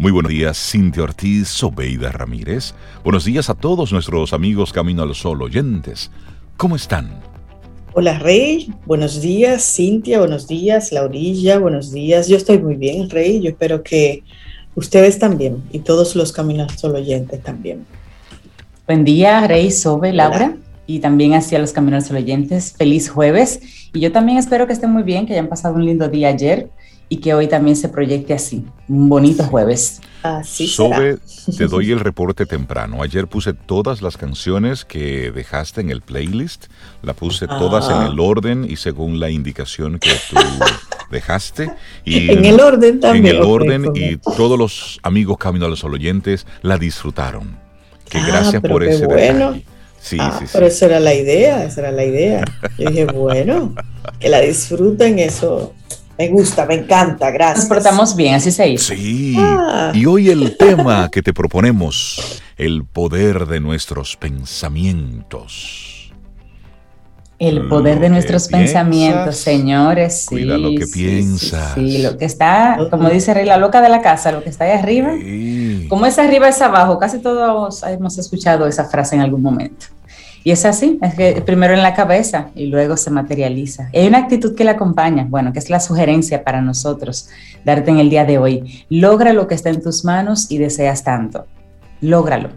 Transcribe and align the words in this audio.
Muy 0.00 0.12
buenos 0.12 0.30
días, 0.30 0.56
Cintia 0.56 1.02
Ortiz, 1.02 1.48
Sobeida 1.48 2.12
Ramírez. 2.12 2.72
Buenos 3.02 3.24
días 3.24 3.50
a 3.50 3.54
todos 3.54 3.92
nuestros 3.92 4.32
amigos 4.32 4.72
Camino 4.72 5.02
al 5.02 5.12
Sol 5.16 5.42
oyentes. 5.42 6.12
¿Cómo 6.56 6.76
están? 6.76 7.18
Hola 7.94 8.16
Rey, 8.20 8.72
buenos 8.86 9.20
días 9.20 9.74
Cintia, 9.74 10.20
buenos 10.20 10.46
días 10.46 10.92
Laurilla, 10.92 11.58
buenos 11.58 11.90
días. 11.90 12.28
Yo 12.28 12.36
estoy 12.36 12.58
muy 12.58 12.76
bien 12.76 13.10
Rey, 13.10 13.40
yo 13.40 13.50
espero 13.50 13.82
que 13.82 14.22
ustedes 14.76 15.18
también 15.18 15.64
y 15.72 15.80
todos 15.80 16.14
los 16.14 16.30
Caminos 16.30 16.70
al 16.70 16.78
Sol 16.78 16.94
oyentes 16.94 17.42
también. 17.42 17.84
Buen 18.86 19.04
día 19.04 19.48
Rey, 19.48 19.72
Sobe, 19.72 20.12
Laura 20.12 20.56
y 20.86 21.00
también 21.00 21.34
hacia 21.34 21.58
los 21.58 21.72
Caminos 21.72 22.04
al 22.04 22.08
Sol 22.10 22.16
oyentes. 22.18 22.72
Feliz 22.78 23.10
jueves 23.10 23.90
y 23.92 23.98
yo 23.98 24.12
también 24.12 24.38
espero 24.38 24.68
que 24.68 24.74
estén 24.74 24.92
muy 24.92 25.02
bien, 25.02 25.26
que 25.26 25.32
hayan 25.32 25.48
pasado 25.48 25.74
un 25.74 25.84
lindo 25.84 26.08
día 26.08 26.28
ayer 26.28 26.70
y 27.08 27.18
que 27.18 27.34
hoy 27.34 27.48
también 27.48 27.76
se 27.76 27.88
proyecte 27.88 28.34
así. 28.34 28.64
Un 28.88 29.08
bonito 29.08 29.44
jueves. 29.44 30.00
Así 30.22 30.66
Sobe, 30.66 31.18
te 31.56 31.66
doy 31.66 31.92
el 31.92 32.00
reporte 32.00 32.44
temprano. 32.44 33.02
Ayer 33.02 33.28
puse 33.28 33.54
todas 33.54 34.02
las 34.02 34.16
canciones 34.16 34.84
que 34.84 35.30
dejaste 35.30 35.80
en 35.80 35.90
el 35.90 36.02
playlist. 36.02 36.66
La 37.02 37.14
puse 37.14 37.46
todas 37.46 37.88
en 37.88 37.96
ah. 37.96 38.08
el 38.12 38.20
orden 38.20 38.66
y 38.68 38.76
según 38.76 39.20
la 39.20 39.30
indicación 39.30 39.98
que 39.98 40.10
tú 40.28 40.36
dejaste. 41.10 41.70
Y 42.04 42.30
en 42.30 42.44
el 42.44 42.60
orden 42.60 43.00
también. 43.00 43.26
En 43.26 43.36
el 43.36 43.42
orden 43.42 43.92
y 43.94 44.16
todos 44.16 44.58
los 44.58 44.98
amigos 45.02 45.38
Camino 45.38 45.66
a 45.66 45.68
los 45.68 45.84
oyentes 45.84 46.46
la 46.62 46.76
disfrutaron. 46.76 47.56
Que 48.08 48.18
ah, 48.18 48.26
gracias 48.26 48.62
por 48.62 48.84
ese 48.84 49.06
bueno. 49.06 49.54
Sí, 50.00 50.16
ah, 50.20 50.36
sí, 50.38 50.46
sí. 50.46 50.52
Pero 50.52 50.66
esa 50.66 50.86
era 50.86 51.00
la 51.00 51.14
idea, 51.14 51.64
esa 51.64 51.80
era 51.80 51.92
la 51.92 52.04
idea. 52.04 52.44
Yo 52.78 52.90
dije, 52.90 53.04
bueno, 53.06 53.74
que 54.20 54.28
la 54.28 54.40
disfruten, 54.40 55.18
eso 55.18 55.74
me 56.18 56.28
gusta, 56.28 56.66
me 56.66 56.74
encanta, 56.74 57.30
gracias. 57.30 57.68
Nos 57.68 57.68
portamos 57.68 58.16
bien, 58.16 58.34
así 58.34 58.50
se 58.50 58.68
hizo. 58.68 58.92
Sí. 58.92 59.36
Ah. 59.38 59.92
Y 59.94 60.04
hoy 60.04 60.30
el 60.30 60.56
tema 60.56 61.08
que 61.10 61.22
te 61.22 61.32
proponemos, 61.32 62.42
el 62.56 62.84
poder 62.84 63.46
de 63.46 63.60
nuestros 63.60 64.16
pensamientos. 64.16 66.12
El 67.38 67.68
poder 67.68 68.00
de 68.00 68.08
nuestros 68.08 68.48
pensamientos, 68.48 69.36
señores. 69.36 70.22
Sí, 70.22 70.28
Cuida 70.28 70.58
lo 70.58 70.70
que 70.70 70.86
piensas. 70.92 71.74
Sí, 71.74 71.98
lo 71.98 72.18
que 72.18 72.24
está, 72.24 72.78
como 72.90 73.08
dice 73.10 73.32
Rey, 73.32 73.46
la 73.46 73.58
loca 73.58 73.80
de 73.80 73.88
la 73.88 74.02
casa, 74.02 74.32
lo 74.32 74.42
que 74.42 74.50
está 74.50 74.64
ahí 74.64 74.72
arriba. 74.72 75.12
Como 75.88 76.04
es 76.04 76.18
arriba 76.18 76.48
es 76.48 76.60
abajo. 76.60 76.98
Casi 76.98 77.20
todos 77.20 77.84
hemos 77.84 78.18
escuchado 78.18 78.66
esa 78.66 78.86
frase 78.86 79.14
en 79.14 79.22
algún 79.22 79.42
momento. 79.42 79.86
Y 80.44 80.50
es 80.50 80.64
así, 80.64 80.98
es 81.02 81.14
que 81.14 81.42
primero 81.42 81.74
en 81.74 81.82
la 81.82 81.94
cabeza 81.94 82.50
y 82.54 82.66
luego 82.66 82.96
se 82.96 83.10
materializa. 83.10 83.90
hay 83.92 84.06
una 84.06 84.18
actitud 84.18 84.54
que 84.54 84.64
la 84.64 84.72
acompaña, 84.72 85.26
bueno, 85.28 85.52
que 85.52 85.58
es 85.58 85.68
la 85.68 85.80
sugerencia 85.80 86.44
para 86.44 86.60
nosotros, 86.60 87.28
darte 87.64 87.90
en 87.90 87.98
el 87.98 88.10
día 88.10 88.24
de 88.24 88.38
hoy. 88.38 88.84
Logra 88.88 89.32
lo 89.32 89.46
que 89.48 89.54
está 89.54 89.70
en 89.70 89.82
tus 89.82 90.04
manos 90.04 90.50
y 90.50 90.58
deseas 90.58 91.04
tanto. 91.04 91.46
Lógralo. 92.00 92.50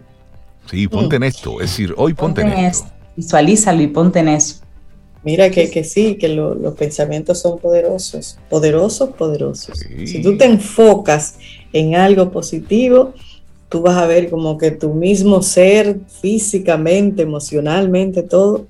Sí, 0.70 0.86
ponte 0.88 1.16
en 1.16 1.24
esto, 1.24 1.60
es 1.60 1.70
decir, 1.70 1.92
hoy 1.96 2.14
ponte, 2.14 2.42
en, 2.42 2.52
esto. 2.52 2.86
Visualízalo 3.16 3.82
y 3.82 3.88
ponte 3.88 4.20
en 4.20 4.28
eso. 4.28 4.62
Mira 5.24 5.50
que, 5.50 5.70
que 5.70 5.84
sí, 5.84 6.16
que 6.16 6.28
los 6.28 6.74
pensamientos 6.74 7.40
son 7.40 7.58
poderosos, 7.58 8.38
poderosos, 8.48 9.10
poderosos. 9.10 9.78
Si 9.78 10.20
tú 10.20 10.36
te 10.36 10.46
enfocas 10.46 11.36
en 11.72 11.94
algo 11.94 12.30
positivo, 12.32 13.14
tú 13.72 13.80
vas 13.80 13.96
a 13.96 14.06
ver 14.06 14.28
como 14.28 14.58
que 14.58 14.70
tu 14.70 14.92
mismo 14.92 15.42
ser 15.42 16.00
físicamente, 16.20 17.22
emocionalmente, 17.22 18.22
todo 18.22 18.66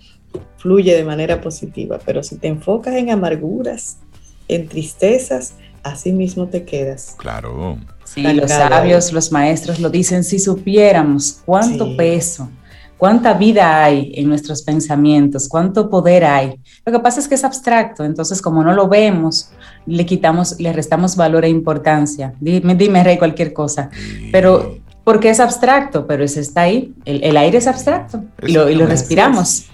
fluye 0.58 0.94
de 0.94 1.04
manera 1.04 1.40
positiva. 1.40 1.98
Pero 2.06 2.22
si 2.22 2.36
te 2.36 2.46
enfocas 2.46 2.94
en 2.94 3.10
amarguras, 3.10 3.98
en 4.46 4.68
tristezas, 4.68 5.54
así 5.82 6.12
mismo 6.12 6.46
te 6.46 6.64
quedas. 6.64 7.16
Claro. 7.18 7.78
Sí, 8.04 8.22
los 8.22 8.48
sabios, 8.48 9.12
los 9.12 9.32
maestros 9.32 9.80
lo 9.80 9.90
dicen, 9.90 10.22
si 10.22 10.38
supiéramos 10.38 11.40
cuánto 11.44 11.96
peso, 11.96 12.48
cuánta 12.96 13.34
vida 13.34 13.82
hay 13.82 14.12
en 14.14 14.28
nuestros 14.28 14.62
pensamientos, 14.62 15.48
cuánto 15.48 15.90
poder 15.90 16.24
hay. 16.24 16.60
Lo 16.86 16.92
que 16.92 17.00
pasa 17.00 17.18
es 17.18 17.26
que 17.26 17.34
es 17.34 17.42
abstracto, 17.42 18.04
entonces 18.04 18.40
como 18.40 18.62
no 18.62 18.72
lo 18.72 18.86
vemos, 18.86 19.50
le 19.86 20.06
quitamos, 20.06 20.60
le 20.60 20.72
restamos 20.72 21.16
valor 21.16 21.44
e 21.44 21.48
importancia. 21.48 22.34
Dime, 22.38 22.76
dime 22.76 23.02
Rey, 23.02 23.18
cualquier 23.18 23.52
cosa. 23.52 23.90
Pero 24.30 24.81
porque 25.04 25.30
es 25.30 25.40
abstracto, 25.40 26.06
pero 26.06 26.24
ese 26.24 26.40
está 26.40 26.62
ahí. 26.62 26.94
El, 27.04 27.36
aire 27.36 27.58
es 27.58 27.66
abstracto 27.66 28.24
y 28.42 28.52
lo, 28.52 28.86
respiramos. 28.86 29.66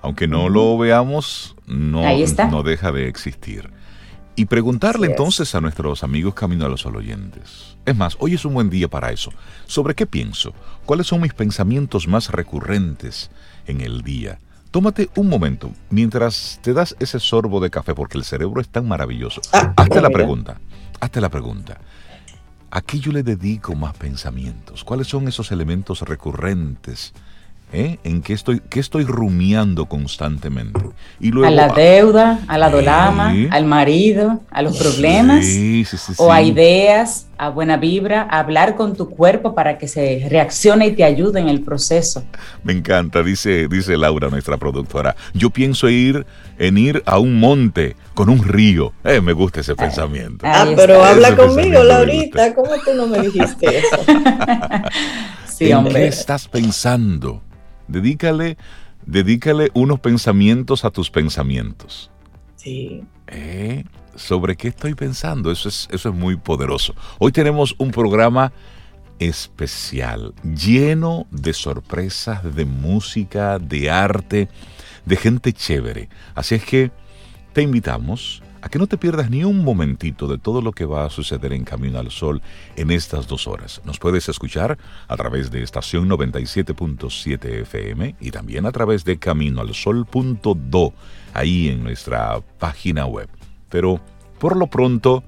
Aunque 0.00 0.28
no 0.28 0.48
lo 0.48 0.78
veamos, 0.78 1.56
no, 1.66 2.02
no 2.50 2.62
deja 2.62 2.92
de 2.92 3.08
existir. 3.08 3.70
Y 4.34 4.46
preguntarle 4.46 5.08
entonces 5.08 5.54
a 5.54 5.60
nuestros 5.60 6.02
amigos 6.02 6.34
Camino 6.34 6.64
a 6.64 6.68
los 6.68 6.86
oyentes. 6.86 7.76
Es 7.84 7.96
más, 7.96 8.16
hoy 8.18 8.34
es 8.34 8.44
un 8.44 8.54
buen 8.54 8.70
día 8.70 8.88
para 8.88 9.12
eso. 9.12 9.30
¿Sobre 9.66 9.94
qué 9.94 10.06
pienso? 10.06 10.54
¿Cuáles 10.86 11.06
son 11.06 11.20
mis 11.20 11.34
pensamientos 11.34 12.08
más 12.08 12.30
recurrentes 12.30 13.30
en 13.66 13.82
el 13.82 14.02
día? 14.02 14.38
Tómate 14.70 15.10
un 15.16 15.28
momento 15.28 15.70
mientras 15.90 16.58
te 16.62 16.72
das 16.72 16.96
ese 16.98 17.20
sorbo 17.20 17.60
de 17.60 17.68
café 17.68 17.94
porque 17.94 18.16
el 18.16 18.24
cerebro 18.24 18.60
es 18.62 18.68
tan 18.68 18.88
maravilloso. 18.88 19.42
Ah, 19.52 19.74
hazte 19.76 20.00
la 20.00 20.08
pregunta. 20.08 20.58
Hazte 20.98 21.20
la 21.20 21.28
pregunta. 21.28 21.78
¿A 22.74 22.80
qué 22.80 22.98
yo 22.98 23.12
le 23.12 23.22
dedico 23.22 23.74
más 23.74 23.92
pensamientos? 23.92 24.82
¿Cuáles 24.82 25.06
son 25.06 25.28
esos 25.28 25.52
elementos 25.52 26.00
recurrentes? 26.00 27.12
¿Eh? 27.70 27.98
¿En 28.02 28.22
qué 28.22 28.32
estoy, 28.32 28.62
qué 28.70 28.80
estoy 28.80 29.04
rumiando 29.04 29.84
constantemente? 29.84 30.80
Y 31.20 31.32
a 31.44 31.50
la 31.50 31.68
deuda, 31.68 32.40
a 32.48 32.56
la 32.56 32.70
dolama, 32.70 33.34
al 33.50 33.66
marido, 33.66 34.40
a 34.50 34.62
los 34.62 34.78
problemas, 34.78 35.44
o 36.16 36.32
a 36.32 36.40
ideas, 36.40 37.26
a 37.42 37.48
buena 37.48 37.76
vibra, 37.76 38.28
a 38.30 38.38
hablar 38.38 38.76
con 38.76 38.94
tu 38.94 39.10
cuerpo 39.10 39.52
para 39.52 39.76
que 39.76 39.88
se 39.88 40.24
reaccione 40.30 40.86
y 40.86 40.92
te 40.92 41.02
ayude 41.02 41.40
en 41.40 41.48
el 41.48 41.60
proceso. 41.62 42.24
Me 42.62 42.72
encanta, 42.72 43.24
dice, 43.24 43.66
dice 43.66 43.96
Laura, 43.96 44.28
nuestra 44.28 44.58
productora. 44.58 45.16
Yo 45.34 45.50
pienso 45.50 45.88
ir 45.88 46.24
en 46.56 46.78
ir 46.78 47.02
a 47.04 47.18
un 47.18 47.40
monte 47.40 47.96
con 48.14 48.28
un 48.28 48.44
río. 48.44 48.92
Eh, 49.02 49.20
me 49.20 49.32
gusta 49.32 49.58
ese 49.58 49.74
pensamiento. 49.74 50.46
Ah, 50.48 50.68
pero 50.76 51.02
habla 51.02 51.34
conmigo, 51.34 51.82
Laurita. 51.82 52.54
¿Cómo 52.54 52.70
tú 52.84 52.94
no 52.94 53.08
me 53.08 53.18
dijiste 53.18 53.78
eso? 53.78 53.96
sí, 55.46 55.72
¿En 55.72 55.84
qué 55.88 56.06
estás 56.06 56.46
pensando? 56.46 57.42
Dedícale, 57.88 58.56
dedícale 59.04 59.72
unos 59.74 59.98
pensamientos 59.98 60.84
a 60.84 60.90
tus 60.90 61.10
pensamientos. 61.10 62.08
Sí. 62.54 63.02
¿Eh? 63.26 63.84
¿Sobre 64.22 64.56
qué 64.56 64.68
estoy 64.68 64.94
pensando? 64.94 65.50
Eso 65.50 65.68
es, 65.68 65.88
eso 65.90 66.08
es 66.08 66.14
muy 66.14 66.36
poderoso. 66.36 66.94
Hoy 67.18 67.32
tenemos 67.32 67.74
un 67.78 67.90
programa 67.90 68.52
especial, 69.18 70.34
lleno 70.42 71.26
de 71.30 71.52
sorpresas, 71.52 72.54
de 72.54 72.64
música, 72.64 73.58
de 73.58 73.90
arte 73.90 74.48
de 75.04 75.16
gente 75.16 75.52
chévere. 75.52 76.08
Así 76.34 76.54
es 76.54 76.64
que 76.64 76.90
te 77.52 77.62
invitamos 77.62 78.42
a 78.62 78.68
que 78.68 78.78
no 78.78 78.86
te 78.86 78.96
pierdas 78.96 79.28
ni 79.28 79.42
un 79.42 79.64
momentito 79.64 80.28
de 80.28 80.38
todo 80.38 80.62
lo 80.62 80.70
que 80.70 80.84
va 80.84 81.04
a 81.04 81.10
suceder 81.10 81.52
en 81.52 81.64
Camino 81.64 81.98
al 81.98 82.12
Sol 82.12 82.40
en 82.76 82.92
estas 82.92 83.26
dos 83.26 83.48
horas. 83.48 83.82
Nos 83.84 83.98
puedes 83.98 84.28
escuchar 84.28 84.78
a 85.08 85.16
través 85.16 85.50
de 85.50 85.64
estación 85.64 86.08
97.7 86.08 87.44
FM 87.62 88.14
y 88.20 88.30
también 88.30 88.66
a 88.66 88.72
través 88.72 89.04
de 89.04 89.18
caminoalsol.do, 89.18 90.94
ahí 91.34 91.68
en 91.68 91.82
nuestra 91.82 92.40
página 92.60 93.04
web. 93.06 93.28
Pero 93.68 94.00
por 94.42 94.56
lo 94.56 94.66
pronto, 94.66 95.22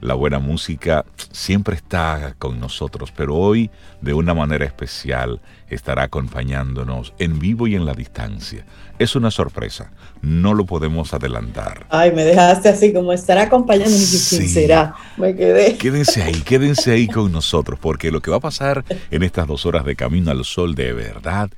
la 0.00 0.14
buena 0.14 0.38
música 0.38 1.04
siempre 1.32 1.74
está 1.74 2.36
con 2.38 2.60
nosotros, 2.60 3.12
pero 3.16 3.34
hoy 3.34 3.68
de 4.00 4.14
una 4.14 4.32
manera 4.32 4.64
especial 4.64 5.40
estará 5.68 6.04
acompañándonos 6.04 7.12
en 7.18 7.40
vivo 7.40 7.66
y 7.66 7.74
en 7.74 7.84
la 7.84 7.94
distancia. 7.94 8.64
Es 9.00 9.16
una 9.16 9.32
sorpresa, 9.32 9.90
no 10.22 10.54
lo 10.54 10.66
podemos 10.66 11.12
adelantar. 11.12 11.84
Ay, 11.90 12.12
me 12.12 12.22
dejaste 12.22 12.68
así 12.68 12.92
como 12.92 13.12
estará 13.12 13.42
acompañándonos 13.42 14.28
quién 14.28 14.48
será. 14.48 14.94
Me 15.16 15.34
quedé. 15.34 15.76
Quédense 15.76 16.22
ahí, 16.22 16.40
quédense 16.42 16.92
ahí 16.92 17.08
con 17.08 17.32
nosotros, 17.32 17.76
porque 17.82 18.12
lo 18.12 18.20
que 18.20 18.30
va 18.30 18.36
a 18.36 18.40
pasar 18.40 18.84
en 19.10 19.24
estas 19.24 19.48
dos 19.48 19.66
horas 19.66 19.84
de 19.84 19.96
Camino 19.96 20.30
al 20.30 20.44
Sol 20.44 20.76
de 20.76 20.92
verdad 20.92 21.50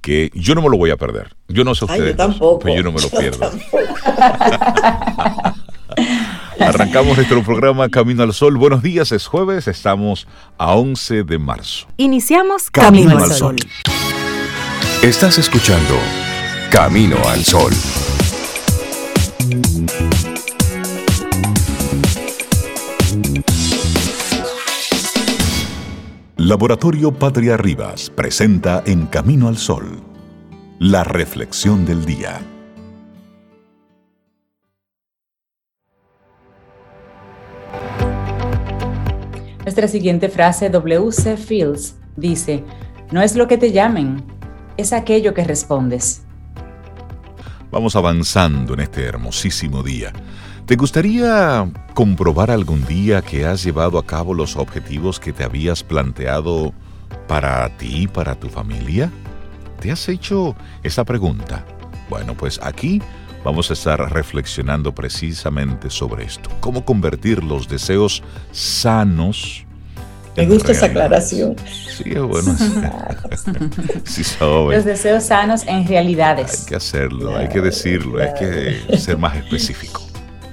que 0.00 0.30
yo 0.32 0.54
no 0.54 0.62
me 0.62 0.68
lo 0.68 0.76
voy 0.76 0.90
a 0.90 0.96
perder. 0.96 1.34
Yo 1.48 1.64
no 1.64 1.74
sé 1.74 1.86
ustedes, 1.86 2.10
yo 2.10 2.16
tampoco. 2.16 2.60
pero 2.60 2.76
yo 2.76 2.84
no 2.84 2.92
me 2.92 3.00
lo 3.02 3.10
pierdo. 3.10 3.50
Arrancamos 6.66 7.16
nuestro 7.16 7.42
programa 7.42 7.88
Camino 7.88 8.22
al 8.22 8.32
Sol. 8.32 8.56
Buenos 8.56 8.82
días, 8.82 9.12
es 9.12 9.26
jueves, 9.26 9.68
estamos 9.68 10.28
a 10.58 10.74
11 10.74 11.24
de 11.24 11.38
marzo. 11.38 11.86
Iniciamos 11.96 12.70
Camino, 12.70 13.18
al 13.18 13.32
Sol. 13.32 13.56
Estás 15.02 15.38
escuchando 15.38 15.94
Camino 16.70 17.16
al 17.28 17.44
Sol. 17.44 17.72
Laboratorio 26.36 27.12
Patria 27.12 27.56
Rivas 27.56 28.10
presenta 28.10 28.82
en 28.86 29.06
Camino 29.06 29.48
al 29.48 29.58
Sol 29.58 30.02
la 30.78 31.04
reflexión 31.04 31.84
del 31.84 32.04
día. 32.04 32.40
Nuestra 39.62 39.86
siguiente 39.86 40.28
frase, 40.28 40.70
W.C. 40.70 41.36
Fields, 41.36 41.96
dice, 42.16 42.64
no 43.12 43.22
es 43.22 43.36
lo 43.36 43.46
que 43.46 43.58
te 43.58 43.70
llamen, 43.70 44.24
es 44.76 44.92
aquello 44.92 45.34
que 45.34 45.44
respondes. 45.44 46.22
Vamos 47.70 47.94
avanzando 47.94 48.74
en 48.74 48.80
este 48.80 49.04
hermosísimo 49.04 49.84
día. 49.84 50.12
¿Te 50.66 50.74
gustaría 50.74 51.70
comprobar 51.94 52.50
algún 52.50 52.84
día 52.86 53.22
que 53.22 53.46
has 53.46 53.62
llevado 53.62 53.98
a 53.98 54.06
cabo 54.06 54.34
los 54.34 54.56
objetivos 54.56 55.20
que 55.20 55.32
te 55.32 55.44
habías 55.44 55.84
planteado 55.84 56.72
para 57.28 57.68
ti 57.76 58.02
y 58.02 58.06
para 58.08 58.34
tu 58.34 58.48
familia? 58.48 59.12
¿Te 59.80 59.92
has 59.92 60.08
hecho 60.08 60.56
esa 60.82 61.04
pregunta? 61.04 61.64
Bueno, 62.10 62.34
pues 62.34 62.58
aquí 62.62 63.00
vamos 63.44 63.70
a 63.70 63.72
estar 63.72 64.00
reflexionando 64.12 64.94
precisamente 64.94 65.90
sobre 65.90 66.24
esto. 66.24 66.50
Cómo 66.60 66.84
convertir 66.84 67.42
los 67.42 67.68
deseos 67.68 68.22
sanos 68.52 69.66
me 70.36 70.46
gusta 70.46 70.72
esa 70.72 70.86
aclaración. 70.86 71.56
Sí, 71.66 72.04
es 72.06 72.22
bueno. 72.22 72.56
sí, 74.04 74.22
Los 74.40 74.84
deseos 74.84 75.24
sanos 75.24 75.66
en 75.66 75.86
realidades. 75.86 76.60
Hay 76.60 76.66
que 76.66 76.76
hacerlo, 76.76 77.36
hay 77.36 77.48
que 77.48 77.60
decirlo, 77.60 78.22
hay 78.22 78.32
que 78.34 78.96
ser 78.98 79.18
más 79.18 79.36
específico. 79.36 80.02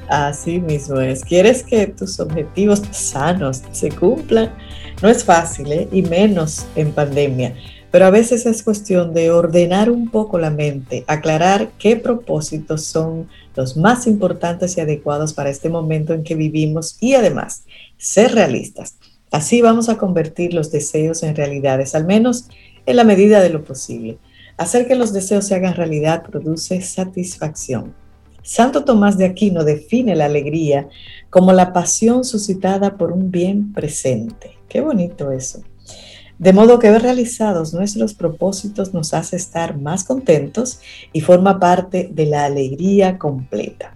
Así 0.09 0.59
mismo 0.59 0.99
es. 0.99 1.23
¿Quieres 1.23 1.63
que 1.63 1.87
tus 1.87 2.19
objetivos 2.19 2.81
sanos 2.91 3.61
se 3.71 3.89
cumplan? 3.89 4.53
No 5.01 5.07
es 5.07 5.23
fácil, 5.23 5.71
¿eh? 5.71 5.87
y 5.91 6.01
menos 6.01 6.65
en 6.75 6.91
pandemia. 6.91 7.55
Pero 7.91 8.05
a 8.05 8.11
veces 8.11 8.45
es 8.45 8.61
cuestión 8.61 9.13
de 9.13 9.31
ordenar 9.31 9.89
un 9.89 10.09
poco 10.09 10.37
la 10.37 10.51
mente, 10.51 11.03
aclarar 11.07 11.71
qué 11.79 11.95
propósitos 11.95 12.83
son 12.83 13.27
los 13.55 13.77
más 13.77 14.05
importantes 14.05 14.77
y 14.77 14.81
adecuados 14.81 15.33
para 15.33 15.49
este 15.49 15.69
momento 15.69 16.13
en 16.13 16.23
que 16.23 16.35
vivimos 16.35 16.97
y 16.99 17.15
además 17.15 17.65
ser 17.97 18.33
realistas. 18.33 18.95
Así 19.31 19.61
vamos 19.61 19.89
a 19.89 19.97
convertir 19.97 20.53
los 20.53 20.71
deseos 20.71 21.23
en 21.23 21.35
realidades, 21.35 21.95
al 21.95 22.05
menos 22.05 22.47
en 22.85 22.95
la 22.95 23.03
medida 23.03 23.41
de 23.41 23.49
lo 23.49 23.63
posible. 23.63 24.17
Hacer 24.57 24.87
que 24.87 24.95
los 24.95 25.13
deseos 25.13 25.47
se 25.47 25.55
hagan 25.55 25.75
realidad 25.75 26.23
produce 26.23 26.81
satisfacción. 26.81 27.93
Santo 28.41 28.83
Tomás 28.83 29.17
de 29.17 29.25
Aquino 29.25 29.63
define 29.63 30.15
la 30.15 30.25
alegría 30.25 30.87
como 31.29 31.53
la 31.53 31.71
pasión 31.71 32.23
suscitada 32.23 32.97
por 32.97 33.11
un 33.11 33.31
bien 33.31 33.73
presente. 33.73 34.57
Qué 34.67 34.81
bonito 34.81 35.31
eso. 35.31 35.61
De 36.39 36.53
modo 36.53 36.79
que 36.79 36.89
ver 36.89 37.01
realizados 37.01 37.73
nuestros 37.73 38.13
propósitos 38.13 38.93
nos 38.93 39.13
hace 39.13 39.35
estar 39.35 39.77
más 39.77 40.05
contentos 40.05 40.79
y 41.11 41.19
forma 41.19 41.59
parte 41.59 42.09
de 42.13 42.25
la 42.27 42.45
alegría 42.45 43.17
completa. 43.17 43.93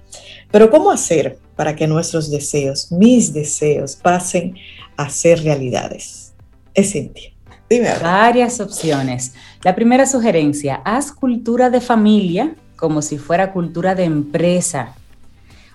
Pero 0.52 0.70
¿cómo 0.70 0.92
hacer 0.92 1.40
para 1.56 1.74
que 1.74 1.88
nuestros 1.88 2.30
deseos, 2.30 2.92
mis 2.92 3.34
deseos, 3.34 3.96
pasen 3.96 4.56
a 4.98 5.10
ser 5.10 5.42
realidades? 5.42 6.34
Es 6.74 6.92
Cintia. 6.92 7.32
Dime 7.70 7.94
Varias 8.02 8.60
opciones. 8.60 9.36
La 9.64 9.74
primera 9.74 10.06
sugerencia, 10.06 10.82
haz 10.84 11.14
cultura 11.14 11.70
de 11.70 11.80
familia 11.80 12.56
como 12.76 13.02
si 13.02 13.18
fuera 13.18 13.54
cultura 13.54 13.96
de 13.96 14.04
empresa. 14.04 14.96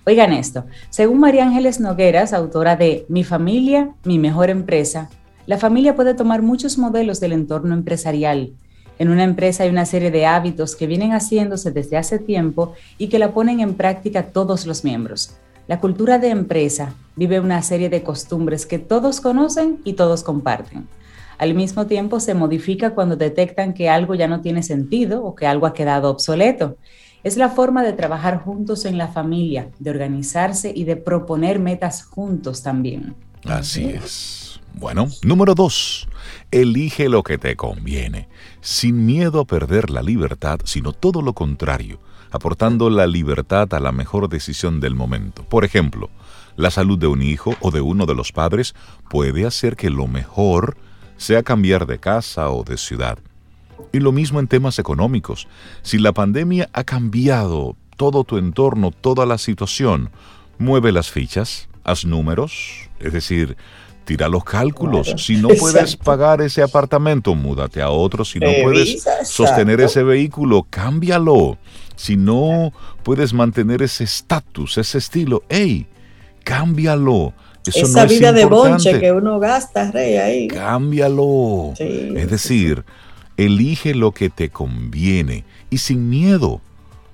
Oigan 0.04 0.34
esto, 0.34 0.66
según 0.90 1.20
María 1.20 1.44
Ángeles 1.44 1.80
Nogueras, 1.80 2.34
autora 2.34 2.76
de 2.76 3.06
Mi 3.08 3.24
familia, 3.24 3.94
mi 4.04 4.18
mejor 4.18 4.50
empresa, 4.50 5.08
la 5.48 5.56
familia 5.56 5.96
puede 5.96 6.12
tomar 6.12 6.42
muchos 6.42 6.76
modelos 6.76 7.20
del 7.20 7.32
entorno 7.32 7.72
empresarial. 7.72 8.52
En 8.98 9.08
una 9.08 9.24
empresa 9.24 9.62
hay 9.62 9.70
una 9.70 9.86
serie 9.86 10.10
de 10.10 10.26
hábitos 10.26 10.76
que 10.76 10.86
vienen 10.86 11.12
haciéndose 11.12 11.70
desde 11.70 11.96
hace 11.96 12.18
tiempo 12.18 12.74
y 12.98 13.08
que 13.08 13.18
la 13.18 13.32
ponen 13.32 13.60
en 13.60 13.72
práctica 13.72 14.24
todos 14.24 14.66
los 14.66 14.84
miembros. 14.84 15.38
La 15.66 15.80
cultura 15.80 16.18
de 16.18 16.28
empresa 16.28 16.92
vive 17.16 17.40
una 17.40 17.62
serie 17.62 17.88
de 17.88 18.02
costumbres 18.02 18.66
que 18.66 18.78
todos 18.78 19.22
conocen 19.22 19.78
y 19.84 19.94
todos 19.94 20.22
comparten. 20.22 20.86
Al 21.38 21.54
mismo 21.54 21.86
tiempo 21.86 22.20
se 22.20 22.34
modifica 22.34 22.90
cuando 22.90 23.16
detectan 23.16 23.72
que 23.72 23.88
algo 23.88 24.14
ya 24.14 24.28
no 24.28 24.42
tiene 24.42 24.62
sentido 24.62 25.24
o 25.24 25.34
que 25.34 25.46
algo 25.46 25.64
ha 25.64 25.72
quedado 25.72 26.10
obsoleto. 26.10 26.76
Es 27.24 27.38
la 27.38 27.48
forma 27.48 27.82
de 27.82 27.94
trabajar 27.94 28.42
juntos 28.42 28.84
en 28.84 28.98
la 28.98 29.08
familia, 29.08 29.70
de 29.78 29.88
organizarse 29.88 30.70
y 30.76 30.84
de 30.84 30.96
proponer 30.96 31.58
metas 31.58 32.02
juntos 32.02 32.62
también. 32.62 33.14
Así 33.46 33.86
es. 33.86 34.47
Bueno, 34.78 35.08
número 35.24 35.56
dos, 35.56 36.08
elige 36.52 37.08
lo 37.08 37.24
que 37.24 37.36
te 37.36 37.56
conviene, 37.56 38.28
sin 38.60 39.06
miedo 39.06 39.40
a 39.40 39.44
perder 39.44 39.90
la 39.90 40.02
libertad, 40.02 40.60
sino 40.64 40.92
todo 40.92 41.20
lo 41.20 41.32
contrario 41.32 41.98
aportando 42.30 42.90
la 42.90 43.06
libertad 43.06 43.72
a 43.72 43.80
la 43.80 43.90
mejor 43.90 44.28
decisión 44.28 44.80
del 44.80 44.94
momento. 44.94 45.42
Por 45.44 45.64
ejemplo, 45.64 46.10
la 46.56 46.70
salud 46.70 46.98
de 46.98 47.06
un 47.06 47.22
hijo 47.22 47.56
o 47.60 47.70
de 47.70 47.80
uno 47.80 48.04
de 48.06 48.14
los 48.14 48.32
padres 48.32 48.74
puede 49.08 49.46
hacer 49.46 49.76
que 49.76 49.88
lo 49.88 50.06
mejor 50.06 50.76
sea 51.16 51.42
cambiar 51.42 51.86
de 51.86 51.98
casa 51.98 52.50
o 52.50 52.64
de 52.64 52.76
ciudad. 52.76 53.18
Y 53.92 54.00
lo 54.00 54.12
mismo 54.12 54.40
en 54.40 54.46
temas 54.46 54.78
económicos. 54.78 55.48
Si 55.82 55.98
la 55.98 56.12
pandemia 56.12 56.68
ha 56.74 56.84
cambiado 56.84 57.76
todo 57.96 58.24
tu 58.24 58.36
entorno, 58.36 58.90
toda 58.90 59.24
la 59.24 59.38
situación, 59.38 60.10
mueve 60.58 60.92
las 60.92 61.10
fichas, 61.10 61.68
haz 61.82 62.04
números, 62.04 62.90
es 63.00 63.12
decir, 63.12 63.56
tira 64.08 64.26
los 64.26 64.42
cálculos. 64.42 65.14
si 65.18 65.36
no 65.36 65.48
puedes 65.48 65.94
pagar 65.94 66.40
ese 66.40 66.62
apartamento, 66.62 67.34
múdate 67.34 67.82
a 67.82 67.90
otro. 67.90 68.24
Si 68.24 68.38
no 68.38 68.48
puedes 68.62 69.06
sostener 69.24 69.82
ese 69.82 70.02
vehículo, 70.02 70.66
cámbialo. 70.70 71.58
Si 71.94 72.16
no 72.16 72.72
puedes 73.02 73.34
mantener 73.34 73.82
ese 73.82 74.04
estatus, 74.04 74.78
ese 74.78 74.96
estilo, 74.96 75.42
hey, 75.50 75.86
cámbialo. 76.42 77.34
Eso 77.66 77.84
Esa 77.84 78.06
vida 78.06 78.32
de 78.32 78.46
bonche 78.46 78.98
que 78.98 79.12
uno 79.12 79.38
gasta, 79.38 79.90
rey, 79.90 80.16
ahí. 80.16 80.48
Cámbialo. 80.48 81.74
es 81.78 82.30
decir, 82.30 82.84
elige 83.36 83.94
lo 83.94 84.12
que 84.12 84.30
te 84.30 84.48
conviene 84.48 85.44
y 85.68 85.78
sin 85.78 86.08
miedo. 86.08 86.62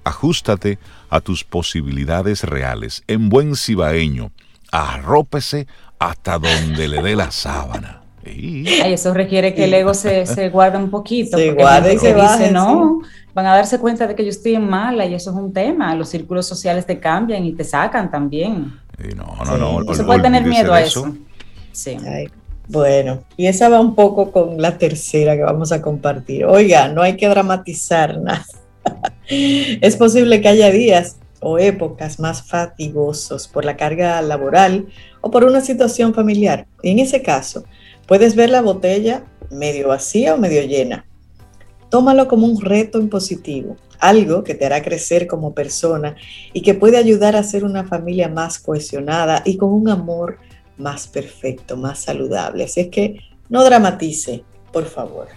Ajustate 0.05 0.79
a 1.11 1.21
tus 1.21 1.43
posibilidades 1.43 2.45
reales. 2.45 3.03
En 3.09 3.31
buen 3.31 3.57
cibaeño, 3.57 4.31
arrópese 4.71 5.67
hasta 6.09 6.39
donde 6.39 6.89
le 6.89 7.03
dé 7.03 7.17
la 7.17 7.31
sábana. 7.31 8.03
eso 8.25 9.15
requiere 9.15 9.55
que 9.55 9.65
el 9.65 9.75
ego 9.75 9.95
se, 9.95 10.27
se 10.27 10.49
guarde 10.51 10.79
un 10.79 10.91
poquito. 10.91 11.37
Se 11.37 11.53
guarde 11.53 11.95
y 11.95 11.99
se 11.99 12.15
dice, 12.15 12.51
no, 12.51 13.01
van 13.35 13.47
a 13.47 13.55
darse 13.55 13.79
cuenta 13.79 14.07
de 14.07 14.15
que 14.15 14.25
yo 14.25 14.31
estoy 14.31 14.55
en 14.55 14.69
mala 14.69 15.07
y 15.07 15.15
eso 15.15 15.31
es 15.31 15.37
un 15.37 15.53
tema. 15.53 15.95
Los 15.95 16.09
círculos 16.09 16.47
sociales 16.47 16.87
te 16.87 16.99
cambian 16.99 17.45
y 17.45 17.53
te 17.53 17.65
sacan 17.65 18.11
también. 18.11 18.73
no, 19.17 19.37
no, 19.45 19.83
no. 19.83 19.95
se 19.95 20.05
puede 20.05 20.21
tener 20.21 20.45
miedo 20.45 20.73
a 20.73 20.81
eso. 20.81 21.15
Sí. 21.73 21.97
bueno, 22.69 23.25
y 23.37 23.47
esa 23.47 23.69
va 23.69 23.81
un 23.81 23.95
poco 23.97 24.31
con 24.31 24.63
la 24.63 24.79
tercera 24.79 25.37
que 25.37 25.43
vamos 25.43 25.73
a 25.73 25.83
compartir. 25.83 26.45
Oiga, 26.45 26.89
no 26.89 27.03
hay 27.03 27.17
que 27.17 27.29
dramatizar 27.29 28.21
nada. 28.21 28.47
es 29.29 29.97
posible 29.97 30.41
que 30.41 30.49
haya 30.49 30.71
días 30.71 31.17
o 31.45 31.59
épocas 31.59 32.19
más 32.19 32.43
fatigosos 32.43 33.47
por 33.47 33.65
la 33.65 33.77
carga 33.77 34.21
laboral 34.23 34.87
o 35.21 35.31
por 35.31 35.45
una 35.45 35.61
situación 35.61 36.15
familiar. 36.15 36.67
Y 36.83 36.91
en 36.91 36.99
ese 36.99 37.23
caso, 37.23 37.65
puedes 38.07 38.35
ver 38.35 38.51
la 38.51 38.63
botella 38.63 39.25
medio 39.51 39.89
vacía 39.89 40.35
o 40.35 40.39
medio 40.39 40.63
llena. 40.63 41.07
Tómalo 41.91 42.27
como 42.27 42.47
un 42.47 42.61
reto 42.61 42.99
en 42.99 43.09
positivo, 43.09 43.77
algo 44.01 44.43
que 44.43 44.55
te 44.55 44.65
hará 44.67 44.83
crecer 44.83 45.27
como 45.27 45.55
persona 45.55 46.17
y 46.53 46.63
que 46.63 46.75
puede 46.75 46.97
ayudar 46.97 47.37
a 47.37 47.43
ser 47.43 47.65
una 47.65 47.85
familia 47.85 48.29
más 48.29 48.59
cohesionada 48.59 49.43
y 49.45 49.57
con 49.59 49.73
un 49.73 49.89
amor 49.89 50.39
más 50.79 51.07
perfecto, 51.07 51.77
más 51.77 52.01
saludable. 52.01 52.65
Así 52.65 52.81
es 52.81 52.89
que 52.89 53.19
no 53.49 53.63
dramatice, 53.63 54.43
por 54.73 54.87
favor. 54.87 55.29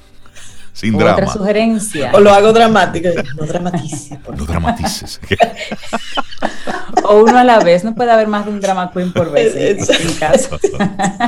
Sin 0.78 0.94
Otra 0.94 1.16
drama. 1.16 1.34
sugerencia. 1.34 2.12
O 2.14 2.20
lo 2.20 2.30
hago 2.30 2.54
dramático. 2.54 3.10
No 3.36 3.48
dramatice. 3.48 4.20
No 4.38 4.46
dramatices. 4.46 5.20
o 7.04 7.24
uno 7.24 7.36
a 7.36 7.44
la 7.44 7.60
vez. 7.62 7.84
No 7.84 7.96
puede 7.96 8.12
haber 8.12 8.28
más 8.28 8.46
de 8.46 8.52
un 8.52 8.62
drama 8.62 8.92
queen 8.92 9.12
por 9.12 9.32
vez 9.32 9.56
en 9.56 10.14
caso. 10.20 10.60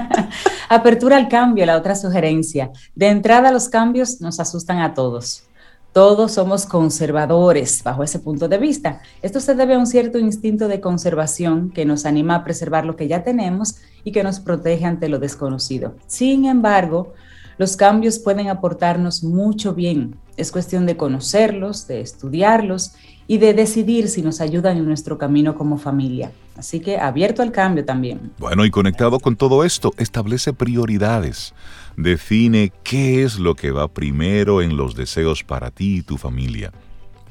Apertura 0.70 1.18
al 1.18 1.28
cambio, 1.30 1.66
la 1.66 1.78
otra 1.78 1.96
sugerencia. 1.96 2.70
De 2.94 3.08
entrada, 3.08 3.52
los 3.52 3.70
cambios 3.70 4.22
nos 4.22 4.40
asustan 4.40 4.82
a 4.82 4.94
todos. 4.94 5.46
Todos 5.94 6.34
somos 6.34 6.68
conservadores 6.68 7.82
bajo 7.82 8.04
ese 8.04 8.20
punto 8.20 8.48
de 8.50 8.60
vista. 8.60 9.02
Esto 9.24 9.40
se 9.40 9.56
debe 9.56 9.74
a 9.74 9.80
un 9.80 9.88
cierto 9.88 10.20
instinto 10.20 10.68
de 10.68 10.80
conservación 10.80 11.72
que 11.72 11.86
nos 11.86 12.06
anima 12.06 12.36
a 12.36 12.44
preservar 12.44 12.86
lo 12.86 12.96
que 12.96 13.08
ya 13.08 13.24
tenemos 13.24 13.78
y 14.04 14.12
que 14.12 14.22
nos 14.22 14.40
protege 14.40 14.86
ante 14.86 15.10
lo 15.10 15.18
desconocido. 15.18 15.96
Sin 16.06 16.46
embargo, 16.46 17.14
los 17.60 17.76
cambios 17.76 18.20
pueden 18.20 18.48
aportarnos 18.48 19.22
mucho 19.22 19.76
bien. 19.76 20.16
Es 20.38 20.50
cuestión 20.50 20.86
de 20.86 20.96
conocerlos, 20.96 21.88
de 21.88 22.00
estudiarlos 22.00 22.94
y 23.28 23.38
de 23.38 23.54
decidir 23.54 24.08
si 24.08 24.22
nos 24.22 24.40
ayudan 24.40 24.78
en 24.78 24.86
nuestro 24.86 25.18
camino 25.18 25.56
como 25.56 25.78
familia. 25.78 26.32
Así 26.56 26.80
que 26.80 26.98
abierto 26.98 27.42
al 27.42 27.52
cambio 27.52 27.84
también. 27.84 28.32
Bueno, 28.40 28.64
y 28.64 28.72
conectado 28.72 29.20
con 29.20 29.36
todo 29.36 29.66
esto, 29.66 29.94
establece 29.98 30.54
prioridades. 30.54 31.54
Define 31.98 32.72
qué 32.82 33.24
es 33.24 33.38
lo 33.38 33.56
que 33.56 33.72
va 33.72 33.90
primero 33.90 34.62
en 34.62 34.78
los 34.78 34.96
deseos 34.96 35.44
para 35.44 35.70
ti 35.70 35.98
y 35.98 36.02
tu 36.02 36.18
familia. 36.18 36.72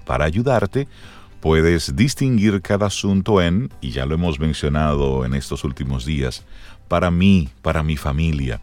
Para 0.05 0.27
ayudarte, 0.27 0.89
puedes 1.41 1.97
distinguir 1.97 2.61
cada 2.61 2.89
asunto 2.89 3.41
en, 3.41 3.71
y 3.81 3.93
ya 3.93 4.05
lo 4.05 4.15
hemos 4.15 4.39
mencionado 4.39 5.25
en 5.25 5.33
estos 5.33 5.65
últimos 5.65 6.05
días, 6.05 6.45
para 6.87 7.11
mí, 7.11 7.49
para 7.63 7.83
mi 7.83 7.97
familia? 7.97 8.61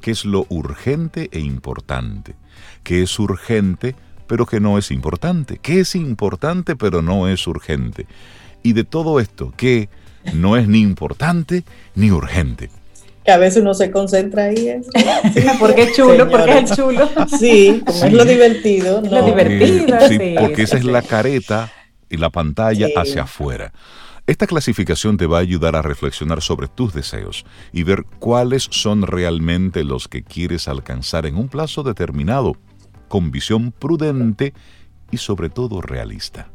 ¿Qué 0.00 0.10
es 0.12 0.24
lo 0.24 0.46
urgente 0.48 1.28
e 1.32 1.40
importante? 1.40 2.34
¿Qué 2.82 3.02
es 3.02 3.18
urgente 3.18 3.94
pero 4.26 4.46
que 4.46 4.60
no 4.60 4.78
es 4.78 4.90
importante? 4.90 5.58
¿Qué 5.58 5.80
es 5.80 5.94
importante 5.94 6.76
pero 6.76 7.02
no 7.02 7.28
es 7.28 7.46
urgente? 7.46 8.06
Y 8.62 8.74
de 8.74 8.84
todo 8.84 9.20
esto, 9.20 9.52
¿qué 9.56 9.88
no 10.34 10.56
es 10.56 10.68
ni 10.68 10.80
importante 10.80 11.64
ni 11.94 12.10
urgente? 12.10 12.70
Que 13.24 13.32
a 13.32 13.38
veces 13.38 13.60
uno 13.60 13.74
se 13.74 13.90
concentra 13.90 14.44
ahí. 14.44 14.68
¿eh? 14.68 14.80
porque 15.58 15.82
es 15.82 15.96
chulo, 15.96 16.28
porque 16.28 16.58
es 16.58 16.76
chulo. 16.76 17.08
Sí, 17.38 17.82
como 17.84 18.04
es 18.04 18.12
lo 18.12 18.24
divertido. 18.24 19.02
Lo 19.02 19.22
divertido, 19.24 19.98
sí, 20.08 20.34
porque 20.38 20.62
esa 20.62 20.76
es 20.78 20.84
la 20.84 21.02
careta 21.02 21.70
y 22.08 22.16
la 22.16 22.30
pantalla 22.30 22.88
hacia 22.96 23.22
afuera. 23.22 23.72
Esta 24.30 24.46
clasificación 24.46 25.16
te 25.16 25.26
va 25.26 25.38
a 25.38 25.40
ayudar 25.40 25.74
a 25.74 25.82
reflexionar 25.82 26.40
sobre 26.40 26.68
tus 26.68 26.94
deseos 26.94 27.44
y 27.72 27.82
ver 27.82 28.04
cuáles 28.20 28.68
son 28.70 29.02
realmente 29.02 29.82
los 29.82 30.06
que 30.06 30.22
quieres 30.22 30.68
alcanzar 30.68 31.26
en 31.26 31.34
un 31.34 31.48
plazo 31.48 31.82
determinado, 31.82 32.52
con 33.08 33.32
visión 33.32 33.72
prudente 33.72 34.54
y 35.10 35.16
sobre 35.16 35.48
todo 35.48 35.80
realista. 35.80 36.48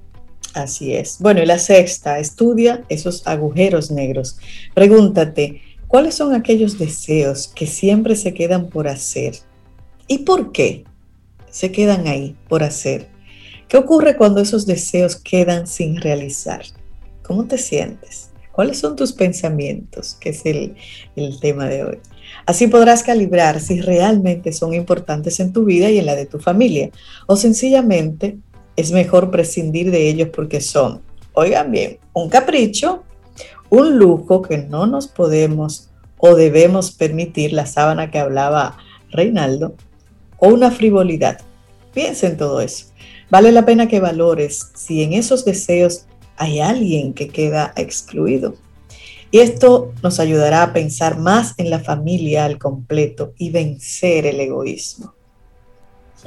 Así 0.54 0.94
es. 0.94 1.18
Bueno, 1.20 1.44
y 1.44 1.46
la 1.46 1.60
sexta, 1.60 2.18
estudia 2.18 2.86
esos 2.88 3.28
agujeros 3.28 3.92
negros. 3.92 4.38
Pregúntate, 4.74 5.62
¿cuáles 5.88 6.16
son 6.16 6.34
aquellos 6.34 6.80
deseos 6.80 7.50
que 7.50 7.68
siempre 7.68 8.16
se 8.16 8.34
quedan 8.34 8.70
por 8.70 8.88
hacer? 8.88 9.36
¿Y 10.08 10.20
por 10.20 10.54
qué 10.54 10.86
se 11.50 11.74
quedan 11.74 12.08
ahí 12.08 12.38
por 12.48 12.64
hacer? 12.64 13.10
¿Qué 13.68 13.76
ocurre 13.76 14.16
cuando 14.16 14.40
esos 14.40 14.66
deseos 14.66 15.18
quedan 15.18 15.68
sin 15.68 16.00
realizar? 16.00 16.64
¿Cómo 17.26 17.46
te 17.46 17.58
sientes? 17.58 18.30
¿Cuáles 18.52 18.80
son 18.80 18.96
tus 18.96 19.12
pensamientos? 19.12 20.16
Que 20.20 20.30
es 20.30 20.46
el, 20.46 20.76
el, 21.16 21.40
tema 21.40 21.66
de 21.66 21.84
hoy. 21.84 21.98
Así 22.46 22.68
podrás 22.68 23.04
calibrar 23.04 23.60
si 23.60 23.82
realmente 23.82 24.54
son 24.54 24.74
importantes 24.74 25.40
en 25.40 25.52
tu 25.52 25.66
vida 25.66 25.90
y 25.90 25.98
en 25.98 26.06
la 26.06 26.16
de 26.16 26.26
tu 26.26 26.40
familia, 26.40 26.90
o 27.28 27.36
sencillamente 27.36 28.38
es 28.76 28.92
mejor 28.92 29.32
prescindir 29.32 29.92
de 29.92 30.08
ellos 30.08 30.30
porque 30.34 30.62
son, 30.62 31.02
oigan 31.34 31.72
bien, 31.72 32.00
un 32.14 32.30
capricho, 32.30 33.04
un 33.70 33.98
lujo 33.98 34.42
que 34.42 34.58
no 34.58 34.86
nos 34.86 35.08
podemos 35.08 35.90
o 36.18 36.36
debemos 36.36 36.92
permitir, 36.92 37.54
la 37.54 37.66
sábana 37.66 38.12
que 38.12 38.20
hablaba 38.20 38.78
Reinaldo, 39.12 39.76
o 40.38 40.50
una 40.50 40.72
frivolidad. 40.72 41.40
Piensa 41.94 42.28
en 42.28 42.38
todo 42.38 42.62
eso. 42.62 42.88
Vale 43.30 43.52
la 43.52 43.66
pena 43.66 43.88
que 43.88 44.00
valores 44.00 44.72
si 44.76 45.04
en 45.04 45.14
esos 45.14 45.46
deseos 45.46 46.06
hay 46.38 46.60
alguien 46.60 47.14
que 47.14 47.28
queda 47.28 47.74
excluido. 47.76 48.56
Y 49.32 49.40
esto 49.40 49.94
nos 50.02 50.20
ayudará 50.20 50.64
a 50.64 50.74
pensar 50.74 51.18
más 51.18 51.56
en 51.58 51.70
la 51.70 51.80
familia 51.80 52.46
al 52.46 52.58
completo 52.58 53.34
y 53.38 53.50
vencer 53.50 54.26
el 54.26 54.40
egoísmo. 54.40 55.14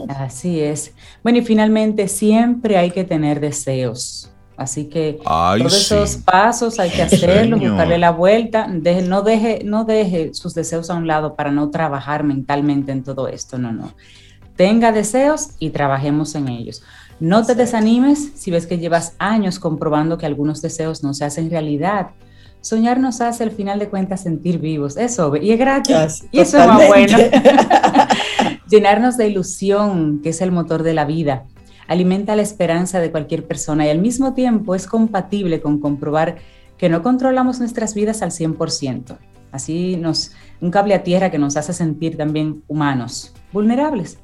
Así 0.09 0.61
es. 0.61 0.93
Bueno, 1.23 1.39
y 1.39 1.43
finalmente 1.43 2.09
siempre 2.09 2.77
hay 2.77 2.91
que 2.91 3.05
tener 3.05 3.41
deseos. 3.41 4.31
Así 4.57 4.87
que 4.87 5.21
todos 5.23 5.73
esos 5.73 6.17
pasos 6.17 6.81
hay 6.81 6.91
que 6.91 7.03
hacerlos, 7.03 7.61
buscarle 7.61 7.97
la 7.97 8.11
vuelta. 8.11 8.67
no, 8.67 9.23
deje, 9.23 9.61
no 9.65 9.85
deje 9.85 10.35
sus 10.35 10.53
deseos 10.53 10.91
a 10.91 10.95
un 10.95 11.07
lado 11.07 11.37
para 11.37 11.53
no 11.53 11.71
trabajar 11.71 12.25
mentalmente 12.25 12.91
en 12.91 13.05
todo 13.05 13.29
esto. 13.29 13.57
No, 13.57 13.73
no. 13.73 13.95
Tenga 14.57 14.91
deseos 14.91 15.51
y 15.61 15.71
trabajemos 15.71 16.35
en 16.35 16.49
ellos. 16.49 16.83
No 17.21 17.45
te 17.45 17.55
desanimes 17.55 18.33
si 18.35 18.51
ves 18.51 18.67
que 18.67 18.79
llevas 18.79 19.15
años 19.19 19.59
comprobando 19.59 20.19
que 20.19 20.27
algunos 20.27 20.63
deseos 20.63 21.03
no 21.03 21.15
se 21.15 21.25
hacen 21.25 21.51
realidad. 21.51 22.11
Soñar 22.61 23.01
nos 23.01 23.21
hace 23.21 23.43
al 23.43 23.51
final 23.51 23.79
de 23.79 23.89
cuentas 23.89 24.23
sentir 24.23 24.59
vivos. 24.59 24.97
Eso, 24.97 25.35
y 25.37 25.51
es 25.51 25.59
gratis. 25.59 26.25
y 26.31 26.41
eso 26.41 26.59
es 26.59 26.67
más 26.67 26.87
bueno. 26.87 27.19
Llenarnos 28.71 29.17
de 29.17 29.29
ilusión, 29.29 30.21
que 30.23 30.29
es 30.29 30.41
el 30.41 30.53
motor 30.53 30.83
de 30.83 30.95
la 30.95 31.05
vida. 31.05 31.45
Alimenta 31.89 32.37
la 32.37 32.43
esperanza 32.43 33.01
de 33.01 33.11
cualquier 33.11 33.47
persona 33.47 33.87
y 33.87 33.91
al 33.91 33.99
mismo 33.99 34.35
tiempo 34.35 34.75
es 34.75 34.87
compatible 34.87 35.61
con 35.61 35.81
comprobar 35.81 36.37
que 36.77 36.89
no 36.89 37.03
controlamos 37.03 37.59
nuestras 37.59 37.95
vidas 37.95 38.23
al 38.23 38.31
100%. 38.31 39.19
Así 39.51 39.97
nos, 39.97 40.33
un 40.61 40.71
cable 40.71 40.95
a 40.95 41.03
tierra 41.03 41.31
que 41.31 41.39
nos 41.39 41.57
hace 41.57 41.73
sentir 41.73 42.17
también 42.17 42.63
humanos, 42.69 43.35
vulnerables. 43.53 44.19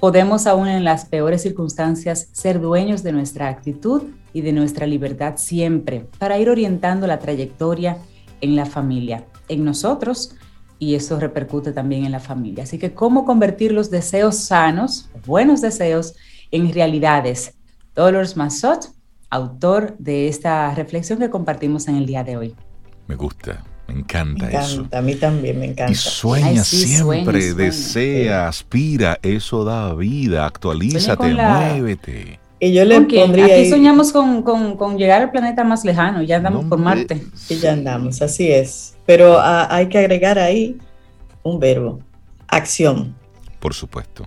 Podemos 0.00 0.46
aún 0.46 0.68
en 0.68 0.84
las 0.84 1.06
peores 1.06 1.42
circunstancias 1.42 2.28
ser 2.32 2.60
dueños 2.60 3.02
de 3.02 3.12
nuestra 3.12 3.48
actitud 3.48 4.02
y 4.34 4.42
de 4.42 4.52
nuestra 4.52 4.86
libertad 4.86 5.34
siempre 5.36 6.06
para 6.18 6.38
ir 6.38 6.50
orientando 6.50 7.06
la 7.06 7.18
trayectoria 7.18 7.96
en 8.42 8.56
la 8.56 8.66
familia, 8.66 9.24
en 9.48 9.64
nosotros 9.64 10.36
y 10.78 10.94
eso 10.94 11.18
repercute 11.18 11.72
también 11.72 12.04
en 12.04 12.12
la 12.12 12.20
familia. 12.20 12.64
Así 12.64 12.78
que 12.78 12.92
cómo 12.92 13.24
convertir 13.24 13.72
los 13.72 13.90
deseos 13.90 14.36
sanos, 14.36 15.08
buenos 15.24 15.62
deseos, 15.62 16.14
en 16.50 16.70
realidades. 16.72 17.54
Dolores 17.94 18.36
Massot, 18.36 18.90
autor 19.30 19.96
de 19.98 20.28
esta 20.28 20.74
reflexión 20.74 21.18
que 21.18 21.30
compartimos 21.30 21.88
en 21.88 21.96
el 21.96 22.04
día 22.04 22.22
de 22.22 22.36
hoy. 22.36 22.54
Me 23.06 23.14
gusta, 23.14 23.64
me 23.88 23.94
encanta, 23.94 24.50
eso. 24.50 24.86
A 24.92 25.00
mí 25.00 25.14
también 25.14 25.60
me 25.60 25.66
encanta. 25.66 25.92
Y 25.92 25.94
sueña 25.94 26.64
siempre, 26.64 27.54
desea, 27.54 28.48
aspira, 28.48 29.18
eso 29.22 29.64
da 29.64 29.94
vida, 29.94 30.44
actualízate, 30.44 31.34
muévete. 31.34 32.40
Y 32.58 32.72
yo 32.72 32.84
le 32.84 33.00
pondría. 33.02 33.44
Aquí 33.44 33.70
soñamos 33.70 34.12
con, 34.12 34.98
llegar 34.98 35.22
al 35.22 35.30
planeta 35.30 35.62
más 35.62 35.84
lejano, 35.84 36.22
ya 36.22 36.36
andamos 36.36 36.64
por 36.64 36.78
Marte. 36.78 37.22
Y 37.48 37.56
ya 37.56 37.72
andamos, 37.72 38.22
así 38.22 38.50
es. 38.50 38.96
Pero 39.04 39.38
ah, 39.38 39.68
hay 39.70 39.88
que 39.88 39.98
agregar 39.98 40.38
ahí 40.38 40.78
un 41.42 41.60
verbo: 41.60 42.00
acción. 42.48 43.14
Por 43.60 43.74
supuesto. 43.74 44.26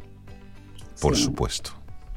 Por 1.01 1.15
supuesto. 1.15 1.71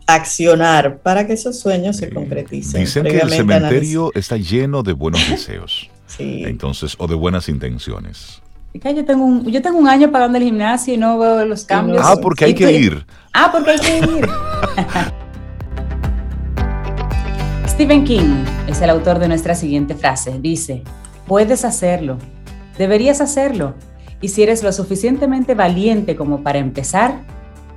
Accionar 0.07 0.99
para 0.99 1.27
que 1.27 1.33
esos 1.33 1.59
sueños 1.59 1.97
se 1.97 2.11
concreticen. 2.11 2.81
Dicen 2.81 3.05
que 3.05 3.19
el 3.19 3.31
cementerio 3.31 4.11
está 4.15 4.37
lleno 4.37 4.83
de 4.83 4.93
buenos 4.93 5.27
deseos. 5.31 5.92
Sí. 6.17 6.45
Entonces, 6.45 6.95
o 6.99 7.07
de 7.07 7.15
buenas 7.15 7.49
intenciones. 7.49 8.43
Yo 8.75 9.05
tengo, 9.05 9.25
un, 9.25 9.45
yo 9.51 9.61
tengo 9.61 9.79
un 9.79 9.87
año 9.87 10.11
pagando 10.11 10.39
el 10.39 10.45
gimnasio 10.45 10.95
y 10.95 10.97
no 10.97 11.19
veo 11.19 11.45
los 11.45 11.65
cambios. 11.65 12.03
Ah, 12.03 12.17
porque 12.21 12.47
hay 12.47 12.55
que 12.55 12.73
ir. 12.73 13.05
Ah, 13.33 13.51
porque 13.53 13.73
hay 13.73 13.81
que 13.81 13.99
ir. 13.99 14.29
Stephen 17.69 18.05
King 18.05 18.45
es 18.67 18.81
el 18.81 18.91
autor 18.91 19.19
de 19.19 19.29
nuestra 19.29 19.55
siguiente 19.55 19.95
frase. 19.95 20.39
Dice, 20.41 20.83
puedes 21.27 21.65
hacerlo, 21.65 22.19
deberías 22.79 23.21
hacerlo, 23.21 23.75
y 24.21 24.29
si 24.29 24.43
eres 24.43 24.63
lo 24.63 24.73
suficientemente 24.73 25.55
valiente 25.55 26.17
como 26.17 26.43
para 26.43 26.59
empezar, 26.59 27.21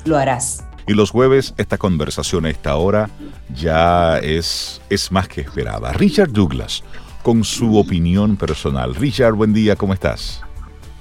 lo 0.06 0.18
harás. 0.18 0.64
Y 0.88 0.94
los 0.94 1.10
jueves 1.10 1.54
esta 1.58 1.78
conversación 1.78 2.46
a 2.46 2.52
esta 2.52 2.76
hora 2.76 3.10
ya 3.54 4.20
es, 4.20 4.80
es 4.90 5.12
más 5.12 5.28
que 5.28 5.42
esperada. 5.42 5.92
Richard 5.94 6.32
Douglas, 6.32 6.84
con 7.26 7.44
su 7.44 7.76
opinión 7.76 8.38
personal. 8.38 8.94
Richard, 8.94 9.34
buen 9.34 9.52
día, 9.52 9.76
¿cómo 9.76 9.96
estás? 9.96 10.44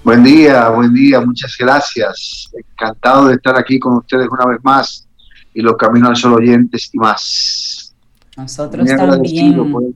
Buen 0.02 0.24
día, 0.24 0.70
buen 0.70 0.94
día, 0.94 1.20
muchas 1.20 1.54
gracias. 1.58 2.50
Encantado 2.54 3.28
de 3.28 3.34
estar 3.34 3.58
aquí 3.58 3.78
con 3.78 3.98
ustedes 3.98 4.26
una 4.30 4.46
vez 4.46 4.58
más 4.62 5.06
y 5.52 5.60
los 5.60 5.76
Caminos 5.76 6.08
al 6.08 6.16
Sol 6.16 6.32
oyentes 6.32 6.88
y 6.94 6.98
más. 6.98 7.94
Nosotros 8.38 8.86
muy 8.86 8.96
también. 8.96 9.94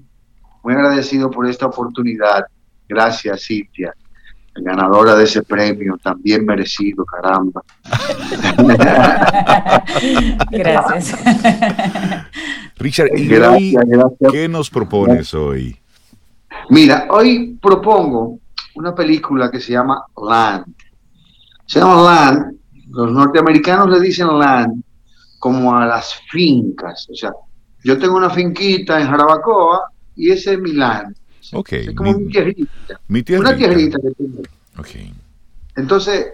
muy 0.63 0.75
agradecido 0.75 1.31
por 1.31 1.49
esta 1.49 1.65
oportunidad. 1.65 2.45
Gracias, 2.87 3.47
Cintia, 3.47 3.95
ganadora 4.55 5.15
de 5.15 5.25
ese 5.25 5.43
premio, 5.43 5.97
también 5.97 6.45
merecido, 6.45 7.07
caramba. 7.07 7.63
gracias. 10.51 11.19
Richard, 12.77 13.09
¿y 13.17 13.75
qué 14.31 14.47
nos 14.47 14.69
propones 14.69 15.33
hoy? 15.33 15.81
Mira, 16.71 17.09
hoy 17.11 17.59
propongo 17.61 18.38
una 18.75 18.95
película 18.95 19.50
que 19.50 19.61
se 19.61 19.73
llama 19.73 20.05
Land. 20.17 20.75
Se 21.67 21.81
llama 21.81 22.02
Land, 22.02 22.57
los 22.90 23.12
norteamericanos 23.12 23.90
le 23.90 24.00
dicen 24.00 24.26
Land 24.38 24.83
como 25.38 25.76
a 25.76 25.87
las 25.87 26.21
fincas, 26.31 27.07
o 27.11 27.14
sea, 27.14 27.33
yo 27.85 27.99
tengo 27.99 28.17
una 28.17 28.31
finquita 28.31 29.00
en 29.00 29.07
Jarabacoa 29.07 29.90
y 30.17 30.31
ese 30.31 30.55
es 30.55 30.59
mi 30.59 30.73
land. 30.73 31.17
Es 31.40 31.95
como 31.95 32.19
mi, 32.19 32.28
tierrita. 32.28 33.00
Mi 33.09 33.25
Una 33.38 33.57
tierrita 33.57 33.99
que 33.99 34.11
tengo. 34.11 34.43
Okay. 34.76 35.14
Entonces, 35.76 36.26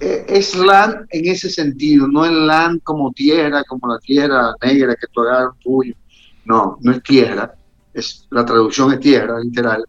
e, 0.00 0.24
es 0.28 0.56
land 0.56 1.06
en 1.10 1.26
ese 1.26 1.50
sentido, 1.50 2.08
no 2.08 2.24
es 2.24 2.32
land 2.32 2.82
como 2.82 3.12
tierra, 3.12 3.62
como 3.64 3.92
la 3.92 3.98
tierra 3.98 4.54
negra 4.62 4.96
que 4.96 5.06
tú 5.12 5.20
agarras 5.20 5.54
tuyo. 5.62 5.94
No, 6.44 6.78
no 6.80 6.92
es 6.92 7.02
tierra. 7.02 7.54
Es, 7.96 8.26
la 8.30 8.44
traducción 8.44 8.92
es 8.92 9.00
tierra, 9.00 9.40
literal. 9.40 9.84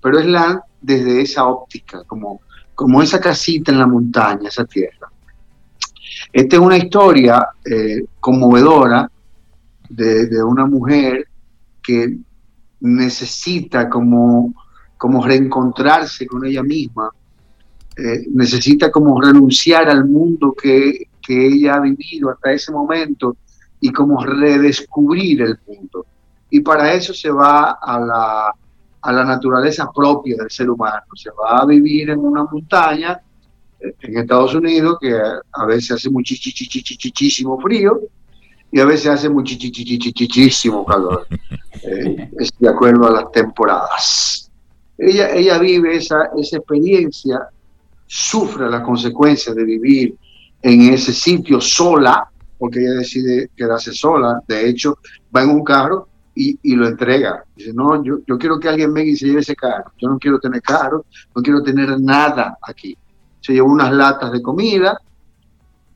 Pero 0.00 0.18
es 0.18 0.26
land 0.26 0.60
desde 0.80 1.22
esa 1.22 1.46
óptica, 1.46 2.02
como, 2.04 2.40
como 2.74 3.02
esa 3.02 3.20
casita 3.20 3.70
en 3.70 3.78
la 3.78 3.86
montaña, 3.86 4.48
esa 4.48 4.64
tierra. 4.64 5.08
Esta 6.32 6.56
es 6.56 6.62
una 6.62 6.76
historia 6.76 7.48
eh, 7.64 8.04
conmovedora 8.18 9.10
de, 9.88 10.42
una 10.42 10.66
mujer 10.66 11.28
que 11.82 12.16
necesita 12.80 13.88
como, 13.88 14.54
como 14.96 15.24
reencontrarse 15.24 16.26
con 16.26 16.44
ella 16.44 16.62
misma 16.62 17.10
eh, 17.94 18.24
necesita 18.32 18.90
como 18.90 19.20
renunciar 19.20 19.90
al 19.90 20.06
mundo 20.06 20.54
que, 20.54 21.08
que 21.20 21.46
ella 21.46 21.74
ha 21.74 21.80
vivido 21.80 22.30
hasta 22.30 22.52
ese 22.52 22.72
momento 22.72 23.36
y 23.80 23.92
como 23.92 24.24
redescubrir 24.24 25.42
el 25.42 25.58
mundo. 25.66 26.06
Y 26.54 26.60
para 26.60 26.92
eso 26.92 27.14
se 27.14 27.30
va 27.30 27.78
a 27.80 27.98
la, 27.98 28.54
a 29.00 29.12
la 29.12 29.24
naturaleza 29.24 29.90
propia 29.90 30.36
del 30.36 30.50
ser 30.50 30.68
humano. 30.68 31.02
Se 31.14 31.30
va 31.30 31.60
a 31.60 31.64
vivir 31.66 32.10
en 32.10 32.18
una 32.18 32.44
montaña 32.44 33.18
eh, 33.80 33.94
en 34.02 34.18
Estados 34.18 34.54
Unidos 34.54 34.98
que 35.00 35.18
a 35.18 35.64
veces 35.64 35.92
hace 35.92 36.10
muchísimo 36.10 37.58
frío 37.58 38.00
y 38.70 38.80
a 38.80 38.84
veces 38.84 39.06
hace 39.06 39.30
muchísimo 39.30 40.84
calor. 40.84 41.26
Eh, 41.84 42.30
es 42.38 42.50
de 42.58 42.68
acuerdo 42.68 43.06
a 43.06 43.12
las 43.12 43.32
temporadas. 43.32 44.50
Ella, 44.98 45.30
ella 45.30 45.58
vive 45.58 45.96
esa, 45.96 46.32
esa 46.36 46.58
experiencia, 46.58 47.48
sufre 48.06 48.68
las 48.68 48.82
consecuencias 48.82 49.56
de 49.56 49.64
vivir 49.64 50.14
en 50.60 50.92
ese 50.92 51.14
sitio 51.14 51.62
sola, 51.62 52.28
porque 52.58 52.80
ella 52.80 52.98
decide 52.98 53.48
quedarse 53.56 53.94
sola. 53.94 54.42
De 54.46 54.68
hecho, 54.68 54.98
va 55.34 55.44
en 55.44 55.48
un 55.48 55.64
carro 55.64 56.11
y, 56.34 56.58
y, 56.62 56.74
lo 56.74 56.86
entrega. 56.86 57.44
Dice, 57.54 57.72
no, 57.72 58.02
yo, 58.02 58.18
yo 58.26 58.38
quiero 58.38 58.58
que 58.58 58.68
alguien 58.68 58.92
venga 58.92 59.10
y 59.10 59.16
se 59.16 59.26
lleve 59.26 59.40
ese 59.40 59.56
carro. 59.56 59.92
Yo 59.98 60.08
no 60.08 60.18
quiero 60.18 60.38
tener 60.38 60.62
carro, 60.62 61.04
no 61.34 61.42
quiero 61.42 61.62
tener 61.62 62.00
nada 62.00 62.58
aquí. 62.62 62.96
Se 63.40 63.52
llevó 63.52 63.70
unas 63.70 63.92
latas 63.92 64.32
de 64.32 64.40
comida, 64.40 64.98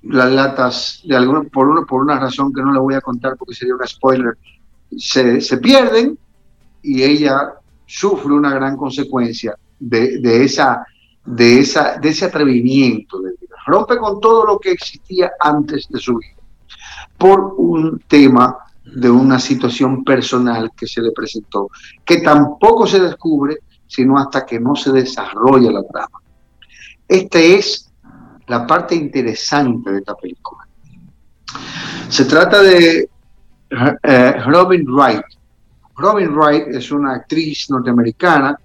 las 0.03 0.31
latas, 0.33 1.03
de 1.05 1.17
algún, 1.17 1.49
por, 1.49 1.69
uno, 1.69 1.87
por 1.87 2.03
una 2.03 2.19
razón 2.19 2.53
que 2.53 2.63
no 2.63 2.73
le 2.73 2.79
voy 2.79 2.95
a 2.95 3.01
contar 3.01 3.37
porque 3.37 3.55
sería 3.55 3.75
un 3.75 3.87
spoiler, 3.87 4.37
se, 4.97 5.41
se 5.41 5.59
pierden 5.59 6.19
y 6.83 7.03
ella 7.03 7.55
sufre 7.87 8.33
una 8.33 8.53
gran 8.53 8.77
consecuencia 8.77 9.57
de, 9.79 10.19
de, 10.19 10.45
esa, 10.45 10.85
de, 11.25 11.61
esa, 11.61 11.99
de 11.99 12.09
ese 12.09 12.27
atrevimiento 12.27 13.21
de 13.21 13.31
vida. 13.41 13.57
Rompe 13.67 13.97
con 13.97 14.21
todo 14.21 14.45
lo 14.45 14.59
que 14.59 14.73
existía 14.73 15.33
antes 15.41 15.89
de 15.89 15.99
su 15.99 16.19
vida 16.19 16.37
por 17.19 17.55
un 17.57 18.01
tema 18.07 18.57
de 18.95 19.11
una 19.11 19.39
situación 19.39 20.05
personal 20.05 20.71
que 20.77 20.87
se 20.87 21.03
le 21.03 21.11
presentó, 21.13 21.69
que 22.05 22.21
tampoco 22.21 22.87
se 22.87 23.01
descubre 23.01 23.59
sino 23.87 24.19
hasta 24.19 24.45
que 24.45 24.59
no 24.59 24.75
se 24.75 24.93
desarrolla 24.93 25.71
la 25.71 25.83
trama. 25.85 26.21
Esta 27.07 27.39
es 27.39 27.93
la 28.47 28.67
parte 28.67 28.95
interesante 28.95 29.93
de 29.93 29.99
esta 29.99 30.15
película. 30.15 30.67
Se 32.09 32.25
trata 32.25 32.63
de 32.63 33.09
eh, 34.03 34.33
Robin 34.47 34.85
Wright. 34.89 35.23
Robin 35.97 36.37
Wright 36.37 36.69
es 36.69 36.91
una 36.91 37.15
actriz 37.15 37.71
norteamericana 37.71 38.59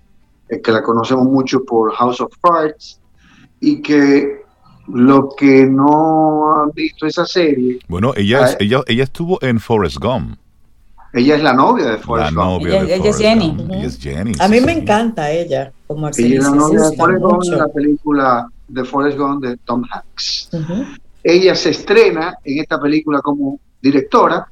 eh, 0.50 0.62
que 0.62 0.72
la 0.72 0.84
conocemos 0.84 1.26
mucho 1.26 1.64
por 1.64 1.94
House 1.94 2.22
of 2.22 2.34
Cards 2.42 3.00
y 3.60 3.82
que 3.82 4.41
lo 4.88 5.30
que 5.38 5.66
no 5.66 6.62
han 6.62 6.72
visto 6.72 7.06
esa 7.06 7.26
serie. 7.26 7.80
Bueno, 7.88 8.14
ella, 8.16 8.46
es, 8.46 8.58
ella, 8.60 8.82
ella 8.88 9.04
estuvo 9.04 9.42
en 9.42 9.60
Forrest 9.60 9.98
Gump. 9.98 10.38
Ella 11.14 11.36
es 11.36 11.44
la 11.44 11.54
novia 11.54 11.92
de 11.92 11.98
Forrest 11.98 12.32
la 12.32 12.44
Gump. 12.44 12.62
Novia 12.62 12.82
ella, 12.82 12.96
ella, 12.96 13.10
es 13.10 13.18
Jenny. 13.18 13.58
ella, 13.70 13.86
es 13.86 14.00
Jenny. 14.00 14.32
A 14.40 14.48
mí 14.48 14.62
me 14.62 14.72
encanta 14.72 15.30
ella 15.30 15.72
como 15.88 16.08
actriz. 16.08 16.26
Ella 16.26 16.38
es 16.38 16.44
la 16.44 16.52
novia 16.52 16.82
de 16.90 16.98
Forrest 16.98 17.22
Gump 17.22 17.44
en 17.44 17.58
la 17.58 17.68
película 17.68 18.48
de 18.68 18.86
Forrest 18.86 19.18
Gump 19.18 19.44
de 19.44 19.58
Tom 19.58 19.84
Hanks. 19.92 20.50
Uh 20.54 20.58
-huh. 20.58 20.98
Ella 21.24 21.56
se 21.56 21.70
estrena 21.70 22.36
en 22.44 22.60
esta 22.60 22.80
película 22.80 23.22
como 23.22 23.60
directora, 23.82 24.48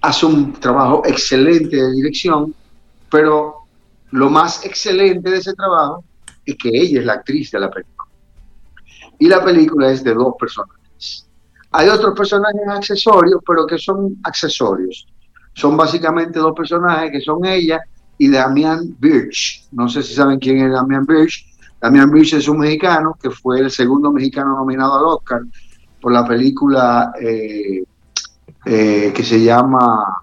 hace 0.00 0.26
un 0.26 0.52
trabajo 0.52 1.02
excelente 1.04 1.76
de 1.76 1.92
dirección, 1.92 2.54
pero 3.10 3.66
lo 4.12 4.30
más 4.30 4.64
excelente 4.64 5.30
de 5.30 5.38
ese 5.38 5.52
trabajo 5.54 6.04
es 6.44 6.56
que 6.56 6.68
ella 6.68 7.00
es 7.00 7.06
la 7.06 7.14
actriz 7.14 7.50
de 7.50 7.60
la 7.60 7.70
película 7.70 7.95
y 9.18 9.28
la 9.28 9.44
película 9.44 9.90
es 9.90 10.04
de 10.04 10.14
dos 10.14 10.34
personajes. 10.38 11.26
Hay 11.72 11.88
otros 11.88 12.14
personajes 12.16 12.60
accesorios, 12.68 13.40
pero 13.46 13.66
que 13.66 13.78
son 13.78 14.16
accesorios. 14.22 15.06
Son 15.54 15.76
básicamente 15.76 16.38
dos 16.38 16.54
personajes 16.54 17.10
que 17.10 17.20
son 17.20 17.44
ella 17.44 17.80
y 18.18 18.30
Damian 18.30 18.96
Birch. 18.98 19.66
No 19.72 19.88
sé 19.88 20.02
si 20.02 20.14
saben 20.14 20.38
quién 20.38 20.58
es 20.58 20.72
Damian 20.72 21.04
Birch. 21.04 21.46
Damian 21.80 22.10
Birch 22.10 22.34
es 22.34 22.48
un 22.48 22.58
mexicano 22.58 23.16
que 23.20 23.30
fue 23.30 23.60
el 23.60 23.70
segundo 23.70 24.12
mexicano 24.12 24.56
nominado 24.56 24.98
al 24.98 25.04
Oscar 25.04 25.42
por 26.00 26.12
la 26.12 26.26
película 26.26 27.12
eh, 27.20 27.84
eh, 28.64 29.12
que 29.14 29.22
se 29.22 29.42
llama... 29.42 30.22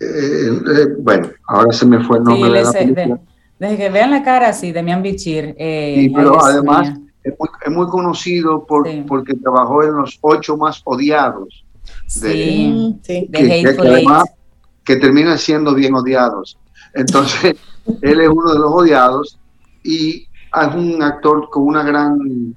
Eh, 0.00 0.50
bueno, 1.00 1.28
ahora 1.48 1.72
se 1.72 1.84
me 1.84 2.02
fue 2.04 2.18
el 2.18 2.24
nombre 2.24 2.48
sí, 2.48 2.56
de 2.56 2.62
la 2.62 2.72
película. 2.72 3.20
Desde 3.58 3.76
que 3.76 3.90
vean 3.90 4.12
la 4.12 4.22
cara 4.22 4.48
así, 4.50 4.72
Damian 4.72 5.02
Bichir. 5.02 5.54
sí, 5.56 6.12
pero 6.14 6.44
además... 6.44 6.90
Mía 6.90 7.07
es 7.28 7.38
muy, 7.38 7.48
es 7.64 7.72
muy 7.72 7.86
conocido 7.88 8.64
por, 8.66 8.88
sí. 8.88 9.04
porque 9.06 9.34
trabajó 9.34 9.82
en 9.82 9.96
los 9.96 10.18
ocho 10.20 10.56
más 10.56 10.80
odiados. 10.84 11.64
De, 12.20 12.32
sí, 12.32 12.98
sí. 13.02 13.28
Que, 13.32 13.42
de 13.42 13.62
que, 13.62 13.76
que, 13.76 13.88
además, 13.88 14.24
que 14.84 14.96
terminan 14.96 15.38
siendo 15.38 15.74
bien 15.74 15.94
odiados. 15.94 16.58
Entonces, 16.94 17.56
él 18.02 18.20
es 18.20 18.28
uno 18.28 18.52
de 18.52 18.58
los 18.58 18.72
odiados 18.72 19.38
y 19.82 20.26
es 20.26 20.74
un 20.74 21.02
actor 21.02 21.48
con 21.50 21.64
una 21.64 21.82
gran, 21.82 22.56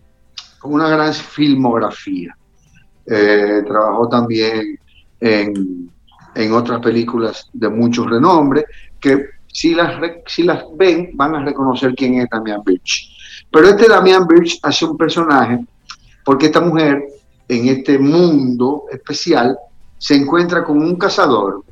con 0.59 0.73
una 0.73 0.89
gran 0.89 1.13
filmografía. 1.13 2.35
Eh, 3.05 3.63
trabajó 3.67 4.07
también 4.07 4.79
en, 5.19 5.91
en, 6.35 6.53
otras 6.53 6.79
películas 6.81 7.49
de 7.51 7.67
mucho 7.67 8.05
renombre 8.05 8.65
que 8.99 9.25
si 9.47 9.73
las, 9.73 9.99
si 10.27 10.43
las 10.43 10.63
ven 10.75 11.11
van 11.15 11.35
a 11.35 11.43
reconocer 11.43 11.93
quién 11.95 12.21
es 12.21 12.29
Damian 12.29 12.63
Birch. 12.63 13.09
Pero 13.51 13.67
este 13.67 13.87
Damian 13.87 14.25
Birch 14.25 14.59
hace 14.63 14.85
un 14.85 14.97
personaje 14.97 15.59
porque 16.23 16.45
esta 16.45 16.61
mujer 16.61 17.03
en 17.47 17.67
este 17.67 17.99
mundo 17.99 18.85
especial 18.89 19.57
se 19.97 20.15
encuentra 20.15 20.63
con 20.63 20.77
un 20.77 20.95
cazador 20.95 21.63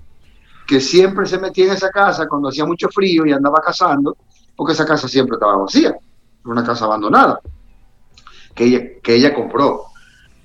que 0.67 0.81
siempre 0.81 1.25
se 1.25 1.39
metía 1.39 1.65
en 1.65 1.71
esa 1.71 1.89
casa 1.89 2.27
cuando 2.27 2.49
hacía 2.49 2.65
mucho 2.65 2.89
frío 2.89 3.25
y 3.25 3.31
andaba 3.31 3.59
cazando, 3.59 4.17
porque 4.55 4.73
esa 4.73 4.85
casa 4.85 5.07
siempre 5.07 5.35
estaba 5.35 5.55
vacía, 5.55 5.95
una 6.43 6.63
casa 6.63 6.85
abandonada, 6.85 7.39
que 8.53 8.65
ella, 8.65 8.81
que 9.01 9.15
ella 9.15 9.33
compró. 9.33 9.85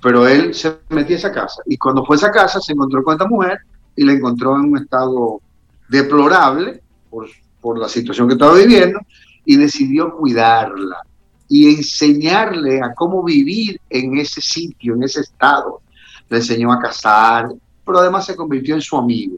Pero 0.01 0.27
él 0.27 0.55
se 0.55 0.79
metía 0.91 1.17
en 1.17 1.19
esa 1.19 1.33
casa 1.33 1.63
y 1.67 1.77
cuando 1.77 2.05
fue 2.05 2.17
a 2.17 2.19
esa 2.19 2.31
casa 2.31 2.61
se 2.61 2.73
encontró 2.73 3.03
con 3.03 3.15
esta 3.15 3.27
mujer 3.27 3.59
y 3.97 4.05
la 4.05 4.13
encontró 4.13 4.57
en 4.57 4.71
un 4.71 4.79
estado 4.79 5.41
deplorable 5.89 6.81
por, 7.11 7.29
por 7.61 7.79
la 7.79 7.89
situación 7.89 8.29
que 8.29 8.35
estaba 8.35 8.55
viviendo 8.55 9.01
y 9.45 9.57
decidió 9.57 10.17
cuidarla 10.17 11.03
y 11.49 11.75
enseñarle 11.75 12.81
a 12.83 12.95
cómo 12.95 13.23
vivir 13.23 13.81
en 13.91 14.19
ese 14.19 14.41
sitio, 14.41 14.95
en 14.95 15.03
ese 15.03 15.21
estado. 15.21 15.81
Le 16.29 16.39
enseñó 16.39 16.73
a 16.73 16.81
cazar, 16.81 17.49
pero 17.85 17.99
además 17.99 18.27
se 18.27 18.37
convirtió 18.37 18.75
en 18.75 18.81
su 18.81 18.97
amigo. 18.97 19.37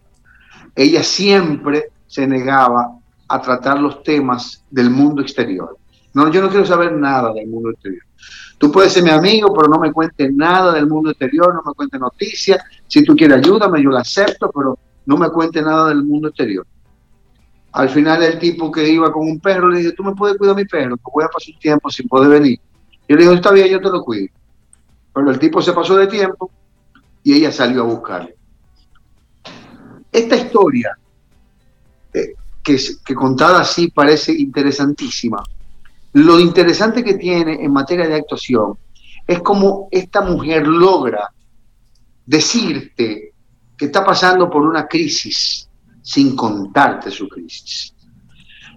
Ella 0.74 1.02
siempre 1.02 1.90
se 2.06 2.26
negaba 2.26 2.98
a 3.28 3.40
tratar 3.40 3.80
los 3.80 4.02
temas 4.02 4.62
del 4.70 4.90
mundo 4.90 5.22
exterior. 5.22 5.76
No, 6.14 6.30
yo 6.30 6.40
no 6.40 6.48
quiero 6.48 6.64
saber 6.64 6.92
nada 6.92 7.32
del 7.32 7.48
mundo 7.48 7.70
exterior. 7.70 8.02
Tú 8.58 8.72
puedes 8.72 8.92
ser 8.92 9.02
mi 9.02 9.10
amigo, 9.10 9.52
pero 9.54 9.68
no 9.68 9.78
me 9.78 9.92
cuentes 9.92 10.32
nada 10.32 10.72
del 10.72 10.86
mundo 10.86 11.10
exterior, 11.10 11.54
no 11.54 11.62
me 11.66 11.74
cuentes 11.74 12.00
noticias. 12.00 12.58
Si 12.86 13.04
tú 13.04 13.14
quieres 13.14 13.38
ayúdame, 13.38 13.82
yo 13.82 13.90
la 13.90 14.00
acepto, 14.00 14.50
pero 14.50 14.78
no 15.04 15.16
me 15.18 15.28
cuentes 15.28 15.62
nada 15.62 15.88
del 15.88 16.02
mundo 16.04 16.28
exterior. 16.28 16.66
Al 17.76 17.90
final 17.90 18.22
el 18.22 18.38
tipo 18.38 18.72
que 18.72 18.88
iba 18.88 19.12
con 19.12 19.28
un 19.28 19.38
perro 19.38 19.68
le 19.68 19.80
dije, 19.80 19.92
tú 19.92 20.02
me 20.02 20.14
puedes 20.14 20.38
cuidar 20.38 20.54
a 20.54 20.56
mi 20.56 20.64
perro, 20.64 20.96
que 20.96 21.02
voy 21.12 21.24
a 21.24 21.28
pasar 21.28 21.52
un 21.52 21.60
tiempo 21.60 21.90
sin 21.90 22.08
poder 22.08 22.30
venir. 22.30 22.58
Y 23.06 23.12
le 23.12 23.20
dijo, 23.20 23.34
está 23.34 23.52
bien, 23.52 23.68
yo 23.68 23.78
te 23.82 23.90
lo 23.90 24.02
cuido. 24.02 24.28
Pero 25.12 25.30
el 25.30 25.38
tipo 25.38 25.60
se 25.60 25.74
pasó 25.74 25.94
de 25.94 26.06
tiempo 26.06 26.50
y 27.22 27.34
ella 27.34 27.52
salió 27.52 27.82
a 27.82 27.84
buscarle. 27.84 28.34
Esta 30.10 30.36
historia, 30.36 30.96
eh, 32.14 32.32
que, 32.62 32.80
que 33.04 33.14
contada 33.14 33.60
así 33.60 33.90
parece 33.90 34.32
interesantísima, 34.32 35.42
lo 36.14 36.40
interesante 36.40 37.04
que 37.04 37.14
tiene 37.14 37.62
en 37.62 37.74
materia 37.74 38.08
de 38.08 38.14
actuación 38.14 38.78
es 39.26 39.40
como 39.40 39.88
esta 39.90 40.22
mujer 40.22 40.66
logra 40.66 41.30
decirte 42.24 43.34
que 43.76 43.84
está 43.84 44.02
pasando 44.02 44.48
por 44.48 44.62
una 44.62 44.88
crisis 44.88 45.68
sin 46.06 46.36
contarte 46.36 47.10
su 47.10 47.28
crisis. 47.28 47.92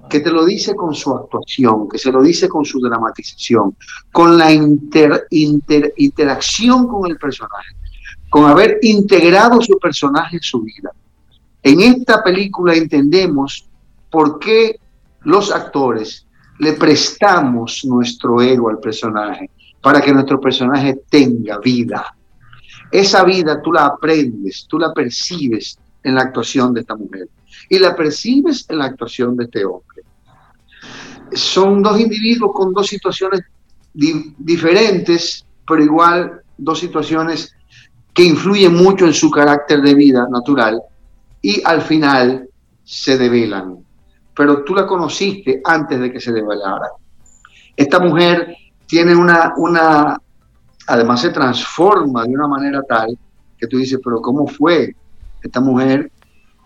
Que 0.10 0.20
te 0.20 0.32
lo 0.32 0.44
dice 0.44 0.76
con 0.76 0.96
su 0.96 1.14
actuación, 1.14 1.88
que 1.88 2.00
se 2.00 2.12
lo 2.12 2.24
dice 2.24 2.50
con 2.50 2.66
su 2.66 2.80
dramatización, 2.80 3.78
con 4.12 4.36
la 4.36 4.52
inter, 4.52 5.28
inter, 5.30 5.94
interacción 5.98 6.88
con 6.88 7.08
el 7.08 7.18
personaje, 7.18 7.76
con 8.32 8.46
haber 8.46 8.80
integrado 8.82 9.62
su 9.62 9.78
personaje 9.78 10.38
en 10.38 10.42
su 10.42 10.62
vida. 10.62 10.92
En 11.62 11.82
esta 11.82 12.24
película 12.24 12.74
entendemos 12.74 13.70
por 14.10 14.40
qué 14.40 14.80
los 15.22 15.52
actores 15.52 16.26
le 16.58 16.74
prestamos 16.74 17.86
nuestro 17.86 18.42
ego 18.42 18.70
al 18.70 18.80
personaje 18.80 19.52
para 19.84 20.02
que 20.02 20.12
nuestro 20.12 20.42
personaje 20.42 21.02
tenga 21.12 21.60
vida. 21.60 22.16
Esa 22.92 23.24
vida 23.24 23.62
tú 23.62 23.72
la 23.72 23.86
aprendes, 23.86 24.66
tú 24.68 24.80
la 24.80 24.92
percibes 24.92 25.78
en 26.04 26.16
la 26.16 26.22
actuación 26.22 26.74
de 26.74 26.82
esta 26.82 26.96
mujer 26.96 27.28
y 27.70 27.80
la 27.80 27.96
percibes 27.96 28.66
en 28.70 28.80
la 28.80 28.86
actuación 28.86 29.36
de 29.36 29.46
este 29.46 29.66
hombre. 29.66 30.04
son 31.34 31.84
dos 31.84 32.00
individuos 32.00 32.52
con 32.54 32.74
dos 32.74 32.88
situaciones 32.88 33.42
diferentes, 33.94 35.46
pero 35.68 35.84
igual 35.84 36.42
dos 36.58 36.80
situaciones 36.80 37.54
que 38.14 38.24
influyen 38.24 38.76
mucho 38.76 39.06
en 39.06 39.14
su 39.14 39.30
carácter 39.30 39.82
de 39.82 39.94
vida 39.94 40.28
natural 40.30 40.82
y 41.42 41.62
al 41.64 41.82
final 41.82 42.50
se 42.84 43.18
develan. 43.18 43.78
Pero 44.36 44.64
tú 44.64 44.74
la 44.74 44.88
conociste 44.88 45.62
antes 45.64 46.00
de 46.00 46.12
que 46.12 46.20
se 46.20 46.32
develara. 46.32 46.88
Esta 47.76 48.00
mujer 48.00 48.56
tiene 48.88 49.16
una, 49.16 49.54
una, 49.58 50.20
además 50.88 51.22
se 51.22 51.30
transforma 51.30 52.26
de 52.26 52.34
una 52.34 52.48
manera 52.48 52.82
tal 52.84 53.18
que 53.58 53.68
tú 53.68 53.78
dices, 53.78 54.00
pero 54.04 54.22
¿cómo 54.22 54.48
fue 54.48 54.96
esta 55.42 55.60
mujer 55.60 56.12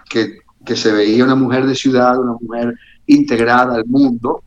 que, 0.09 0.39
que 0.65 0.75
se 0.75 0.91
veía 0.91 1.23
una 1.23 1.35
mujer 1.35 1.65
de 1.65 1.75
ciudad, 1.75 2.19
una 2.19 2.33
mujer 2.39 2.73
integrada 3.07 3.75
al 3.75 3.85
mundo, 3.85 4.43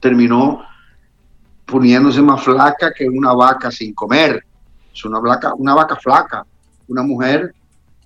terminó 0.00 0.62
poniéndose 1.66 2.20
más 2.22 2.42
flaca 2.42 2.92
que 2.92 3.08
una 3.08 3.32
vaca 3.32 3.70
sin 3.70 3.94
comer. 3.94 4.44
Es 4.92 5.04
una 5.04 5.20
vaca, 5.20 5.54
una 5.54 5.74
vaca 5.74 5.96
flaca, 5.96 6.44
una 6.88 7.02
mujer 7.02 7.54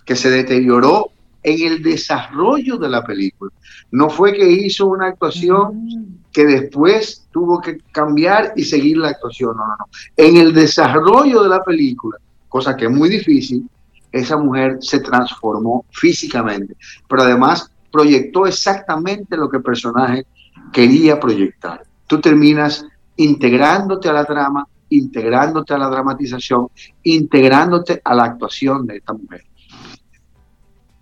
que 0.05 0.14
se 0.14 0.31
deterioró 0.31 1.11
en 1.42 1.72
el 1.72 1.83
desarrollo 1.83 2.77
de 2.79 2.88
la 2.88 3.05
película. 3.05 3.50
No 3.90 4.11
fue 4.11 4.33
que 4.33 4.50
hizo 4.50 4.87
una 4.87 5.09
actuación 5.09 6.20
que 6.33 6.44
después 6.44 7.27
tuvo 7.31 7.61
que 7.61 7.79
cambiar 7.92 8.53
y 8.57 8.64
seguir 8.64 8.98
la 8.98 9.11
actuación, 9.11 9.57
no, 9.57 9.66
no, 9.66 9.77
no. 9.79 9.87
En 10.16 10.37
el 10.37 10.53
desarrollo 10.53 11.42
de 11.42 11.48
la 11.48 11.62
película, 11.62 12.18
cosa 12.48 12.77
que 12.77 12.87
es 12.87 12.90
muy 12.90 13.09
difícil, 13.09 13.68
esa 14.14 14.37
mujer 14.37 14.79
se 14.81 15.00
transformó 15.00 15.85
físicamente, 15.90 16.77
pero 17.09 17.22
además 17.22 17.68
proyectó 17.90 18.46
exactamente 18.46 19.37
lo 19.37 19.48
que 19.48 19.57
el 19.57 19.62
personaje 19.62 20.24
quería 20.72 21.18
proyectar. 21.18 21.83
Tú 22.07 22.20
terminas 22.20 22.87
integrándote 23.16 24.09
a 24.09 24.12
la 24.12 24.24
trama, 24.24 24.66
integrándote 24.90 25.74
a 25.74 25.79
la 25.79 25.88
dramatización, 25.88 26.68
integrándote 27.03 28.00
a 28.05 28.14
la 28.14 28.24
actuación 28.24 28.87
de 28.87 28.98
esta 28.98 29.14
mujer. 29.14 29.44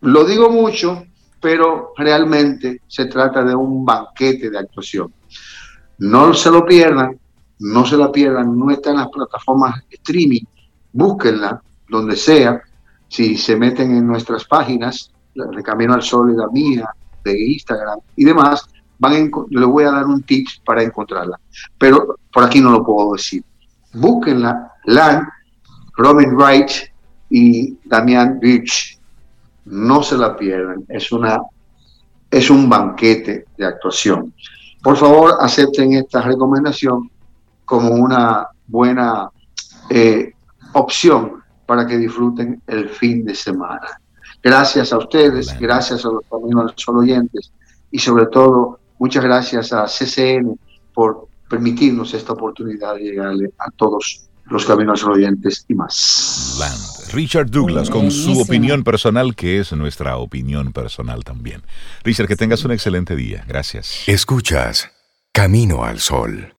Lo 0.01 0.25
digo 0.25 0.48
mucho, 0.51 1.05
pero 1.38 1.92
realmente 1.98 2.81
se 2.87 3.05
trata 3.07 3.44
de 3.44 3.55
un 3.55 3.85
banquete 3.85 4.48
de 4.48 4.59
actuación. 4.59 5.12
No 5.98 6.33
se 6.33 6.51
lo 6.51 6.64
pierdan, 6.64 7.18
no 7.59 7.85
se 7.85 7.98
la 7.98 8.11
pierdan, 8.11 8.59
no 8.59 8.70
está 8.70 8.90
en 8.90 8.96
las 8.96 9.09
plataformas 9.09 9.83
streaming, 9.90 10.44
búsquenla 10.92 11.62
donde 11.88 12.16
sea, 12.16 12.62
si 13.12 13.37
se 13.37 13.57
meten 13.57 13.94
en 13.94 14.07
nuestras 14.07 14.46
páginas, 14.46 15.12
de 15.35 15.62
Camino 15.62 15.92
al 15.92 16.03
Sol 16.03 16.33
y 16.33 16.37
la 16.37 16.48
mía, 16.48 16.88
de 17.22 17.38
Instagram 17.53 17.98
y 18.16 18.25
demás, 18.25 18.66
van 18.98 19.31
les 19.51 19.66
voy 19.66 19.85
a 19.85 19.90
dar 19.90 20.07
un 20.07 20.22
tips 20.22 20.62
para 20.64 20.83
encontrarla. 20.83 21.38
Pero 21.77 22.16
por 22.33 22.44
aquí 22.44 22.62
no 22.62 22.70
lo 22.70 22.83
puedo 22.83 23.12
decir. 23.12 23.44
Búsquenla, 23.92 24.72
Lan, 24.87 25.29
Robin 25.98 26.35
Wright 26.35 26.70
y 27.29 27.77
Damian 27.85 28.40
Beach. 28.40 28.98
No 29.66 30.03
se 30.03 30.16
la 30.16 30.35
pierdan. 30.35 30.83
Es, 30.88 31.12
una, 31.12 31.38
es 32.31 32.48
un 32.48 32.66
banquete 32.66 33.44
de 33.59 33.66
actuación. 33.66 34.33
Por 34.83 34.96
favor, 34.96 35.35
acepten 35.38 35.92
esta 35.92 36.22
recomendación 36.22 37.11
como 37.66 37.90
una 37.90 38.48
buena 38.66 39.29
eh, 39.90 40.33
opción 40.72 41.41
para 41.72 41.87
que 41.87 41.96
disfruten 41.96 42.61
el 42.66 42.87
fin 42.90 43.24
de 43.24 43.35
semana. 43.35 43.98
Gracias 44.42 44.92
a 44.92 44.98
ustedes, 44.98 45.58
gracias 45.58 46.04
a 46.04 46.11
los 46.11 46.22
Caminos 46.30 46.74
solo 46.76 46.98
oyentes 46.98 47.50
y 47.90 47.98
sobre 47.98 48.26
todo 48.26 48.78
muchas 48.98 49.24
gracias 49.24 49.72
a 49.72 49.87
CCN 49.87 50.61
por 50.92 51.28
permitirnos 51.48 52.12
esta 52.12 52.35
oportunidad 52.35 52.96
de 52.96 53.04
llegarle 53.04 53.54
a 53.58 53.70
todos 53.70 54.28
los 54.44 54.66
caminos 54.66 55.02
oyentes 55.02 55.64
y 55.66 55.74
más. 55.74 57.11
Richard 57.14 57.50
Douglas 57.50 57.88
con 57.88 58.11
su 58.11 58.38
opinión 58.38 58.85
personal, 58.85 59.35
que 59.35 59.58
es 59.58 59.72
nuestra 59.72 60.18
opinión 60.18 60.74
personal 60.74 61.24
también. 61.24 61.62
Richard, 62.04 62.28
que 62.28 62.37
tengas 62.37 62.66
un 62.66 62.72
excelente 62.72 63.16
día. 63.16 63.46
Gracias. 63.48 64.06
Escuchas 64.06 64.90
Camino 65.32 65.85
al 65.85 66.00
Sol. 66.00 66.52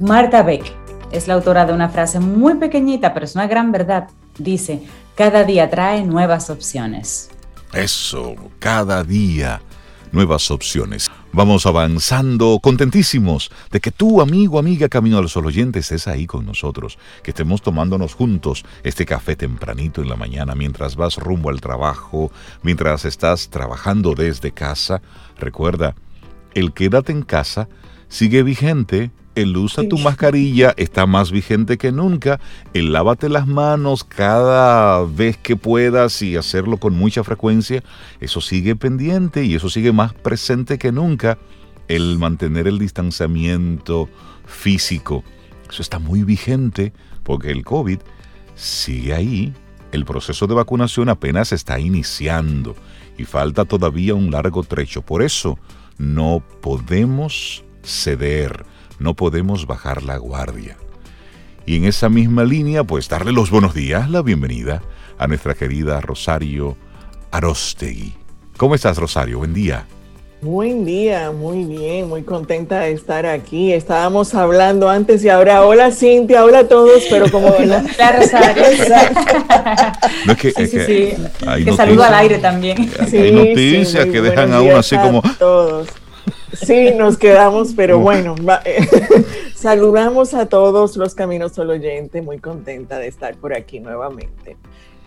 Marta 0.00 0.42
Beck 0.42 0.64
es 1.12 1.28
la 1.28 1.34
autora 1.34 1.66
de 1.66 1.74
una 1.74 1.90
frase 1.90 2.20
muy 2.20 2.54
pequeñita, 2.54 3.12
pero 3.12 3.26
es 3.26 3.34
una 3.34 3.46
gran 3.46 3.70
verdad. 3.70 4.08
Dice, 4.38 4.82
cada 5.14 5.44
día 5.44 5.68
trae 5.68 6.02
nuevas 6.06 6.48
opciones. 6.48 7.28
Eso, 7.74 8.34
cada 8.58 9.04
día 9.04 9.60
nuevas 10.10 10.50
opciones. 10.50 11.10
Vamos 11.34 11.66
avanzando, 11.66 12.60
contentísimos 12.62 13.50
de 13.70 13.80
que 13.80 13.90
tú, 13.90 14.22
amigo, 14.22 14.58
amiga, 14.58 14.88
Camino 14.88 15.18
al 15.18 15.28
Sol 15.28 15.44
oyente, 15.44 15.80
estés 15.80 16.08
ahí 16.08 16.26
con 16.26 16.46
nosotros, 16.46 16.98
que 17.22 17.32
estemos 17.32 17.60
tomándonos 17.60 18.14
juntos 18.14 18.64
este 18.82 19.04
café 19.04 19.36
tempranito 19.36 20.00
en 20.00 20.08
la 20.08 20.16
mañana 20.16 20.54
mientras 20.54 20.96
vas 20.96 21.18
rumbo 21.18 21.50
al 21.50 21.60
trabajo, 21.60 22.32
mientras 22.62 23.04
estás 23.04 23.50
trabajando 23.50 24.14
desde 24.14 24.50
casa. 24.50 25.02
Recuerda, 25.38 25.94
el 26.54 26.72
quédate 26.72 27.12
en 27.12 27.20
casa 27.20 27.68
sigue 28.08 28.42
vigente 28.42 29.10
el 29.34 29.56
usa 29.56 29.88
tu 29.88 29.98
mascarilla 29.98 30.74
está 30.76 31.06
más 31.06 31.30
vigente 31.30 31.78
que 31.78 31.92
nunca. 31.92 32.40
El 32.74 32.92
lávate 32.92 33.28
las 33.28 33.46
manos 33.46 34.04
cada 34.04 35.04
vez 35.04 35.36
que 35.36 35.56
puedas 35.56 36.20
y 36.22 36.36
hacerlo 36.36 36.78
con 36.78 36.94
mucha 36.94 37.22
frecuencia, 37.22 37.82
eso 38.20 38.40
sigue 38.40 38.76
pendiente 38.76 39.44
y 39.44 39.54
eso 39.54 39.70
sigue 39.70 39.92
más 39.92 40.12
presente 40.14 40.78
que 40.78 40.92
nunca. 40.92 41.38
El 41.88 42.18
mantener 42.18 42.68
el 42.68 42.78
distanciamiento 42.78 44.08
físico, 44.46 45.24
eso 45.68 45.82
está 45.82 45.98
muy 45.98 46.22
vigente 46.24 46.92
porque 47.22 47.50
el 47.50 47.64
COVID 47.64 47.98
sigue 48.54 49.14
ahí. 49.14 49.54
El 49.92 50.04
proceso 50.04 50.46
de 50.46 50.54
vacunación 50.54 51.08
apenas 51.08 51.52
está 51.52 51.80
iniciando 51.80 52.76
y 53.18 53.24
falta 53.24 53.64
todavía 53.64 54.14
un 54.14 54.30
largo 54.30 54.62
trecho. 54.62 55.02
Por 55.02 55.22
eso 55.22 55.58
no 55.98 56.42
podemos 56.60 57.64
ceder 57.82 58.64
no 59.00 59.14
podemos 59.14 59.66
bajar 59.66 60.04
la 60.04 60.18
guardia. 60.18 60.76
Y 61.66 61.76
en 61.76 61.84
esa 61.84 62.08
misma 62.08 62.44
línea, 62.44 62.84
pues 62.84 63.08
darle 63.08 63.32
los 63.32 63.50
buenos 63.50 63.74
días, 63.74 64.08
la 64.08 64.22
bienvenida 64.22 64.82
a 65.18 65.26
nuestra 65.26 65.54
querida 65.54 66.00
Rosario 66.00 66.76
Arostegui. 67.32 68.14
¿Cómo 68.56 68.74
estás, 68.74 68.98
Rosario? 68.98 69.38
Buen 69.38 69.54
día. 69.54 69.86
Buen 70.42 70.86
día, 70.86 71.32
muy 71.32 71.64
bien, 71.64 72.08
muy 72.08 72.22
contenta 72.22 72.80
de 72.80 72.92
estar 72.92 73.26
aquí. 73.26 73.74
Estábamos 73.74 74.34
hablando 74.34 74.88
antes 74.88 75.22
y 75.22 75.28
ahora, 75.28 75.66
hola 75.66 75.90
Cintia, 75.90 76.44
hola 76.44 76.60
a 76.60 76.68
todos, 76.68 77.02
pero 77.10 77.30
como 77.30 77.48
hola, 77.58 77.84
Rosario. 78.16 78.62
no 80.24 80.32
es 80.32 80.38
que, 80.38 80.50
sí, 80.52 80.66
sí, 80.66 80.78
sí. 80.80 81.64
que 81.64 81.72
saludo 81.74 82.04
al 82.04 82.14
aire 82.14 82.38
también. 82.38 82.90
Hay 83.12 83.32
noticias 83.32 84.06
que 84.06 84.20
dejan 84.22 84.52
a 84.54 84.62
uno 84.62 84.76
así 84.76 84.96
como... 84.96 85.22
Todos. 85.38 85.88
Sí, 86.52 86.90
nos 86.96 87.16
quedamos, 87.16 87.74
pero 87.74 87.98
bueno, 87.98 88.34
saludamos 89.54 90.34
a 90.34 90.46
todos 90.46 90.96
los 90.96 91.14
Caminos 91.14 91.52
Solo 91.52 91.74
Oyente, 91.74 92.22
muy 92.22 92.38
contenta 92.38 92.98
de 92.98 93.08
estar 93.08 93.36
por 93.36 93.54
aquí 93.54 93.80
nuevamente. 93.80 94.56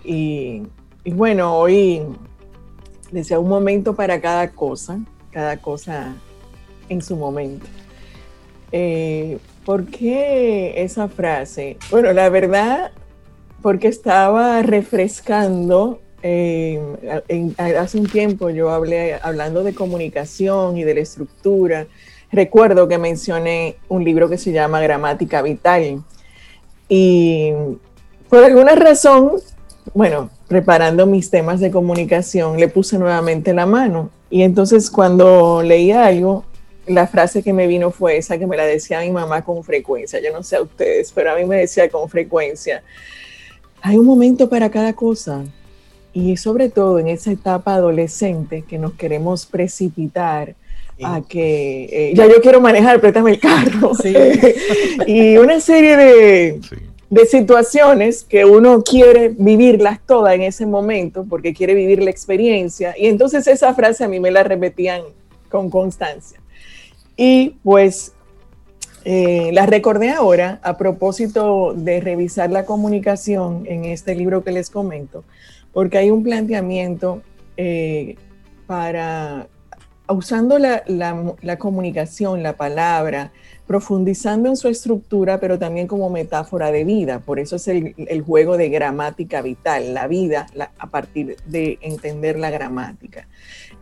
Y, 0.04 0.64
bueno, 1.06 1.58
hoy 1.58 2.02
desea 3.12 3.40
un 3.40 3.50
momento 3.50 3.96
para 3.96 4.22
cada 4.22 4.52
cosa, 4.52 5.00
cada 5.32 5.58
cosa 5.58 6.16
en 6.90 7.02
su 7.02 7.16
momento. 7.16 7.66
Eh, 8.72 9.38
¿Por 9.66 9.86
qué 9.86 10.82
esa 10.84 11.08
frase? 11.08 11.78
Bueno, 11.90 12.12
la 12.12 12.30
verdad, 12.30 12.92
porque 13.62 13.88
estaba 13.88 14.62
refrescando 14.62 16.02
eh, 16.26 16.80
hace 17.78 17.98
un 18.00 18.08
tiempo 18.08 18.50
yo 18.50 18.70
hablé 18.70 19.16
hablando 19.22 19.62
de 19.62 19.76
comunicación 19.76 20.78
y 20.78 20.84
de 20.86 20.96
la 20.96 21.02
estructura. 21.02 21.88
Recuerdo 22.32 22.88
que 22.88 22.98
mencioné 22.98 23.76
un 23.90 24.06
libro 24.06 24.30
que 24.30 24.38
se 24.38 24.54
llama 24.54 24.82
Gramática 24.82 25.42
Vital. 25.42 26.02
Y 26.88 27.52
por 28.30 28.44
alguna 28.44 28.74
razón, 28.74 29.34
bueno, 29.94 30.30
preparando 30.48 31.06
mis 31.06 31.30
temas 31.30 31.60
de 31.60 31.70
comunicación, 31.70 32.58
le 32.58 32.70
puse 32.70 32.98
nuevamente 32.98 33.54
la 33.54 33.66
mano. 33.66 34.10
Y 34.30 34.44
entonces 34.44 34.90
cuando 34.90 35.62
leí 35.62 35.92
algo, 35.92 36.46
la 36.88 37.06
frase 37.06 37.44
que 37.44 37.52
me 37.52 37.68
vino 37.68 37.92
fue 37.92 38.18
esa 38.18 38.38
que 38.38 38.48
me 38.48 38.58
la 38.58 38.66
decía 38.66 39.02
mi 39.02 39.12
mamá 39.12 39.44
con 39.44 39.62
frecuencia. 39.64 40.22
Yo 40.22 40.32
no 40.32 40.42
sé 40.42 40.56
a 40.56 40.62
ustedes, 40.62 41.12
pero 41.12 41.34
a 41.34 41.36
mí 41.36 41.44
me 41.44 41.58
decía 41.58 41.90
con 41.90 42.08
frecuencia, 42.10 42.82
hay 43.82 43.98
un 43.98 44.06
momento 44.06 44.48
para 44.48 44.72
cada 44.72 44.94
cosa 44.94 45.44
y 46.14 46.38
sobre 46.38 46.70
todo 46.70 47.00
en 47.00 47.08
esa 47.08 47.32
etapa 47.32 47.76
adolescente 47.76 48.64
que 48.68 48.78
nos 48.78 48.94
queremos 48.94 49.46
precipitar 49.46 50.56
a 51.04 51.22
que 51.22 51.90
eh, 51.92 52.14
ya 52.16 52.28
yo 52.28 52.40
quiero 52.42 52.62
manejar, 52.62 53.02
préstame 53.02 53.32
el 53.32 53.40
carro. 53.40 53.92
y 55.08 55.38
una 55.38 55.60
serie 55.60 55.98
de, 55.98 56.62
de, 57.10 57.26
situaciones 57.26 58.24
que 58.24 58.46
uno 58.46 58.84
quiere 58.84 59.30
vivirlas 59.30 60.00
todas 60.06 60.36
en 60.36 60.44
ese 60.44 60.68
momento 60.68 61.26
porque 61.28 61.54
quiere 61.54 61.74
vivir 61.74 62.04
la 62.04 62.12
experiencia. 62.12 62.94
Y 62.98 63.08
entonces 63.08 63.48
esa 63.48 63.74
frase 63.74 64.04
a 64.04 64.08
mí 64.08 64.20
me 64.20 64.30
la 64.30 64.44
repetían 64.44 65.02
con 65.50 65.70
constancia. 65.70 66.40
Y 67.18 67.56
pues 67.64 68.14
eh, 69.06 69.52
la 69.54 69.66
recordé 69.66 70.12
ahora 70.12 70.60
a 70.64 70.78
propósito 70.78 71.74
de 71.76 72.00
revisar 72.00 72.50
la 72.50 72.66
comunicación 72.66 73.66
en 73.68 73.84
este 73.84 74.16
libro 74.16 74.44
que 74.44 74.52
les 74.52 74.70
comento, 74.70 75.26
porque 75.74 75.98
hay 75.98 76.12
un 76.12 76.24
planteamiento 76.24 77.22
eh, 77.58 78.16
para, 78.68 79.48
usando 80.08 80.60
la, 80.60 81.58
comunicación, 81.58 82.44
la 82.44 82.54
palabra, 82.56 83.32
profundizando 83.68 84.50
en 84.50 84.56
su 84.56 84.68
estructura, 84.68 85.40
pero 85.40 85.58
también 85.58 85.88
como 85.88 86.10
metáfora 86.10 86.72
de 86.72 86.84
vida. 86.84 87.20
Por 87.20 87.40
eso 87.40 87.56
es 87.56 87.68
el, 87.68 88.22
juego 88.26 88.58
de 88.58 88.70
gramática 88.70 89.42
vital, 89.42 89.94
la 89.94 90.08
vida 90.08 90.48
a 90.78 90.88
partir 90.88 91.38
de 91.46 91.80
entender 91.82 92.38
la 92.38 92.52
gramática. 92.52 93.28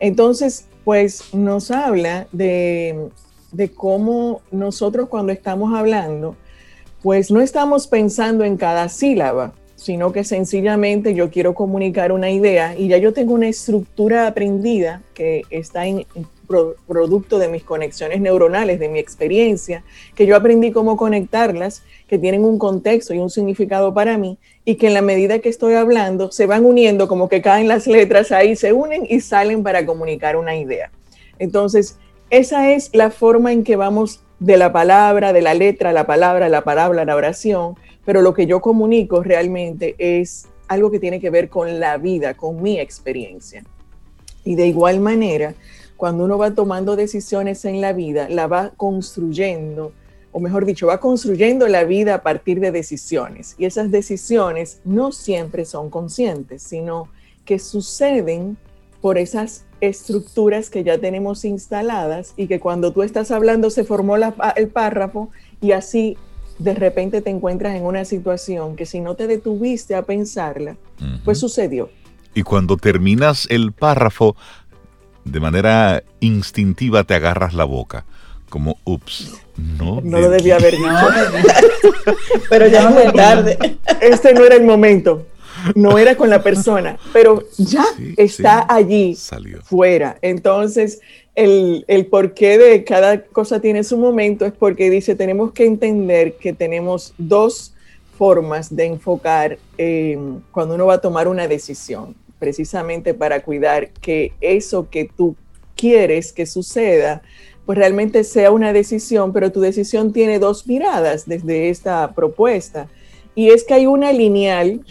Entonces, 0.00 0.66
pues 0.84 1.34
nos 1.34 1.70
habla 1.70 2.26
de 2.32 3.10
de 3.52 3.70
cómo 3.70 4.40
nosotros 4.50 5.08
cuando 5.08 5.32
estamos 5.32 5.74
hablando, 5.74 6.36
pues 7.02 7.30
no 7.30 7.40
estamos 7.40 7.86
pensando 7.86 8.44
en 8.44 8.56
cada 8.56 8.88
sílaba, 8.88 9.52
sino 9.82 10.12
que 10.12 10.22
sencillamente 10.22 11.12
yo 11.12 11.28
quiero 11.28 11.54
comunicar 11.54 12.12
una 12.12 12.30
idea 12.30 12.76
y 12.78 12.86
ya 12.86 12.98
yo 12.98 13.12
tengo 13.12 13.34
una 13.34 13.48
estructura 13.48 14.28
aprendida 14.28 15.02
que 15.12 15.42
está 15.50 15.86
en, 15.86 16.06
producto 16.86 17.38
de 17.38 17.48
mis 17.48 17.64
conexiones 17.64 18.20
neuronales, 18.20 18.78
de 18.78 18.88
mi 18.88 18.98
experiencia, 18.98 19.82
que 20.14 20.26
yo 20.26 20.36
aprendí 20.36 20.70
cómo 20.70 20.96
conectarlas, 20.96 21.82
que 22.06 22.18
tienen 22.18 22.44
un 22.44 22.58
contexto 22.58 23.12
y 23.12 23.18
un 23.18 23.30
significado 23.30 23.92
para 23.92 24.18
mí, 24.18 24.38
y 24.64 24.76
que 24.76 24.86
en 24.88 24.94
la 24.94 25.02
medida 25.02 25.40
que 25.40 25.48
estoy 25.48 25.74
hablando 25.74 26.30
se 26.30 26.46
van 26.46 26.64
uniendo, 26.64 27.08
como 27.08 27.28
que 27.28 27.42
caen 27.42 27.68
las 27.68 27.86
letras 27.86 28.30
ahí, 28.30 28.54
se 28.54 28.72
unen 28.72 29.04
y 29.08 29.20
salen 29.20 29.62
para 29.62 29.84
comunicar 29.84 30.36
una 30.36 30.54
idea. 30.54 30.90
Entonces, 31.38 31.98
esa 32.30 32.70
es 32.70 32.90
la 32.92 33.10
forma 33.10 33.52
en 33.52 33.64
que 33.64 33.76
vamos 33.76 34.20
de 34.38 34.56
la 34.56 34.72
palabra, 34.72 35.32
de 35.32 35.42
la 35.42 35.54
letra, 35.54 35.92
la 35.92 36.06
palabra, 36.06 36.48
la 36.48 36.62
palabra, 36.62 37.04
la 37.04 37.16
oración, 37.16 37.76
pero 38.04 38.22
lo 38.22 38.34
que 38.34 38.46
yo 38.46 38.60
comunico 38.60 39.22
realmente 39.22 39.94
es 39.98 40.46
algo 40.68 40.90
que 40.90 40.98
tiene 40.98 41.20
que 41.20 41.30
ver 41.30 41.48
con 41.48 41.80
la 41.80 41.98
vida, 41.98 42.34
con 42.34 42.62
mi 42.62 42.80
experiencia. 42.80 43.64
Y 44.44 44.54
de 44.54 44.66
igual 44.66 45.00
manera, 45.00 45.54
cuando 45.96 46.24
uno 46.24 46.38
va 46.38 46.52
tomando 46.52 46.96
decisiones 46.96 47.64
en 47.64 47.80
la 47.80 47.92
vida, 47.92 48.28
la 48.28 48.46
va 48.46 48.72
construyendo, 48.76 49.92
o 50.32 50.40
mejor 50.40 50.64
dicho, 50.64 50.86
va 50.88 50.98
construyendo 50.98 51.68
la 51.68 51.84
vida 51.84 52.14
a 52.14 52.22
partir 52.22 52.58
de 52.58 52.72
decisiones. 52.72 53.54
Y 53.58 53.66
esas 53.66 53.90
decisiones 53.90 54.80
no 54.84 55.12
siempre 55.12 55.64
son 55.64 55.90
conscientes, 55.90 56.62
sino 56.62 57.08
que 57.44 57.58
suceden 57.58 58.56
por 59.00 59.18
esas 59.18 59.64
estructuras 59.80 60.70
que 60.70 60.84
ya 60.84 60.98
tenemos 60.98 61.44
instaladas 61.44 62.34
y 62.36 62.46
que 62.46 62.60
cuando 62.60 62.92
tú 62.92 63.02
estás 63.02 63.30
hablando 63.30 63.68
se 63.68 63.84
formó 63.84 64.16
el 64.16 64.68
párrafo 64.68 65.30
y 65.60 65.72
así 65.72 66.16
de 66.62 66.74
repente 66.74 67.20
te 67.20 67.30
encuentras 67.30 67.74
en 67.74 67.84
una 67.84 68.04
situación 68.04 68.76
que 68.76 68.86
si 68.86 69.00
no 69.00 69.14
te 69.14 69.26
detuviste 69.26 69.94
a 69.94 70.02
pensarla, 70.02 70.76
pues 71.24 71.38
sucedió. 71.38 71.90
Y 72.34 72.42
cuando 72.42 72.76
terminas 72.76 73.46
el 73.50 73.72
párrafo, 73.72 74.36
de 75.24 75.40
manera 75.40 76.02
instintiva 76.20 77.04
te 77.04 77.14
agarras 77.14 77.54
la 77.54 77.64
boca, 77.64 78.04
como, 78.48 78.78
ups, 78.84 79.32
no. 79.56 80.00
No 80.02 80.20
lo 80.20 80.30
debía 80.30 80.56
haber 80.56 80.74
dicho. 80.74 81.92
Pero 82.50 82.66
ya 82.68 82.88
no 82.88 83.12
tarde. 83.12 83.78
Este 84.00 84.34
no 84.34 84.44
era 84.44 84.56
el 84.56 84.64
momento 84.64 85.26
no 85.74 85.98
era 85.98 86.16
con 86.16 86.30
la 86.30 86.42
persona, 86.42 86.98
pero 87.12 87.44
ya 87.58 87.84
está 88.16 88.66
allí, 88.68 89.16
fuera. 89.64 90.18
Entonces, 90.22 91.00
el, 91.34 91.84
el 91.88 92.06
porqué 92.06 92.58
de 92.58 92.84
cada 92.84 93.24
cosa 93.24 93.60
tiene 93.60 93.84
su 93.84 93.96
momento 93.96 94.44
es 94.44 94.52
porque 94.52 94.90
dice, 94.90 95.14
tenemos 95.14 95.52
que 95.52 95.64
entender 95.64 96.34
que 96.34 96.52
tenemos 96.52 97.14
dos 97.16 97.74
formas 98.18 98.74
de 98.74 98.84
enfocar 98.84 99.58
eh, 99.78 100.18
cuando 100.50 100.74
uno 100.74 100.86
va 100.86 100.94
a 100.94 101.00
tomar 101.00 101.28
una 101.28 101.48
decisión, 101.48 102.14
precisamente 102.38 103.14
para 103.14 103.42
cuidar 103.42 103.90
que 103.90 104.32
eso 104.40 104.88
que 104.90 105.08
tú 105.16 105.34
quieres 105.74 106.32
que 106.32 106.44
suceda, 106.44 107.22
pues 107.64 107.78
realmente 107.78 108.24
sea 108.24 108.50
una 108.50 108.72
decisión, 108.72 109.32
pero 109.32 109.52
tu 109.52 109.60
decisión 109.60 110.12
tiene 110.12 110.38
dos 110.38 110.66
miradas 110.66 111.26
desde 111.26 111.70
esta 111.70 112.12
propuesta. 112.12 112.88
Y 113.34 113.48
es 113.48 113.64
que 113.64 113.74
hay 113.74 113.86
una 113.86 114.12
lineal 114.12 114.84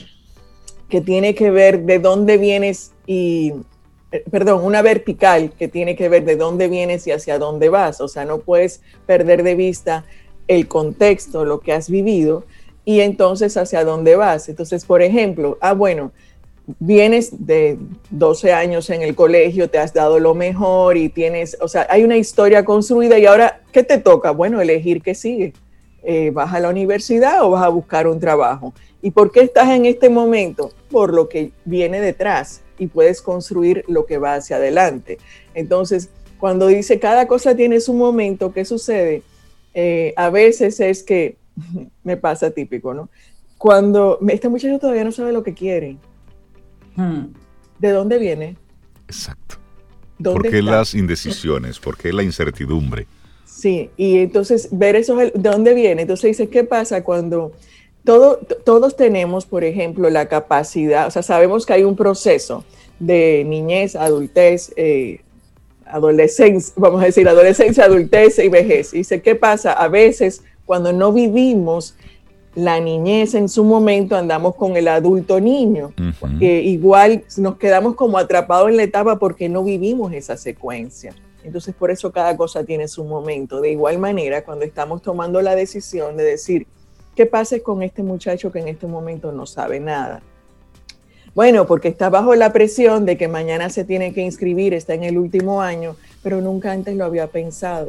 que 0.89 1.01
tiene 1.01 1.35
que 1.35 1.51
ver 1.51 1.83
de 1.83 1.99
dónde 1.99 2.37
vienes 2.37 2.91
y, 3.05 3.53
perdón, 4.29 4.63
una 4.63 4.81
vertical 4.81 5.51
que 5.57 5.67
tiene 5.67 5.95
que 5.95 6.09
ver 6.09 6.25
de 6.25 6.35
dónde 6.35 6.67
vienes 6.67 7.07
y 7.07 7.11
hacia 7.11 7.39
dónde 7.39 7.69
vas. 7.69 8.01
O 8.01 8.07
sea, 8.07 8.25
no 8.25 8.39
puedes 8.39 8.81
perder 9.05 9.43
de 9.43 9.55
vista 9.55 10.05
el 10.47 10.67
contexto, 10.67 11.45
lo 11.45 11.59
que 11.59 11.73
has 11.73 11.89
vivido 11.89 12.45
y 12.83 13.01
entonces 13.01 13.55
hacia 13.57 13.83
dónde 13.83 14.15
vas. 14.15 14.49
Entonces, 14.49 14.85
por 14.85 15.01
ejemplo, 15.01 15.57
ah, 15.61 15.73
bueno, 15.73 16.11
vienes 16.79 17.45
de 17.45 17.77
12 18.09 18.53
años 18.53 18.89
en 18.89 19.01
el 19.01 19.15
colegio, 19.15 19.69
te 19.69 19.77
has 19.77 19.93
dado 19.93 20.19
lo 20.19 20.33
mejor 20.33 20.97
y 20.97 21.09
tienes, 21.09 21.57
o 21.61 21.67
sea, 21.67 21.87
hay 21.89 22.03
una 22.03 22.17
historia 22.17 22.65
construida 22.65 23.17
y 23.19 23.25
ahora, 23.25 23.61
¿qué 23.71 23.83
te 23.83 23.97
toca? 23.97 24.31
Bueno, 24.31 24.61
elegir 24.61 25.01
qué 25.01 25.15
sigue. 25.15 25.53
Eh, 26.03 26.31
¿Vas 26.31 26.51
a 26.53 26.59
la 26.59 26.69
universidad 26.69 27.43
o 27.43 27.51
vas 27.51 27.63
a 27.63 27.69
buscar 27.69 28.07
un 28.07 28.19
trabajo? 28.19 28.73
¿Y 29.01 29.11
por 29.11 29.31
qué 29.31 29.41
estás 29.41 29.69
en 29.69 29.85
este 29.85 30.09
momento? 30.09 30.71
Por 30.89 31.13
lo 31.13 31.27
que 31.27 31.51
viene 31.65 31.99
detrás 31.99 32.61
y 32.77 32.87
puedes 32.87 33.21
construir 33.21 33.83
lo 33.87 34.05
que 34.05 34.17
va 34.17 34.35
hacia 34.35 34.57
adelante. 34.57 35.17
Entonces, 35.53 36.09
cuando 36.39 36.67
dice 36.67 36.99
cada 36.99 37.27
cosa 37.27 37.55
tiene 37.55 37.79
su 37.79 37.93
momento, 37.93 38.53
¿qué 38.53 38.65
sucede? 38.65 39.23
Eh, 39.73 40.13
a 40.17 40.29
veces 40.29 40.79
es 40.79 41.03
que, 41.03 41.37
me 42.03 42.17
pasa 42.17 42.51
típico, 42.51 42.93
¿no? 42.93 43.09
Cuando 43.57 44.19
este 44.27 44.49
muchacho 44.49 44.79
todavía 44.79 45.03
no 45.03 45.11
sabe 45.11 45.31
lo 45.31 45.43
que 45.43 45.53
quiere. 45.53 45.97
Hmm. 46.95 47.27
¿De 47.79 47.89
dónde 47.89 48.17
viene? 48.17 48.57
Exacto. 49.07 49.55
¿Por 50.23 50.47
qué 50.47 50.61
las 50.61 50.93
indecisiones? 50.93 51.79
¿Por 51.79 51.97
qué 51.97 52.13
la 52.13 52.23
incertidumbre? 52.23 53.07
Sí, 53.45 53.89
y 53.97 54.19
entonces 54.19 54.69
ver 54.71 54.95
eso, 54.95 55.15
¿de 55.15 55.31
dónde 55.35 55.73
viene? 55.73 56.03
Entonces 56.03 56.37
dice, 56.37 56.49
¿qué 56.49 56.63
pasa 56.63 57.03
cuando 57.03 57.51
todos 58.03 58.95
tenemos, 58.95 59.45
por 59.45 59.63
ejemplo, 59.63 60.09
la 60.09 60.27
capacidad, 60.27 61.07
o 61.07 61.11
sea, 61.11 61.21
sabemos 61.21 61.65
que 61.65 61.73
hay 61.73 61.83
un 61.83 61.95
proceso 61.95 62.63
de 62.99 63.43
niñez, 63.45 63.95
adultez, 63.95 64.73
eh, 64.75 65.21
adolescencia, 65.85 66.73
vamos 66.77 67.01
a 67.01 67.05
decir, 67.05 67.27
adolescencia, 67.27 67.85
adultez 67.85 68.39
y 68.39 68.47
vejez. 68.47 68.93
Y 68.93 68.99
dice, 68.99 69.21
¿qué 69.21 69.35
pasa? 69.35 69.73
A 69.73 69.87
veces, 69.87 70.43
cuando 70.65 70.93
no 70.93 71.11
vivimos 71.11 71.95
la 72.55 72.79
niñez 72.79 73.33
en 73.33 73.49
su 73.49 73.63
momento, 73.63 74.15
andamos 74.15 74.55
con 74.55 74.75
el 74.75 74.87
adulto 74.87 75.39
niño, 75.39 75.93
que 76.39 76.61
igual 76.61 77.23
nos 77.37 77.57
quedamos 77.57 77.95
como 77.95 78.17
atrapados 78.17 78.69
en 78.69 78.77
la 78.77 78.83
etapa 78.83 79.19
porque 79.19 79.47
no 79.49 79.63
vivimos 79.63 80.13
esa 80.13 80.37
secuencia. 80.37 81.13
Entonces, 81.43 81.73
por 81.73 81.91
eso 81.91 82.11
cada 82.11 82.37
cosa 82.37 82.63
tiene 82.63 82.87
su 82.87 83.03
momento. 83.03 83.61
De 83.61 83.71
igual 83.71 83.97
manera, 83.97 84.43
cuando 84.43 84.65
estamos 84.65 85.01
tomando 85.01 85.41
la 85.41 85.55
decisión 85.55 86.17
de 86.17 86.23
decir, 86.23 86.67
¿Qué 87.15 87.25
pasa 87.25 87.59
con 87.59 87.83
este 87.83 88.03
muchacho 88.03 88.51
que 88.51 88.59
en 88.59 88.69
este 88.69 88.87
momento 88.87 89.31
no 89.31 89.45
sabe 89.45 89.79
nada? 89.79 90.21
Bueno, 91.35 91.67
porque 91.67 91.89
está 91.89 92.09
bajo 92.09 92.35
la 92.35 92.53
presión 92.53 93.05
de 93.05 93.17
que 93.17 93.27
mañana 93.27 93.69
se 93.69 93.83
tiene 93.83 94.13
que 94.13 94.21
inscribir, 94.21 94.73
está 94.73 94.93
en 94.93 95.03
el 95.03 95.17
último 95.17 95.61
año, 95.61 95.95
pero 96.23 96.41
nunca 96.41 96.71
antes 96.71 96.95
lo 96.95 97.05
había 97.05 97.27
pensado. 97.27 97.87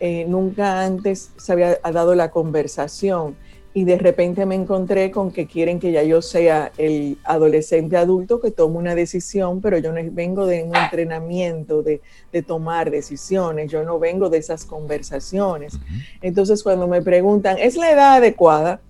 Eh, 0.00 0.26
nunca 0.28 0.82
antes 0.82 1.30
se 1.36 1.52
había 1.52 1.78
dado 1.82 2.14
la 2.14 2.30
conversación 2.30 3.36
y 3.76 3.84
de 3.84 3.98
repente 3.98 4.46
me 4.46 4.54
encontré 4.54 5.10
con 5.10 5.32
que 5.32 5.46
quieren 5.46 5.80
que 5.80 5.90
ya 5.90 6.04
yo 6.04 6.22
sea 6.22 6.70
el 6.78 7.18
adolescente 7.24 7.96
adulto 7.96 8.40
que 8.40 8.52
tome 8.52 8.78
una 8.78 8.94
decisión, 8.94 9.60
pero 9.60 9.78
yo 9.78 9.92
no 9.92 10.00
vengo 10.12 10.46
de 10.46 10.62
un 10.62 10.76
entrenamiento 10.76 11.82
de, 11.82 12.00
tomar 12.46 12.92
decisiones, 12.92 13.70
yo 13.70 13.82
no 13.82 13.98
vengo 13.98 14.30
de 14.30 14.38
esas 14.38 14.64
conversaciones. 14.64 15.76
Entonces 16.22 16.62
cuando 16.62 16.86
me 16.86 17.02
preguntan, 17.02 17.58
¿es 17.58 17.76
la 17.76 17.90
edad 17.90 18.14
adecuada? 18.14 18.80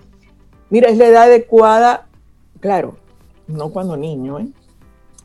Mira, 0.68 0.90
es 0.90 0.99
la 0.99 1.07
edad 1.07 1.23
adecuada, 1.25 2.07
claro, 2.61 2.97
no 3.47 3.70
cuando 3.70 3.97
niño, 3.97 4.38
¿eh? 4.38 4.49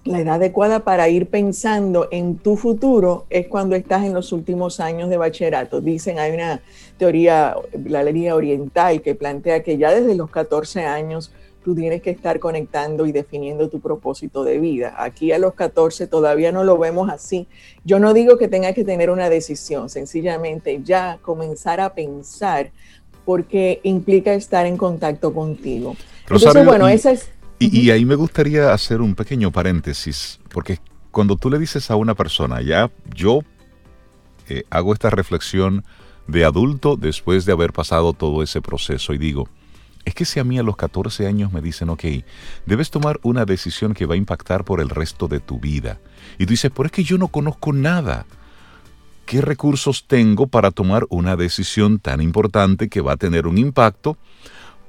La 0.06 0.20
edad 0.20 0.36
adecuada 0.36 0.80
para 0.80 1.10
ir 1.10 1.28
pensando 1.28 2.08
en 2.12 2.38
tu 2.38 2.56
futuro 2.56 3.26
es 3.30 3.48
cuando 3.48 3.76
estás 3.76 4.06
en 4.06 4.14
los 4.14 4.32
últimos 4.32 4.80
años 4.80 5.10
de 5.10 5.18
bachillerato. 5.18 5.82
Dicen, 5.82 6.20
hay 6.20 6.32
una 6.32 6.62
teoría, 6.98 7.56
la 7.86 8.04
línea 8.04 8.36
oriental, 8.36 9.02
que 9.02 9.16
plantea 9.16 9.62
que 9.62 9.78
ya 9.78 9.92
desde 9.92 10.16
los 10.16 10.30
14 10.30 10.86
años 10.86 11.32
tú 11.64 11.76
tienes 11.76 12.02
que 12.02 12.10
estar 12.10 12.40
conectando 12.40 13.06
y 13.06 13.12
definiendo 13.12 13.70
tu 13.70 13.80
propósito 13.82 14.44
de 14.44 14.60
vida. 14.60 14.96
Aquí 14.98 15.32
a 15.32 15.38
los 15.38 15.54
14 15.54 16.08
todavía 16.08 16.52
no 16.52 16.64
lo 16.64 16.78
vemos 16.78 17.10
así. 17.10 17.48
Yo 17.84 18.00
no 18.00 18.14
digo 18.14 18.38
que 18.38 18.48
tengas 18.48 18.74
que 18.74 18.86
tener 18.86 19.10
una 19.10 19.30
decisión, 19.30 19.90
sencillamente 19.90 20.82
ya 20.84 21.20
comenzar 21.22 21.82
a 21.82 21.94
pensar 21.94 22.72
porque 23.26 23.82
implica 23.84 24.34
estar 24.34 24.66
en 24.66 24.78
contacto 24.78 25.34
contigo. 25.34 25.96
Entonces, 26.30 26.66
bueno, 26.66 26.88
esa 26.88 27.12
es... 27.12 27.30
Y, 27.60 27.92
ahí 27.92 28.06
me 28.06 28.16
gustaría 28.16 28.72
hacer 28.74 29.02
un 29.02 29.16
pequeño 29.16 29.52
paréntesis, 29.52 30.40
porque 30.50 30.80
cuando 31.12 31.36
tú 31.36 31.50
le 31.50 31.60
dices 31.60 31.92
a 31.92 31.98
una 31.98 32.16
persona, 32.16 32.62
ya 32.62 32.90
yo 33.14 33.42
eh, 34.48 34.64
hago 34.70 34.94
esta 34.94 35.10
reflexión 35.10 35.84
de 36.28 36.46
adulto 36.46 36.96
después 36.96 37.46
de 37.46 37.52
haber 37.52 37.74
pasado 37.74 38.14
todo 38.14 38.44
ese 38.44 38.62
proceso 38.62 39.14
y 39.14 39.18
digo, 39.18 39.50
es 40.06 40.16
que 40.16 40.24
si 40.24 40.40
a 40.40 40.46
mí 40.46 40.58
a 40.58 40.64
los 40.64 40.78
14 40.78 41.28
años 41.28 41.52
me 41.52 41.62
dicen, 41.62 41.90
ok, 41.90 42.04
debes 42.66 42.92
tomar 42.92 43.20
una 43.24 43.44
decisión 43.44 43.94
que 43.94 44.06
va 44.06 44.14
a 44.14 44.18
impactar 44.18 44.64
por 44.64 44.80
el 44.80 44.90
resto 44.90 45.28
de 45.28 45.42
tu 45.42 45.60
vida. 45.60 46.00
Y 46.38 46.46
tú 46.46 46.52
dices, 46.52 46.72
pero 46.74 46.86
es 46.86 46.92
que 46.94 47.04
yo 47.04 47.18
no 47.18 47.28
conozco 47.28 47.74
nada. 47.74 48.26
¿Qué 49.26 49.42
recursos 49.42 50.06
tengo 50.08 50.48
para 50.48 50.72
tomar 50.72 51.06
una 51.10 51.36
decisión 51.36 52.00
tan 52.00 52.22
importante 52.22 52.90
que 52.90 53.02
va 53.02 53.14
a 53.14 53.18
tener 53.18 53.46
un 53.46 53.58
impacto 53.58 54.18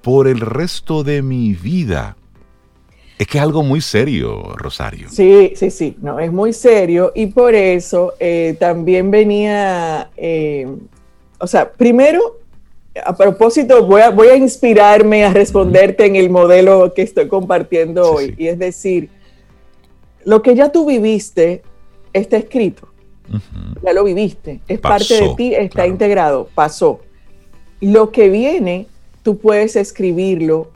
por 0.02 0.28
el 0.28 0.40
resto 0.40 1.02
de 1.02 1.20
mi 1.20 1.52
vida? 1.54 2.16
Es 3.20 3.26
que 3.26 3.36
es 3.36 3.44
algo 3.44 3.62
muy 3.62 3.82
serio, 3.82 4.54
Rosario. 4.56 5.10
Sí, 5.10 5.52
sí, 5.54 5.70
sí, 5.70 5.94
no, 6.00 6.18
es 6.18 6.32
muy 6.32 6.54
serio 6.54 7.12
y 7.14 7.26
por 7.26 7.54
eso 7.54 8.14
eh, 8.18 8.56
también 8.58 9.10
venía, 9.10 10.08
eh, 10.16 10.66
o 11.38 11.46
sea, 11.46 11.70
primero 11.70 12.38
a 13.04 13.14
propósito, 13.14 13.84
voy 13.84 14.00
a, 14.00 14.08
voy 14.08 14.28
a 14.28 14.36
inspirarme 14.36 15.26
a 15.26 15.34
responderte 15.34 16.06
en 16.06 16.16
el 16.16 16.30
modelo 16.30 16.94
que 16.94 17.02
estoy 17.02 17.28
compartiendo 17.28 18.10
hoy. 18.10 18.34
Y 18.38 18.46
es 18.46 18.58
decir, 18.58 19.10
lo 20.24 20.40
que 20.40 20.54
ya 20.54 20.72
tú 20.72 20.86
viviste 20.86 21.60
está 22.14 22.38
escrito. 22.38 22.88
Ya 23.82 23.92
lo 23.92 24.02
viviste. 24.02 24.62
Es 24.66 24.80
parte 24.80 25.20
de 25.20 25.34
ti, 25.36 25.54
está 25.54 25.86
integrado. 25.86 26.48
Pasó. 26.54 27.00
Lo 27.82 28.12
que 28.12 28.30
viene, 28.30 28.86
tú 29.22 29.36
puedes 29.36 29.76
escribirlo 29.76 30.70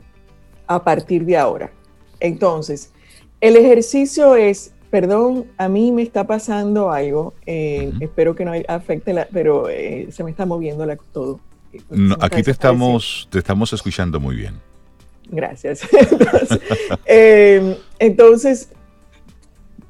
a 0.67 0.83
partir 0.83 1.25
de 1.25 1.37
ahora. 1.37 1.71
Entonces, 2.19 2.91
el 3.41 3.57
ejercicio 3.57 4.35
es, 4.35 4.73
perdón, 4.89 5.45
a 5.57 5.69
mí 5.69 5.91
me 5.91 6.01
está 6.01 6.25
pasando 6.25 6.91
algo, 6.91 7.33
eh, 7.45 7.91
espero 7.99 8.35
que 8.35 8.45
no 8.45 8.53
afecte, 8.67 9.13
la, 9.13 9.27
pero 9.31 9.69
eh, 9.69 10.07
se 10.11 10.23
me 10.23 10.31
está 10.31 10.45
moviendo 10.45 10.85
la, 10.85 10.97
todo. 11.11 11.39
aquí 12.19 12.41
te 12.43 12.51
estamos, 12.51 13.27
te 13.29 13.39
estamos 13.39 13.71
escuchando 13.73 14.19
muy 14.19 14.35
bien. 14.35 14.55
Gracias. 15.29 15.81
entonces, 17.99 18.69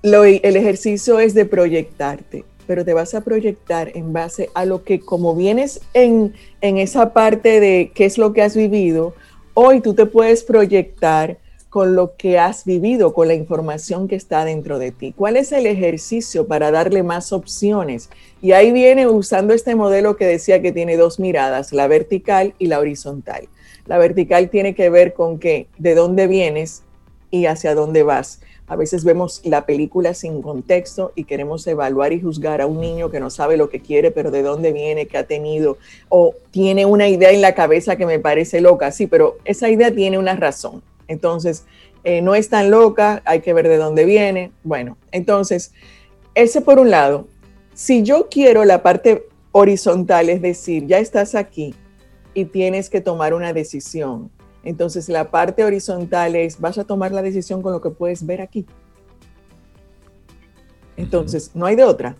eh, 0.03 0.39
el 0.43 0.55
ejercicio 0.55 1.19
es 1.19 1.33
de 1.33 1.45
proyectarte, 1.45 2.45
pero 2.67 2.85
te 2.85 2.93
vas 2.93 3.13
a 3.13 3.21
proyectar 3.21 3.91
en 3.95 4.13
base 4.13 4.49
a 4.53 4.65
lo 4.65 4.83
que 4.83 4.99
como 4.99 5.35
vienes 5.35 5.81
en, 5.93 6.33
en 6.61 6.77
esa 6.77 7.13
parte 7.13 7.59
de 7.59 7.91
qué 7.93 8.05
es 8.05 8.17
lo 8.17 8.33
que 8.33 8.41
has 8.41 8.55
vivido, 8.55 9.13
hoy 9.53 9.81
tú 9.81 9.93
te 9.93 10.05
puedes 10.05 10.43
proyectar 10.43 11.37
con 11.75 11.93
lo 11.93 12.15
que 12.15 12.39
has 12.39 12.63
vivido, 12.63 13.13
con 13.13 13.27
la 13.27 13.33
información 13.33 14.07
que 14.07 14.15
está 14.15 14.45
dentro 14.45 14.79
de 14.79 14.91
ti. 14.91 15.13
¿Cuál 15.13 15.35
es 15.35 15.51
el 15.51 15.65
ejercicio 15.65 16.47
para 16.47 16.71
darle 16.71 17.03
más 17.03 17.33
opciones? 17.33 18.09
Y 18.41 18.53
ahí 18.53 18.71
viene 18.71 19.07
usando 19.07 19.53
este 19.53 19.75
modelo 19.75 20.15
que 20.15 20.25
decía 20.25 20.61
que 20.61 20.71
tiene 20.71 20.95
dos 20.95 21.19
miradas, 21.19 21.73
la 21.73 21.89
vertical 21.89 22.53
y 22.59 22.67
la 22.67 22.79
horizontal. 22.79 23.49
La 23.87 23.97
vertical 23.97 24.49
tiene 24.49 24.73
que 24.73 24.89
ver 24.89 25.13
con 25.13 25.37
qué, 25.37 25.67
de 25.77 25.95
dónde 25.95 26.27
vienes 26.27 26.83
y 27.29 27.45
hacia 27.45 27.75
dónde 27.75 28.03
vas. 28.03 28.39
A 28.67 28.77
veces 28.77 29.03
vemos 29.03 29.41
la 29.43 29.65
película 29.65 30.13
sin 30.13 30.41
contexto 30.41 31.11
y 31.13 31.25
queremos 31.25 31.67
evaluar 31.67 32.13
y 32.13 32.21
juzgar 32.21 32.61
a 32.61 32.67
un 32.67 32.79
niño 32.79 33.11
que 33.11 33.19
no 33.19 33.29
sabe 33.29 33.57
lo 33.57 33.67
que 33.67 33.81
quiere, 33.81 34.11
pero 34.11 34.31
de 34.31 34.43
dónde 34.43 34.71
viene, 34.71 35.07
qué 35.07 35.17
ha 35.17 35.27
tenido, 35.27 35.77
o 36.07 36.35
tiene 36.51 36.85
una 36.85 37.09
idea 37.09 37.31
en 37.31 37.41
la 37.41 37.53
cabeza 37.53 37.97
que 37.97 38.05
me 38.05 38.19
parece 38.19 38.61
loca. 38.61 38.93
Sí, 38.93 39.07
pero 39.07 39.39
esa 39.43 39.67
idea 39.67 39.91
tiene 39.91 40.17
una 40.17 40.37
razón 40.37 40.81
entonces, 41.07 41.65
eh, 42.03 42.21
no 42.21 42.35
es 42.35 42.49
tan 42.49 42.69
loca, 42.69 43.21
hay 43.25 43.41
que 43.41 43.53
ver 43.53 43.67
de 43.67 43.77
dónde 43.77 44.05
viene. 44.05 44.51
Bueno, 44.63 44.97
entonces, 45.11 45.73
ese 46.35 46.61
por 46.61 46.79
un 46.79 46.91
lado. 46.91 47.27
Si 47.73 48.03
yo 48.03 48.29
quiero 48.29 48.63
la 48.63 48.83
parte 48.83 49.27
horizontal, 49.51 50.29
es 50.29 50.41
decir, 50.41 50.85
ya 50.85 50.99
estás 50.99 51.35
aquí 51.35 51.73
y 52.33 52.45
tienes 52.45 52.89
que 52.89 53.01
tomar 53.01 53.33
una 53.33 53.53
decisión. 53.53 54.29
Entonces, 54.63 55.09
la 55.09 55.31
parte 55.31 55.63
horizontal 55.63 56.35
es, 56.35 56.59
vas 56.59 56.77
a 56.77 56.83
tomar 56.83 57.11
la 57.11 57.21
decisión 57.21 57.61
con 57.61 57.71
lo 57.71 57.81
que 57.81 57.89
puedes 57.89 58.25
ver 58.25 58.41
aquí. 58.41 58.65
Entonces, 60.97 61.51
no 61.53 61.65
hay 61.65 61.75
de 61.75 61.83
otra. 61.83 62.15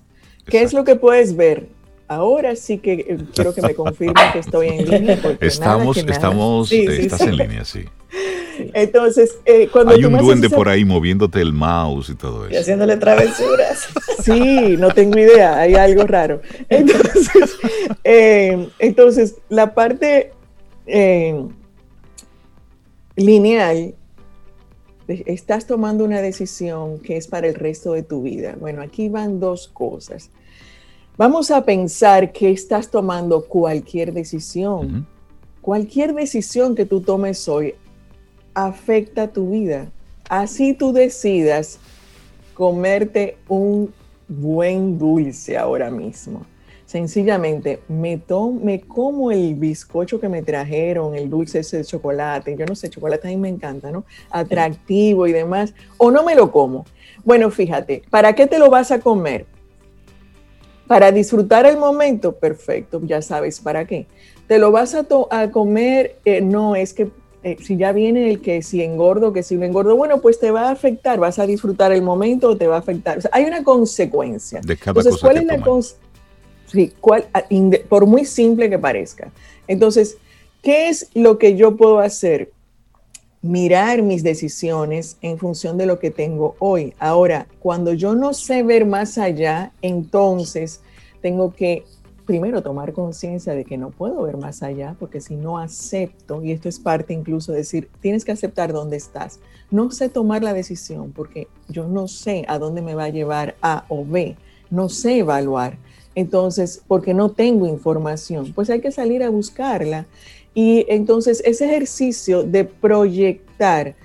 ¿Qué 0.45 0.61
es 0.61 0.73
lo 0.73 0.83
que 0.83 0.95
puedes 0.95 1.35
ver? 1.35 1.69
Ahora 2.07 2.55
sí 2.55 2.77
que 2.77 2.93
eh, 2.93 3.17
quiero 3.33 3.53
que 3.53 3.61
me 3.61 3.73
confirme 3.73 4.21
que 4.31 4.39
estoy 4.39 4.67
en 4.67 4.89
línea. 4.89 5.19
Estamos, 5.39 5.97
estamos, 5.97 6.71
estás 6.71 7.21
en 7.21 7.37
línea, 7.37 7.65
sí. 7.65 7.85
Entonces, 8.73 9.37
eh, 9.45 9.67
cuando 9.71 9.93
Hay 9.93 10.05
un 10.05 10.17
duende 10.17 10.49
por 10.49 10.69
ahí 10.69 10.85
moviéndote 10.85 11.41
el 11.41 11.53
mouse 11.53 12.09
y 12.09 12.15
todo 12.15 12.45
eso. 12.45 12.53
Y 12.53 12.57
haciéndole 12.57 12.97
travesuras. 12.97 13.87
Sí, 14.23 14.75
no 14.79 14.89
tengo 14.89 15.19
idea, 15.19 15.59
hay 15.59 15.75
algo 15.75 16.07
raro. 16.07 16.41
Entonces, 16.67 17.57
eh, 18.03 18.69
entonces 18.79 19.35
la 19.49 19.75
parte 19.75 20.31
eh, 20.87 21.45
lineal, 23.15 23.93
estás 25.07 25.67
tomando 25.67 26.03
una 26.03 26.23
decisión 26.23 26.97
que 26.97 27.17
es 27.17 27.27
para 27.27 27.45
el 27.45 27.53
resto 27.53 27.93
de 27.93 28.01
tu 28.01 28.23
vida. 28.23 28.55
Bueno, 28.59 28.81
aquí 28.81 29.09
van 29.09 29.39
dos 29.39 29.67
cosas. 29.67 30.31
Vamos 31.17 31.49
a 31.49 31.63
pensar 31.63 32.33
que 32.33 32.51
estás 32.51 32.91
tomando 32.91 33.45
cualquier 33.45 34.11
decisión. 34.11 35.07
Cualquier 35.61 36.13
decisión 36.13 36.75
que 36.75 36.85
tú 36.85 36.99
tomes 36.99 37.47
hoy 37.47 37.75
afecta 38.53 39.29
tu 39.29 39.51
vida. 39.51 39.89
Así 40.27 40.73
tú 40.73 40.91
decidas 40.91 41.79
comerte 42.53 43.37
un 43.47 43.93
buen 44.27 44.99
dulce 44.99 45.57
ahora 45.57 45.89
mismo. 45.89 46.45
Sencillamente, 46.85 47.79
me, 47.87 48.21
me 48.61 48.81
como 48.81 49.31
el 49.31 49.55
bizcocho 49.55 50.19
que 50.19 50.27
me 50.27 50.41
trajeron, 50.41 51.15
el 51.15 51.29
dulce 51.29 51.59
ese 51.59 51.77
de 51.77 51.85
chocolate, 51.85 52.57
yo 52.57 52.65
no 52.65 52.75
sé, 52.75 52.89
chocolate 52.89 53.27
a 53.27 53.31
mí 53.31 53.37
me 53.37 53.49
encanta, 53.49 53.89
¿no? 53.89 54.03
Atractivo 54.29 55.27
y 55.27 55.31
demás, 55.31 55.73
o 55.97 56.11
no 56.11 56.23
me 56.23 56.35
lo 56.35 56.51
como. 56.51 56.85
Bueno, 57.23 57.49
fíjate, 57.49 58.03
¿para 58.09 58.33
qué 58.33 58.47
te 58.47 58.59
lo 58.59 58.69
vas 58.69 58.91
a 58.91 58.99
comer? 58.99 59.45
Para 60.87 61.11
disfrutar 61.11 61.65
el 61.65 61.77
momento, 61.77 62.35
perfecto, 62.35 63.01
ya 63.03 63.21
sabes 63.21 63.59
para 63.59 63.85
qué. 63.85 64.07
Te 64.47 64.59
lo 64.59 64.71
vas 64.71 64.93
a, 64.93 65.05
a 65.31 65.51
comer, 65.51 66.17
eh, 66.25 66.41
no 66.41 66.75
es 66.75 66.93
que 66.93 67.09
eh, 67.45 67.57
si 67.61 67.77
ya 67.77 67.91
viene 67.91 68.31
el 68.31 68.41
que 68.41 68.63
si 68.63 68.81
engordo, 68.81 69.31
que 69.31 69.43
si 69.43 69.55
no 69.55 69.65
engordo, 69.65 69.95
bueno, 69.95 70.19
pues 70.19 70.39
te 70.39 70.49
va 70.49 70.69
a 70.69 70.71
afectar, 70.71 71.19
vas 71.19 71.37
a 71.37 71.45
disfrutar 71.45 71.91
el 71.91 72.01
momento 72.01 72.49
o 72.49 72.57
te 72.57 72.65
va 72.65 72.77
a 72.77 72.79
afectar. 72.79 73.19
hay 73.31 73.45
una 73.45 73.63
consecuencia. 73.63 74.61
De 74.61 74.75
cada 74.75 74.99
Entonces, 74.99 75.21
¿cuál 75.21 75.37
es 75.37 75.45
la 75.45 75.63
sí, 76.65 76.93
cuál, 76.99 77.25
ah, 77.33 77.43
por 77.87 78.07
muy 78.07 78.25
simple 78.25 78.69
que 78.69 78.79
parezca. 78.79 79.31
Entonces, 79.67 80.17
¿qué 80.61 80.89
es 80.89 81.09
lo 81.13 81.37
que 81.37 81.55
yo 81.55 81.77
puedo 81.77 81.99
hacer? 81.99 82.51
Mirar 83.45 84.01
mis 84.01 84.23
decisiones 84.23 85.17
en 85.21 85.37
función 85.37 85.77
de 85.77 85.85
lo 85.85 85.99
que 85.99 86.09
tengo 86.09 86.55
hoy. 86.57 86.95
Ahora, 86.97 87.45
cuando 87.59 87.93
yo 87.93 88.15
no 88.15 88.33
sé 88.33 88.63
ver 88.63 88.87
más 88.87 89.19
allá, 89.19 89.71
entonces 89.83 90.81
tengo 91.21 91.53
que 91.53 91.83
primero 92.25 92.63
tomar 92.63 92.91
conciencia 92.91 93.53
de 93.53 93.63
que 93.63 93.77
no 93.77 93.91
puedo 93.91 94.23
ver 94.23 94.37
más 94.37 94.63
allá, 94.63 94.95
porque 94.99 95.21
si 95.21 95.35
no 95.35 95.59
acepto, 95.59 96.43
y 96.43 96.53
esto 96.53 96.69
es 96.69 96.79
parte 96.79 97.13
incluso 97.13 97.51
de 97.51 97.59
decir, 97.59 97.87
tienes 98.01 98.25
que 98.25 98.31
aceptar 98.31 98.73
dónde 98.73 98.97
estás. 98.97 99.39
No 99.69 99.91
sé 99.91 100.09
tomar 100.09 100.41
la 100.41 100.53
decisión 100.53 101.11
porque 101.11 101.47
yo 101.69 101.87
no 101.87 102.07
sé 102.07 102.45
a 102.47 102.57
dónde 102.57 102.81
me 102.81 102.95
va 102.95 103.03
a 103.03 103.09
llevar 103.09 103.57
A 103.61 103.85
o 103.89 104.03
B, 104.03 104.37
no 104.71 104.89
sé 104.89 105.19
evaluar. 105.19 105.77
Entonces, 106.15 106.81
porque 106.87 107.13
no 107.13 107.29
tengo 107.29 107.67
información, 107.67 108.53
pues 108.55 108.71
hay 108.71 108.81
que 108.81 108.91
salir 108.91 109.21
a 109.21 109.29
buscarla. 109.29 110.07
Y 110.55 110.85
entonces 110.89 111.43
ese 111.45 111.65
ejercicio 111.65 112.41
de 112.41 112.65
proyectar, 112.65 113.95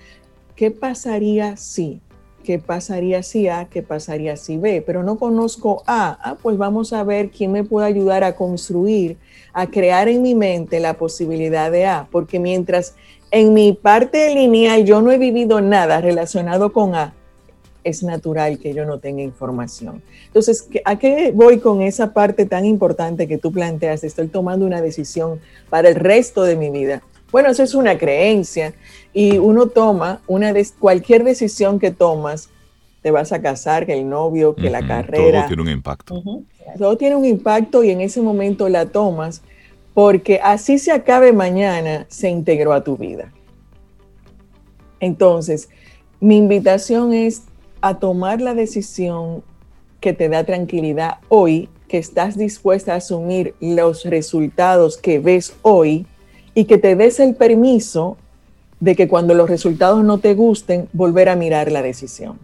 ¿qué 0.54 0.70
pasaría 0.70 1.56
si? 1.56 2.02
qué 2.42 2.58
pasaría 2.58 3.22
si 3.22 3.48
A, 3.48 3.68
qué 3.70 3.82
pasaría 3.82 4.36
si 4.36 4.56
B, 4.56 4.82
pero 4.84 5.02
no 5.02 5.18
conozco 5.18 5.82
A, 5.86 6.18
ah, 6.22 6.36
pues 6.42 6.56
vamos 6.56 6.92
a 6.92 7.04
ver 7.04 7.30
quién 7.30 7.52
me 7.52 7.64
puede 7.64 7.86
ayudar 7.86 8.24
a 8.24 8.34
construir, 8.34 9.18
a 9.52 9.66
crear 9.66 10.08
en 10.08 10.22
mi 10.22 10.34
mente 10.34 10.80
la 10.80 10.94
posibilidad 10.94 11.70
de 11.70 11.86
A, 11.86 12.08
porque 12.10 12.38
mientras 12.38 12.94
en 13.30 13.52
mi 13.54 13.72
parte 13.72 14.34
lineal 14.34 14.84
yo 14.84 15.02
no 15.02 15.12
he 15.12 15.18
vivido 15.18 15.60
nada 15.60 16.00
relacionado 16.00 16.72
con 16.72 16.94
A, 16.94 17.14
es 17.84 18.02
natural 18.02 18.58
que 18.58 18.74
yo 18.74 18.84
no 18.84 18.98
tenga 18.98 19.22
información. 19.22 20.02
Entonces, 20.26 20.68
¿a 20.84 20.98
qué 20.98 21.32
voy 21.34 21.58
con 21.58 21.82
esa 21.82 22.12
parte 22.12 22.46
tan 22.46 22.64
importante 22.64 23.26
que 23.26 23.38
tú 23.38 23.52
planteas? 23.52 24.04
Estoy 24.04 24.28
tomando 24.28 24.66
una 24.66 24.80
decisión 24.80 25.40
para 25.68 25.88
el 25.88 25.94
resto 25.94 26.42
de 26.42 26.56
mi 26.56 26.70
vida. 26.70 27.02
Bueno, 27.32 27.48
eso 27.50 27.62
es 27.62 27.74
una 27.74 27.96
creencia 27.96 28.74
y 29.12 29.38
uno 29.38 29.66
toma 29.66 30.20
una 30.26 30.52
de, 30.52 30.66
cualquier 30.78 31.24
decisión 31.24 31.78
que 31.78 31.90
tomas, 31.90 32.48
te 33.02 33.10
vas 33.10 33.32
a 33.32 33.40
casar, 33.40 33.86
que 33.86 33.94
el 33.94 34.08
novio, 34.08 34.54
que 34.54 34.68
la 34.68 34.86
carrera. 34.86 35.40
Todo 35.40 35.48
tiene 35.48 35.62
un 35.62 35.68
impacto. 35.70 36.22
Todo 36.76 36.96
tiene 36.96 37.16
un 37.16 37.24
impacto 37.24 37.82
y 37.82 37.90
en 37.90 38.00
ese 38.00 38.20
momento 38.20 38.68
la 38.68 38.86
tomas 38.86 39.42
porque 39.94 40.40
así 40.42 40.78
se 40.78 40.92
acabe 40.92 41.32
mañana, 41.32 42.06
se 42.08 42.28
integró 42.28 42.72
a 42.72 42.84
tu 42.84 42.96
vida. 42.96 43.32
Entonces, 45.00 45.68
mi 46.20 46.36
invitación 46.36 47.12
es 47.12 47.42
a 47.80 47.98
tomar 47.98 48.40
la 48.40 48.54
decisión 48.54 49.42
que 50.00 50.12
te 50.12 50.28
da 50.28 50.44
tranquilidad 50.44 51.18
hoy, 51.28 51.68
que 51.88 51.98
estás 51.98 52.36
dispuesta 52.36 52.94
a 52.94 52.96
asumir 52.96 53.54
los 53.60 54.04
resultados 54.04 54.96
que 54.96 55.18
ves 55.18 55.54
hoy 55.62 56.06
y 56.54 56.64
que 56.64 56.78
te 56.78 56.96
des 56.96 57.20
el 57.20 57.34
permiso 57.34 58.16
de 58.80 58.96
que 58.96 59.08
cuando 59.08 59.34
los 59.34 59.48
resultados 59.48 60.02
no 60.04 60.18
te 60.18 60.34
gusten, 60.34 60.88
volver 60.92 61.28
a 61.28 61.36
mirar 61.36 61.70
la 61.70 61.82
decisión. 61.82 62.38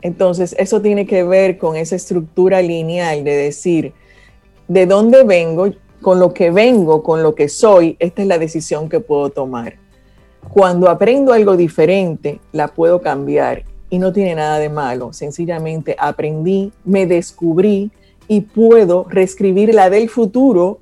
Entonces, 0.00 0.54
eso 0.58 0.80
tiene 0.80 1.06
que 1.06 1.22
ver 1.24 1.58
con 1.58 1.76
esa 1.76 1.96
estructura 1.96 2.62
lineal 2.62 3.24
de 3.24 3.36
decir, 3.36 3.92
de 4.66 4.86
dónde 4.86 5.24
vengo, 5.24 5.70
con 6.00 6.20
lo 6.20 6.32
que 6.32 6.50
vengo, 6.50 7.02
con 7.02 7.22
lo 7.22 7.34
que 7.34 7.48
soy, 7.48 7.96
esta 7.98 8.22
es 8.22 8.28
la 8.28 8.38
decisión 8.38 8.88
que 8.88 9.00
puedo 9.00 9.30
tomar. 9.30 9.74
Cuando 10.48 10.88
aprendo 10.88 11.32
algo 11.32 11.56
diferente, 11.56 12.40
la 12.52 12.68
puedo 12.68 13.00
cambiar 13.00 13.64
y 13.90 13.98
no 13.98 14.12
tiene 14.12 14.34
nada 14.34 14.58
de 14.58 14.68
malo. 14.68 15.12
Sencillamente 15.12 15.96
aprendí, 15.98 16.72
me 16.84 17.06
descubrí 17.06 17.90
y 18.28 18.42
puedo 18.42 19.06
reescribir 19.08 19.74
la 19.74 19.90
del 19.90 20.08
futuro 20.08 20.80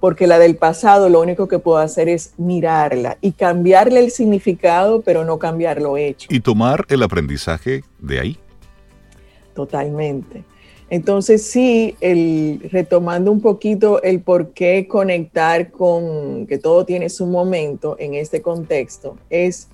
porque 0.00 0.26
la 0.26 0.38
del 0.38 0.56
pasado 0.56 1.08
lo 1.08 1.20
único 1.20 1.46
que 1.46 1.58
puedo 1.58 1.78
hacer 1.78 2.08
es 2.08 2.32
mirarla 2.38 3.18
y 3.20 3.32
cambiarle 3.32 4.00
el 4.00 4.10
significado, 4.10 5.02
pero 5.02 5.24
no 5.24 5.38
cambiar 5.38 5.80
lo 5.80 5.96
hecho. 5.98 6.28
Y 6.30 6.40
tomar 6.40 6.86
el 6.88 7.02
aprendizaje 7.02 7.84
de 7.98 8.20
ahí. 8.20 8.38
Totalmente. 9.54 10.44
Entonces 10.90 11.46
sí, 11.46 11.96
el, 12.00 12.68
retomando 12.72 13.30
un 13.30 13.40
poquito 13.40 14.02
el 14.02 14.20
por 14.20 14.50
qué 14.50 14.88
conectar 14.88 15.70
con 15.70 16.48
que 16.48 16.58
todo 16.58 16.84
tiene 16.84 17.08
su 17.08 17.26
momento 17.26 17.94
en 18.00 18.14
este 18.14 18.42
contexto, 18.42 19.16
es, 19.30 19.68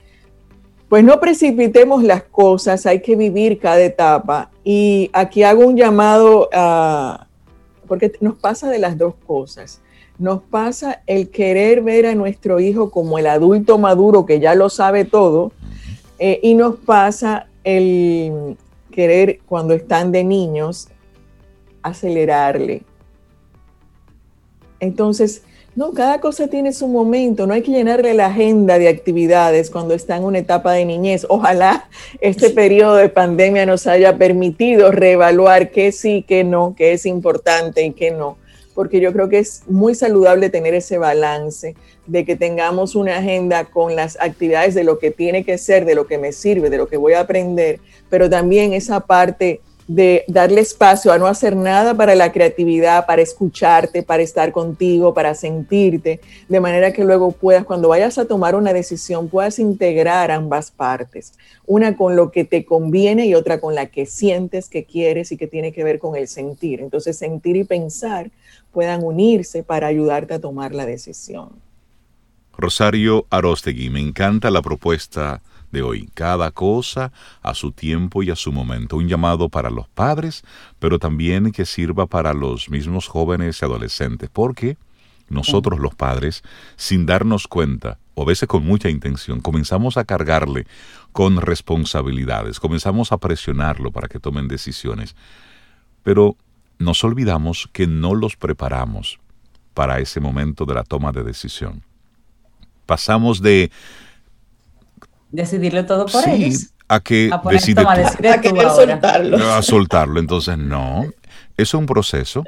pues 0.91 1.03
no 1.03 1.19
precipitemos 1.19 2.03
las 2.05 2.23
cosas, 2.23 2.85
hay 2.85 3.01
que 3.01 3.17
vivir 3.17 3.59
cada 3.59 3.83
etapa. 3.83 4.51
Y 4.63 5.09
aquí 5.15 5.43
hago 5.43 5.67
un 5.67 5.77
llamado 5.79 6.51
a, 6.53 7.27
porque 7.89 8.13
nos 8.21 8.37
pasa 8.37 8.69
de 8.69 8.79
las 8.79 8.99
dos 8.99 9.15
cosas. 9.27 9.81
Nos 10.19 10.43
pasa 10.43 11.03
el 11.07 11.31
querer 11.31 11.83
ver 11.83 12.07
a 12.07 12.15
nuestro 12.15 12.61
hijo 12.61 12.91
como 12.91 13.19
el 13.19 13.27
adulto 13.27 13.79
maduro 13.79 14.27
que 14.27 14.39
ya 14.39 14.55
lo 14.55 14.69
sabe 14.69 15.07
todo, 15.07 15.53
eh, 16.19 16.41
y 16.43 16.55
nos 16.55 16.77
pasa 16.77 17.49
el 17.65 18.59
querer 18.91 19.41
cuando 19.47 19.73
están 19.73 20.13
de 20.13 20.23
niños 20.23 20.89
acelerarle. 21.89 22.83
Entonces, 24.81 25.43
no, 25.77 25.93
cada 25.93 26.23
cosa 26.23 26.49
tiene 26.49 26.73
su 26.73 26.89
momento, 26.89 27.47
no 27.47 27.53
hay 27.53 27.61
que 27.61 27.71
llenarle 27.71 28.15
la 28.15 28.29
agenda 28.29 28.79
de 28.79 28.89
actividades 28.89 29.71
cuando 29.71 29.93
está 29.93 30.17
en 30.17 30.25
una 30.25 30.39
etapa 30.39 30.73
de 30.73 30.87
niñez. 30.87 31.27
Ojalá 31.29 31.91
este 32.23 32.49
periodo 32.49 32.97
de 32.97 33.11
pandemia 33.11 33.67
nos 33.67 33.87
haya 33.87 34.17
permitido 34.17 34.91
reevaluar 34.91 35.71
qué 35.71 35.93
sí, 35.93 36.25
qué 36.27 36.45
no, 36.45 36.75
qué 36.79 36.95
es 36.95 37.05
importante 37.05 37.85
y 37.85 37.93
qué 37.93 38.11
no, 38.11 38.39
porque 38.75 39.01
yo 39.01 39.13
creo 39.13 39.29
que 39.29 39.39
es 39.39 39.65
muy 39.69 39.95
saludable 39.95 40.49
tener 40.49 40.73
ese 40.73 40.97
balance 40.97 41.75
de 42.07 42.25
que 42.25 42.37
tengamos 42.37 42.95
una 42.95 43.19
agenda 43.19 43.67
con 43.67 43.97
las 43.97 44.17
actividades 44.19 44.75
de 44.75 44.85
lo 44.85 44.99
que 44.99 45.11
tiene 45.11 45.45
que 45.45 45.59
ser, 45.59 45.85
de 45.85 45.95
lo 45.95 46.07
que 46.07 46.17
me 46.17 46.33
sirve, 46.33 46.71
de 46.71 46.79
lo 46.79 46.89
que 46.89 46.97
voy 46.97 47.13
a 47.13 47.21
aprender, 47.21 47.81
pero 48.09 48.31
también 48.31 48.73
esa 48.73 49.01
parte 49.01 49.61
de 49.89 50.25
darle 50.27 50.61
espacio 50.61 51.13
a 51.13 51.19
no 51.19 51.27
hacer 51.27 51.55
nada 51.55 51.95
para 51.95 52.15
la 52.15 52.33
creatividad, 52.33 53.07
para 53.07 53.23
escucharte, 53.23 54.03
para 54.03 54.23
estar 54.23 54.51
contigo, 54.51 55.15
para 55.15 55.35
sentirte, 55.35 56.21
de 56.49 56.61
manera 56.61 56.93
que 56.93 57.05
luego 57.05 57.31
puedas, 57.31 57.65
cuando 57.65 57.89
vayas 57.89 58.19
a 58.19 58.25
tomar 58.25 58.57
una 58.57 58.73
decisión, 58.73 59.29
puedas 59.29 59.59
integrar 59.59 60.31
ambas 60.31 60.73
partes, 60.73 61.35
una 61.67 61.97
con 61.97 62.17
lo 62.17 62.33
que 62.33 62.45
te 62.45 62.65
conviene 62.65 63.27
y 63.27 63.35
otra 63.35 63.61
con 63.61 63.75
la 63.75 63.87
que 63.87 64.07
sientes 64.07 64.69
que 64.69 64.85
quieres 64.85 65.31
y 65.31 65.37
que 65.37 65.47
tiene 65.47 65.73
que 65.73 65.85
ver 65.85 66.01
con 66.01 66.17
el 66.17 66.27
sentir. 66.27 66.81
Entonces, 66.81 67.17
sentir 67.17 67.57
y 67.57 67.65
pensar 67.65 68.31
puedan 68.73 69.05
unirse 69.05 69.63
para 69.63 69.87
ayudarte 69.87 70.35
a 70.35 70.41
tomar 70.41 70.75
la 70.75 70.85
decisión. 70.85 71.51
Rosario 72.59 73.27
Arostegui, 73.31 73.91
me 73.91 74.01
encanta 74.01 74.51
la 74.51 74.63
propuesta 74.63 75.43
de 75.77 75.83
hoy. 75.83 76.09
Cada 76.15 76.51
cosa 76.51 77.13
a 77.43 77.55
su 77.55 77.71
tiempo 77.71 78.23
y 78.23 78.31
a 78.31 78.37
su 78.37 78.51
momento. 78.51 78.97
Un 78.97 79.09
llamado 79.09 79.51
para 79.51 79.69
los 79.69 79.89
padres, 79.89 80.43
pero 80.79 80.99
también 80.99 81.53
que 81.53 81.67
sirva 81.67 82.07
para 82.07 82.33
los 82.33 82.71
mismos 82.71 83.09
jóvenes 83.09 83.61
y 83.61 83.65
adolescentes, 83.65 84.31
porque 84.33 84.79
nosotros 85.29 85.79
los 85.79 85.95
padres, 85.95 86.43
sin 86.77 87.05
darnos 87.05 87.47
cuenta, 87.47 87.99
o 88.15 88.23
a 88.23 88.27
veces 88.27 88.49
con 88.49 88.65
mucha 88.65 88.89
intención, 88.89 89.41
comenzamos 89.41 89.99
a 89.99 90.05
cargarle 90.05 90.67
con 91.13 91.41
responsabilidades, 91.41 92.59
comenzamos 92.59 93.13
a 93.13 93.19
presionarlo 93.19 93.91
para 93.91 94.09
que 94.09 94.19
tomen 94.19 94.49
decisiones, 94.49 95.15
pero 96.03 96.37
nos 96.79 97.05
olvidamos 97.05 97.69
que 97.73 97.87
no 97.87 98.15
los 98.15 98.37
preparamos 98.37 99.19
para 99.75 99.99
ese 100.01 100.21
momento 100.21 100.65
de 100.65 100.75
la 100.75 100.85
toma 100.85 101.13
de 101.13 101.23
decisión. 101.23 101.83
Pasamos 102.87 103.43
de 103.43 103.71
decidirlo 105.31 105.85
todo 105.87 106.07
por 106.07 106.29
ellos. 106.29 106.73
A 106.89 107.01
que 107.01 107.31
decide 107.51 107.81
a 107.83 108.71
soltarlo. 108.71 109.53
A 109.53 109.63
soltarlo. 109.63 110.21
Entonces, 110.21 110.57
no. 110.57 111.05
Es 111.57 111.75
un 111.75 111.87
proceso. 111.87 112.45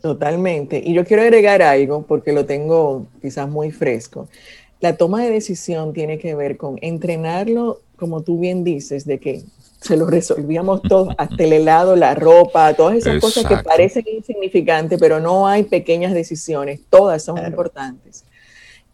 Totalmente. 0.00 0.82
Y 0.84 0.94
yo 0.94 1.04
quiero 1.04 1.22
agregar 1.22 1.62
algo 1.62 2.02
porque 2.02 2.32
lo 2.32 2.44
tengo 2.44 3.06
quizás 3.20 3.48
muy 3.48 3.70
fresco. 3.70 4.28
La 4.80 4.96
toma 4.96 5.22
de 5.22 5.30
decisión 5.30 5.92
tiene 5.92 6.18
que 6.18 6.34
ver 6.34 6.56
con 6.56 6.76
entrenarlo, 6.82 7.80
como 7.96 8.22
tú 8.22 8.40
bien 8.40 8.64
dices, 8.64 9.04
de 9.06 9.20
que 9.20 9.44
se 9.80 9.96
lo 9.96 10.06
resolvíamos 10.06 10.82
todo, 10.82 11.10
hasta 11.18 11.44
el 11.44 11.52
helado, 11.52 11.94
la 11.94 12.14
ropa, 12.16 12.74
todas 12.74 12.96
esas 12.96 13.20
cosas 13.20 13.44
que 13.46 13.56
parecen 13.58 14.04
insignificantes, 14.12 14.98
pero 14.98 15.20
no 15.20 15.46
hay 15.46 15.64
pequeñas 15.64 16.14
decisiones, 16.14 16.80
todas 16.90 17.22
son 17.24 17.38
importantes. 17.44 18.24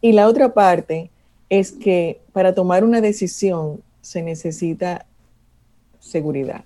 Y 0.00 0.12
la 0.12 0.26
otra 0.26 0.52
parte 0.52 1.10
es 1.50 1.72
que 1.72 2.20
para 2.32 2.54
tomar 2.54 2.84
una 2.84 3.00
decisión 3.00 3.82
se 4.00 4.22
necesita 4.22 5.06
seguridad. 6.00 6.64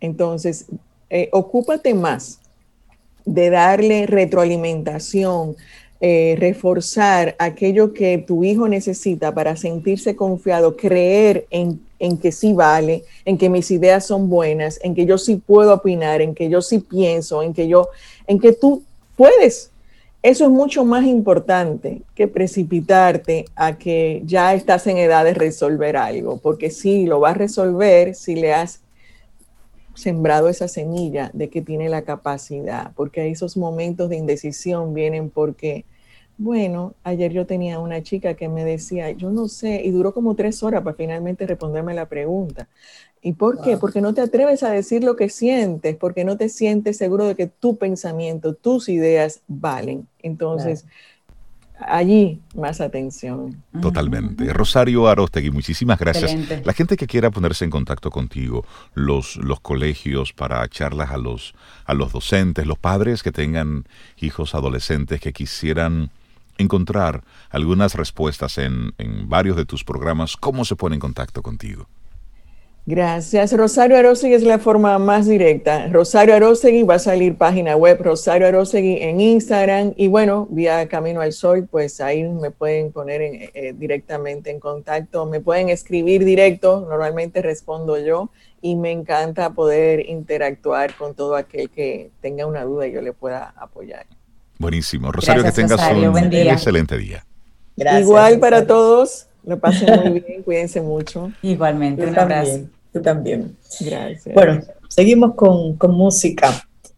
Entonces, 0.00 0.66
eh, 1.10 1.28
ocúpate 1.32 1.94
más 1.94 2.40
de 3.24 3.50
darle 3.50 4.06
retroalimentación, 4.06 5.56
eh, 6.00 6.34
reforzar 6.38 7.36
aquello 7.38 7.92
que 7.92 8.16
tu 8.16 8.42
hijo 8.42 8.66
necesita 8.68 9.34
para 9.34 9.56
sentirse 9.56 10.16
confiado, 10.16 10.76
creer 10.76 11.46
en, 11.50 11.80
en, 11.98 12.16
que 12.16 12.32
sí 12.32 12.54
vale, 12.54 13.04
en 13.26 13.36
que 13.36 13.50
mis 13.50 13.70
ideas 13.70 14.06
son 14.06 14.30
buenas, 14.30 14.80
en 14.82 14.94
que 14.94 15.04
yo 15.04 15.18
sí 15.18 15.36
puedo 15.36 15.74
opinar, 15.74 16.22
en 16.22 16.34
que 16.34 16.48
yo 16.48 16.62
sí 16.62 16.78
pienso, 16.78 17.42
en 17.42 17.52
que 17.52 17.68
yo, 17.68 17.90
en 18.26 18.38
que 18.38 18.52
tú 18.52 18.82
puedes 19.14 19.69
eso 20.22 20.44
es 20.44 20.50
mucho 20.50 20.84
más 20.84 21.06
importante 21.06 22.02
que 22.14 22.28
precipitarte 22.28 23.46
a 23.56 23.78
que 23.78 24.22
ya 24.26 24.54
estás 24.54 24.86
en 24.86 24.98
edad 24.98 25.24
de 25.24 25.34
resolver 25.34 25.96
algo, 25.96 26.36
porque 26.38 26.70
sí, 26.70 27.06
lo 27.06 27.20
vas 27.20 27.34
a 27.34 27.38
resolver 27.38 28.14
si 28.14 28.34
le 28.34 28.52
has 28.52 28.82
sembrado 29.94 30.48
esa 30.48 30.68
semilla 30.68 31.30
de 31.32 31.48
que 31.48 31.62
tiene 31.62 31.88
la 31.88 32.02
capacidad, 32.02 32.92
porque 32.94 33.30
esos 33.30 33.56
momentos 33.56 34.10
de 34.10 34.16
indecisión 34.16 34.92
vienen 34.94 35.30
porque, 35.30 35.84
bueno, 36.36 36.94
ayer 37.02 37.32
yo 37.32 37.46
tenía 37.46 37.78
una 37.78 38.02
chica 38.02 38.34
que 38.34 38.48
me 38.48 38.64
decía, 38.64 39.10
yo 39.12 39.30
no 39.30 39.48
sé, 39.48 39.82
y 39.82 39.90
duró 39.90 40.12
como 40.12 40.34
tres 40.34 40.62
horas 40.62 40.82
para 40.82 40.96
finalmente 40.96 41.46
responderme 41.46 41.94
la 41.94 42.06
pregunta. 42.06 42.68
¿Y 43.22 43.34
por 43.34 43.60
qué? 43.60 43.76
Porque 43.76 44.00
no 44.00 44.14
te 44.14 44.22
atreves 44.22 44.62
a 44.62 44.70
decir 44.70 45.04
lo 45.04 45.14
que 45.16 45.28
sientes, 45.28 45.94
porque 45.96 46.24
no 46.24 46.36
te 46.38 46.48
sientes 46.48 46.96
seguro 46.96 47.26
de 47.26 47.34
que 47.34 47.46
tu 47.46 47.76
pensamiento, 47.76 48.54
tus 48.54 48.88
ideas 48.88 49.42
valen. 49.46 50.08
Entonces, 50.22 50.86
allí 51.86 52.40
más 52.54 52.80
atención. 52.80 53.62
Totalmente. 53.80 54.50
Rosario 54.54 55.06
Arostegui, 55.06 55.50
muchísimas 55.50 55.98
gracias. 55.98 56.34
La 56.64 56.72
gente 56.72 56.96
que 56.96 57.06
quiera 57.06 57.30
ponerse 57.30 57.64
en 57.64 57.70
contacto 57.70 58.10
contigo, 58.10 58.64
los, 58.94 59.36
los 59.36 59.60
colegios 59.60 60.32
para 60.32 60.66
charlas 60.68 61.10
a 61.10 61.18
los, 61.18 61.54
a 61.84 61.92
los 61.92 62.12
docentes, 62.12 62.66
los 62.66 62.78
padres 62.78 63.22
que 63.22 63.32
tengan 63.32 63.84
hijos 64.18 64.54
adolescentes 64.54 65.20
que 65.20 65.34
quisieran 65.34 66.10
encontrar 66.56 67.22
algunas 67.50 67.94
respuestas 67.94 68.58
en, 68.58 68.92
en 68.98 69.28
varios 69.28 69.56
de 69.56 69.64
tus 69.64 69.84
programas, 69.84 70.36
¿cómo 70.36 70.64
se 70.64 70.76
pone 70.76 70.96
en 70.96 71.00
contacto 71.00 71.42
contigo? 71.42 71.86
Gracias. 72.86 73.52
Rosario 73.52 73.96
Arosegui 73.96 74.34
es 74.34 74.42
la 74.42 74.58
forma 74.58 74.98
más 74.98 75.26
directa. 75.26 75.86
Rosario 75.88 76.34
Arosegui 76.34 76.82
va 76.82 76.94
a 76.94 76.98
salir 76.98 77.36
página 77.36 77.76
web 77.76 78.00
Rosario 78.00 78.46
Arosegui 78.46 78.98
en 79.02 79.20
Instagram 79.20 79.92
y 79.96 80.08
bueno, 80.08 80.48
vía 80.50 80.88
Camino 80.88 81.20
al 81.20 81.32
Sol, 81.32 81.68
pues 81.70 82.00
ahí 82.00 82.24
me 82.24 82.50
pueden 82.50 82.90
poner 82.90 83.20
eh, 83.22 83.74
directamente 83.76 84.50
en 84.50 84.58
contacto, 84.58 85.26
me 85.26 85.40
pueden 85.40 85.68
escribir 85.68 86.24
directo, 86.24 86.86
normalmente 86.88 87.42
respondo 87.42 87.98
yo 87.98 88.30
y 88.62 88.76
me 88.76 88.90
encanta 88.90 89.50
poder 89.50 90.08
interactuar 90.08 90.94
con 90.96 91.14
todo 91.14 91.36
aquel 91.36 91.70
que 91.70 92.10
tenga 92.20 92.46
una 92.46 92.64
duda 92.64 92.86
y 92.86 92.92
yo 92.92 93.02
le 93.02 93.12
pueda 93.12 93.54
apoyar. 93.56 94.06
Buenísimo. 94.58 95.12
Rosario, 95.12 95.42
que 95.42 95.52
tengas 95.52 95.80
un 95.92 96.16
excelente 96.32 96.98
día. 96.98 97.24
Gracias, 97.76 98.02
Igual 98.02 98.40
para 98.40 98.66
todos. 98.66 99.29
Lo 99.44 99.58
pasen 99.58 100.10
muy 100.10 100.20
bien, 100.26 100.42
cuídense 100.42 100.80
mucho. 100.80 101.32
Igualmente, 101.42 102.06
un 102.06 102.18
abrazo. 102.18 102.60
Tú 102.92 103.00
también. 103.00 103.56
Gracias. 103.80 104.34
Bueno, 104.34 104.60
seguimos 104.88 105.34
con, 105.34 105.76
música. 105.92 106.50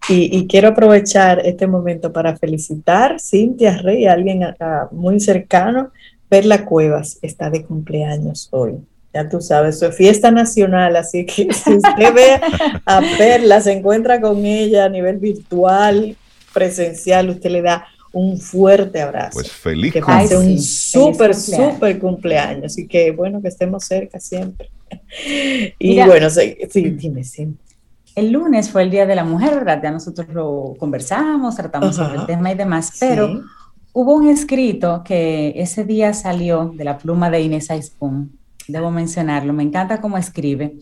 Y, 0.09 0.47
quiero 0.49 0.68
aprovechar 0.68 1.40
este 1.45 1.66
momento 1.66 2.12
para 2.12 2.36
felicitar 2.36 3.20
Cintia 3.20 3.78
Rey, 3.78 4.07
alguien 4.07 4.43
muy 4.90 5.20
cercano. 5.20 5.93
Perla 6.28 6.64
Cuevas 6.64 7.18
está 7.22 7.51
de 7.51 7.64
cumpleaños 7.64 8.49
hoy. 8.51 8.78
Ya 9.14 9.28
tú 9.28 9.40
sabes, 9.40 9.78
su 9.78 9.93
fiesta 9.93 10.30
nacional, 10.30 10.97
así 10.97 11.26
que 11.26 11.53
si 11.53 11.74
usted 11.74 12.14
ve 12.14 12.40
a 12.86 13.01
Perla, 13.18 13.61
se 13.61 13.72
encuentra 13.72 14.20
con 14.20 14.45
ella 14.45 14.86
a 14.86 14.88
nivel 14.88 15.18
virtual, 15.18 16.16
presencial, 16.53 17.28
usted 17.28 17.51
le 17.51 17.62
da 17.62 17.86
un 18.12 18.38
fuerte 18.38 19.00
abrazo. 19.00 19.30
Pues 19.32 19.50
feliz 19.50 19.92
Que 19.92 20.00
pase 20.00 20.36
un 20.36 20.58
súper, 20.58 21.34
súper 21.34 21.98
cumpleaños. 21.98 22.66
Así 22.66 22.86
que 22.86 23.10
bueno, 23.10 23.40
que 23.40 23.48
estemos 23.48 23.84
cerca 23.84 24.20
siempre. 24.20 24.70
y 25.78 26.02
bueno, 26.02 26.28
sí, 26.30 26.56
dime, 26.70 27.24
sí. 27.24 27.48
El 28.14 28.30
lunes 28.30 28.70
fue 28.70 28.82
el 28.82 28.90
Día 28.90 29.06
de 29.06 29.14
la 29.14 29.24
Mujer, 29.24 29.54
¿verdad? 29.54 29.80
Ya 29.82 29.90
nosotros 29.90 30.28
lo 30.28 30.74
conversamos, 30.78 31.56
tratamos 31.56 31.96
sobre 31.96 32.18
el 32.18 32.26
tema 32.26 32.52
y 32.52 32.54
demás, 32.54 32.98
pero 33.00 33.42
hubo 33.94 34.14
un 34.14 34.28
escrito 34.28 35.02
que 35.02 35.54
ese 35.56 35.84
día 35.84 36.12
salió 36.12 36.72
de 36.74 36.84
la 36.84 36.98
pluma 36.98 37.30
de 37.30 37.40
Inés 37.40 37.70
Aispun, 37.70 38.38
debo 38.68 38.90
mencionarlo, 38.90 39.54
me 39.54 39.62
encanta 39.62 40.02
cómo 40.02 40.18
escribe. 40.18 40.76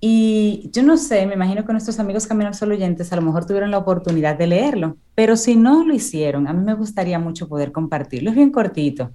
Y 0.00 0.70
yo 0.72 0.82
no 0.82 0.96
sé, 0.96 1.26
me 1.26 1.34
imagino 1.34 1.64
que 1.64 1.72
nuestros 1.72 1.98
amigos 1.98 2.26
Camino 2.26 2.48
al 2.48 2.54
Sol 2.54 2.72
oyentes 2.72 3.12
a 3.12 3.16
lo 3.16 3.22
mejor 3.22 3.46
tuvieron 3.46 3.70
la 3.70 3.78
oportunidad 3.78 4.36
de 4.36 4.46
leerlo, 4.46 4.96
pero 5.14 5.36
si 5.36 5.56
no 5.56 5.84
lo 5.84 5.94
hicieron, 5.94 6.46
a 6.46 6.52
mí 6.52 6.62
me 6.62 6.74
gustaría 6.74 7.18
mucho 7.18 7.48
poder 7.48 7.72
compartirlo. 7.72 8.30
Es 8.30 8.36
bien 8.36 8.50
cortito 8.50 9.12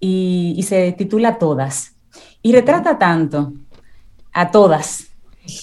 y, 0.00 0.54
y 0.56 0.62
se 0.62 0.92
titula 0.92 1.38
Todas. 1.38 1.94
Y 2.40 2.52
retrata 2.52 2.98
tanto 2.98 3.52
a 4.32 4.50
todas, 4.50 5.08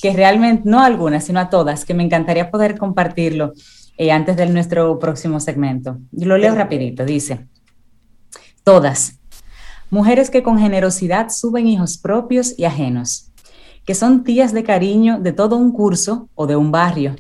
que 0.02 0.14
realmente, 0.14 0.64
no 0.66 0.80
a 0.82 0.86
algunas, 0.86 1.26
sino 1.26 1.40
a 1.40 1.50
todas, 1.50 1.86
que 1.86 1.94
me 1.94 2.04
encantaría 2.04 2.52
poder 2.52 2.78
compartirlo 2.78 3.54
eh, 3.98 4.12
antes 4.12 4.36
de 4.36 4.46
nuestro 4.48 5.00
próximo 5.00 5.40
segmento. 5.40 5.98
Yo 6.12 6.28
lo 6.28 6.38
leo 6.38 6.54
rapidito, 6.54 7.06
dice, 7.06 7.48
todas, 8.64 9.20
mujeres 9.90 10.30
que 10.30 10.44
con 10.44 10.60
generosidad 10.60 11.30
suben 11.30 11.68
hijos 11.68 11.98
propios 11.98 12.58
y 12.58 12.66
ajenos, 12.66 13.25
que 13.86 13.96
son 13.96 14.24
tías 14.24 14.52
de 14.52 14.64
cariño 14.64 15.20
de 15.20 15.32
todo 15.32 15.58
un 15.58 15.72
curso 15.72 16.28
o 16.34 16.48
de 16.48 16.56
un 16.56 16.72
barrio, 16.72 17.16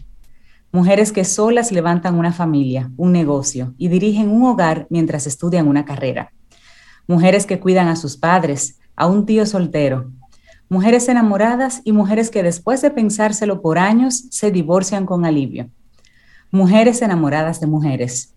mujeres 0.71 1.11
que 1.11 1.23
solas 1.23 1.71
levantan 1.71 2.15
una 2.15 2.33
familia, 2.33 2.91
un 2.97 3.11
negocio 3.11 3.73
y 3.77 3.87
dirigen 3.87 4.29
un 4.29 4.43
hogar 4.43 4.87
mientras 4.89 5.27
estudian 5.27 5.67
una 5.67 5.85
carrera, 5.85 6.33
mujeres 7.07 7.45
que 7.45 7.59
cuidan 7.59 7.87
a 7.87 7.95
sus 7.95 8.17
padres, 8.17 8.79
a 8.95 9.05
un 9.05 9.25
tío 9.25 9.45
soltero, 9.45 10.11
mujeres 10.67 11.07
enamoradas 11.07 11.81
y 11.85 11.91
mujeres 11.91 12.31
que 12.31 12.43
después 12.43 12.81
de 12.81 12.89
pensárselo 12.91 13.61
por 13.61 13.77
años 13.77 14.25
se 14.31 14.51
divorcian 14.51 15.05
con 15.05 15.23
alivio, 15.23 15.69
mujeres 16.51 17.01
enamoradas 17.01 17.59
de 17.59 17.67
mujeres, 17.67 18.33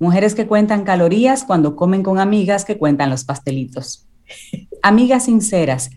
mujeres 0.00 0.34
que 0.34 0.46
cuentan 0.46 0.82
calorías 0.82 1.44
cuando 1.44 1.76
comen 1.76 2.02
con 2.02 2.18
amigas 2.18 2.64
que 2.64 2.78
cuentan 2.78 3.10
los 3.10 3.24
pastelitos, 3.24 4.08
amigas 4.82 5.26
sinceras, 5.26 5.90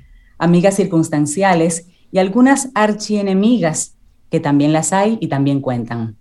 amigas 0.44 0.76
circunstanciales 0.76 1.88
y 2.12 2.18
algunas 2.18 2.70
archienemigas 2.76 3.96
que 4.30 4.42
también 4.42 4.74
las 4.74 4.92
hay 4.92 5.18
y 5.22 5.30
también 5.30 5.62
cuentan. 5.62 6.18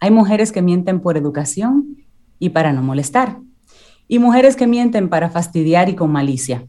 Hay 0.00 0.10
mujeres 0.10 0.50
que 0.50 0.62
mienten 0.62 1.00
por 1.00 1.18
educación 1.18 1.98
y 2.38 2.48
para 2.50 2.72
no 2.72 2.82
molestar 2.82 3.38
y 4.08 4.18
mujeres 4.18 4.56
que 4.56 4.66
mienten 4.66 5.10
para 5.10 5.28
fastidiar 5.28 5.90
y 5.90 5.94
con 5.94 6.10
malicia, 6.10 6.66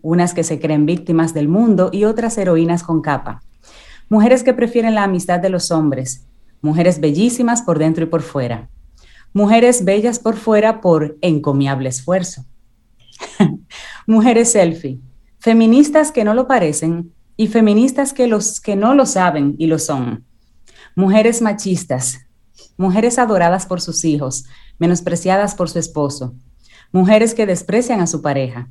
unas 0.00 0.32
que 0.32 0.44
se 0.44 0.60
creen 0.60 0.86
víctimas 0.86 1.34
del 1.34 1.48
mundo 1.48 1.90
y 1.92 2.04
otras 2.04 2.38
heroínas 2.38 2.84
con 2.84 3.00
capa, 3.00 3.40
mujeres 4.08 4.44
que 4.44 4.54
prefieren 4.54 4.94
la 4.94 5.02
amistad 5.02 5.40
de 5.40 5.48
los 5.48 5.72
hombres, 5.72 6.28
mujeres 6.60 7.00
bellísimas 7.00 7.62
por 7.62 7.80
dentro 7.80 8.04
y 8.04 8.08
por 8.08 8.22
fuera, 8.22 8.70
mujeres 9.32 9.84
bellas 9.84 10.20
por 10.20 10.36
fuera 10.36 10.80
por 10.80 11.16
encomiable 11.20 11.88
esfuerzo, 11.88 12.44
mujeres 14.06 14.52
selfie, 14.52 15.00
feministas 15.44 16.10
que 16.10 16.24
no 16.24 16.32
lo 16.32 16.48
parecen 16.48 17.12
y 17.36 17.48
feministas 17.48 18.14
que, 18.14 18.26
los, 18.28 18.62
que 18.62 18.76
no 18.76 18.94
lo 18.94 19.04
saben 19.04 19.56
y 19.58 19.66
lo 19.66 19.78
son, 19.78 20.24
mujeres 20.96 21.42
machistas, 21.42 22.20
mujeres 22.78 23.18
adoradas 23.18 23.66
por 23.66 23.82
sus 23.82 24.06
hijos, 24.06 24.46
menospreciadas 24.78 25.54
por 25.54 25.68
su 25.68 25.78
esposo, 25.78 26.34
mujeres 26.92 27.34
que 27.34 27.44
desprecian 27.44 28.00
a 28.00 28.06
su 28.06 28.22
pareja, 28.22 28.70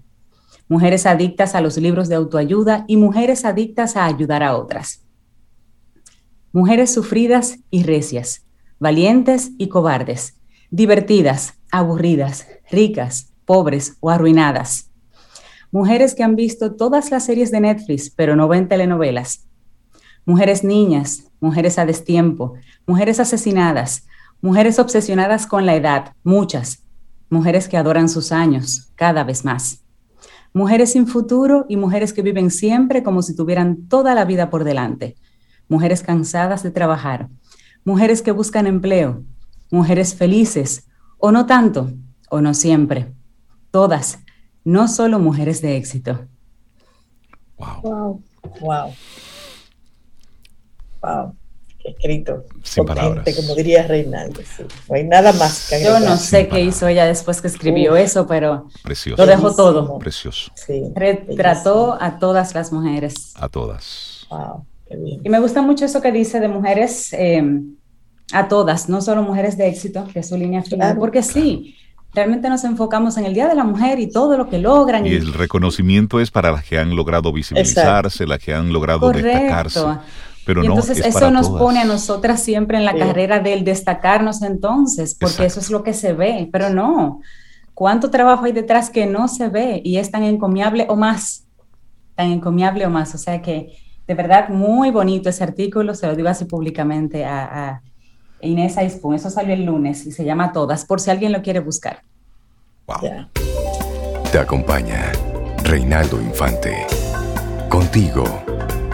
mujeres 0.67 1.05
adictas 1.05 1.53
a 1.53 1.61
los 1.61 1.77
libros 1.77 2.09
de 2.09 2.15
autoayuda 2.15 2.85
y 2.87 2.97
mujeres 2.97 3.45
adictas 3.45 3.95
a 3.95 4.07
ayudar 4.07 4.41
a 4.41 4.57
otras. 4.57 5.03
Mujeres 6.51 6.91
sufridas 6.91 7.59
y 7.69 7.83
recias, 7.83 8.47
valientes 8.79 9.51
y 9.59 9.67
cobardes, 9.69 10.39
divertidas, 10.71 11.53
aburridas, 11.69 12.47
ricas, 12.71 13.31
pobres 13.45 13.97
o 13.99 14.09
arruinadas. 14.09 14.89
Mujeres 15.73 16.13
que 16.13 16.21
han 16.21 16.35
visto 16.35 16.75
todas 16.75 17.09
las 17.09 17.25
series 17.25 17.49
de 17.49 17.59
Netflix 17.59 18.11
pero 18.11 18.35
no 18.35 18.47
ven 18.47 18.67
telenovelas. 18.67 19.47
Mujeres 20.23 20.63
niñas, 20.63 21.31
mujeres 21.39 21.79
a 21.79 21.87
destiempo, 21.87 22.53
mujeres 22.85 23.19
asesinadas, 23.19 24.05
mujeres 24.39 24.77
obsesionadas 24.77 25.47
con 25.47 25.65
la 25.65 25.75
edad, 25.75 26.13
muchas, 26.23 26.83
mujeres 27.27 27.67
que 27.67 27.77
adoran 27.77 28.07
sus 28.07 28.31
años 28.31 28.91
cada 28.93 29.23
vez 29.23 29.45
más, 29.45 29.83
mujeres 30.53 30.91
sin 30.91 31.07
futuro 31.07 31.65
y 31.67 31.75
mujeres 31.75 32.13
que 32.13 32.21
viven 32.21 32.51
siempre 32.51 33.01
como 33.01 33.23
si 33.23 33.35
tuvieran 33.35 33.87
toda 33.87 34.13
la 34.13 34.25
vida 34.25 34.51
por 34.51 34.65
delante, 34.65 35.15
mujeres 35.67 36.03
cansadas 36.03 36.61
de 36.61 36.69
trabajar, 36.69 37.29
mujeres 37.83 38.21
que 38.21 38.31
buscan 38.31 38.67
empleo, 38.67 39.23
mujeres 39.71 40.13
felices, 40.13 40.87
o 41.17 41.31
no 41.31 41.47
tanto, 41.47 41.91
o 42.29 42.41
no 42.41 42.53
siempre, 42.53 43.11
todas, 43.71 44.19
no 44.63 44.87
solo 44.87 45.19
mujeres 45.19 45.61
de 45.61 45.77
éxito. 45.77 46.27
Wow. 47.57 47.81
Wow. 47.81 48.23
Wow. 48.59 48.93
Wow 51.01 51.35
escrito. 51.83 52.45
Sin 52.63 52.85
palabras. 52.85 53.25
como 53.35 53.55
diría 53.55 53.83
Reinaldo. 53.83 54.41
No 54.89 54.95
hay 54.95 55.03
nada 55.03 55.33
más 55.33 55.69
que 55.69 55.83
Yo 55.83 55.99
no 55.99 56.17
sé 56.17 56.47
qué 56.47 56.61
hizo 56.61 56.87
ella 56.87 57.05
después 57.05 57.41
que 57.41 57.47
escribió 57.47 57.95
eso, 57.95 58.25
pero 58.27 58.67
lo 59.17 59.25
dejó 59.25 59.55
todo. 59.55 59.99
Precioso. 59.99 60.51
Retrató 60.95 61.97
a 61.99 62.19
todas 62.19 62.53
las 62.53 62.71
mujeres. 62.71 63.33
A 63.35 63.49
todas. 63.49 64.25
Wow, 64.29 64.65
qué 64.87 64.95
bien. 64.97 65.21
Y 65.23 65.29
me 65.29 65.39
gusta 65.39 65.61
mucho 65.61 65.85
eso 65.85 66.01
que 66.01 66.11
dice 66.11 66.39
de 66.39 66.47
mujeres, 66.47 67.13
em, 67.13 67.75
a 68.31 68.47
todas, 68.47 68.89
no 68.89 69.01
solo 69.01 69.21
mujeres 69.21 69.57
de 69.57 69.67
éxito, 69.67 70.07
que 70.11 70.19
es 70.19 70.29
su 70.29 70.37
línea 70.37 70.63
final, 70.63 70.97
porque 70.97 71.21
sí. 71.21 71.75
Realmente 72.13 72.47
nos 72.49 72.63
enfocamos 72.63 73.17
en 73.17 73.25
el 73.25 73.33
Día 73.33 73.47
de 73.47 73.55
la 73.55 73.63
Mujer 73.63 73.99
y 73.99 74.09
todo 74.09 74.37
lo 74.37 74.47
que 74.47 74.59
logran. 74.59 75.05
Y, 75.05 75.09
el 75.09 75.33
reconocimiento 75.33 76.19
es 76.19 76.29
para 76.29 76.51
las 76.51 76.63
que 76.63 76.77
han 76.77 76.95
logrado 76.95 77.33
visibilizarse, 77.33 78.27
las 78.27 78.39
que 78.39 78.53
han 78.53 78.71
logrado 78.71 79.11
destacarse 79.11 79.81
pero 80.45 80.63
entonces 80.63 80.99
eso 80.99 81.31
nos 81.31 81.49
pone 81.49 81.79
a 81.79 81.85
nosotras 81.85 82.41
siempre 82.43 82.77
en 82.77 82.85
la 82.85 82.95
carrera 82.95 83.39
del 83.39 83.63
destacarnos 83.63 84.41
entonces, 84.41 85.15
porque 85.15 85.45
eso 85.45 85.59
es 85.59 85.69
lo 85.69 85.83
que 85.83 85.93
se 85.93 86.13
ve, 86.13 86.49
pero 86.51 86.69
no. 86.69 87.21
¿Cuánto 87.73 88.11
trabajo 88.11 88.45
hay 88.45 88.51
detrás 88.51 88.89
que 88.89 89.05
no 89.05 89.27
se 89.27 89.47
ve 89.49 89.81
y 89.83 89.97
es 89.97 90.11
tan 90.11 90.23
encomiable 90.23 90.85
o 90.89 90.95
más? 90.95 91.45
Tan 92.15 92.31
encomiable 92.31 92.85
o 92.85 92.89
más. 92.89 93.15
O 93.15 93.17
sea 93.17 93.41
que 93.41 93.77
de 94.05 94.13
verdad 94.13 94.49
muy 94.49 94.91
bonito 94.91 95.29
ese 95.29 95.43
artículo, 95.43 95.95
se 95.95 96.07
lo 96.07 96.15
digo 96.15 96.27
así 96.27 96.45
públicamente 96.45 97.25
a, 97.25 97.81
Inés 98.43 98.77
Aispun. 98.77 99.15
Eso 99.15 99.29
salió 99.29 99.53
el 99.53 99.65
lunes 99.65 100.05
y 100.05 100.11
se 100.11 100.25
llama 100.25 100.51
Todas, 100.51 100.85
por 100.85 100.99
si 100.99 101.09
alguien 101.11 101.31
lo 101.31 101.41
quiere 101.41 101.59
buscar. 101.59 102.03
Wow. 102.87 103.27
Te 104.31 104.39
acompaña 104.39 105.11
Reinaldo 105.63 106.21
Infante. 106.21 106.85
Contigo, 107.69 108.23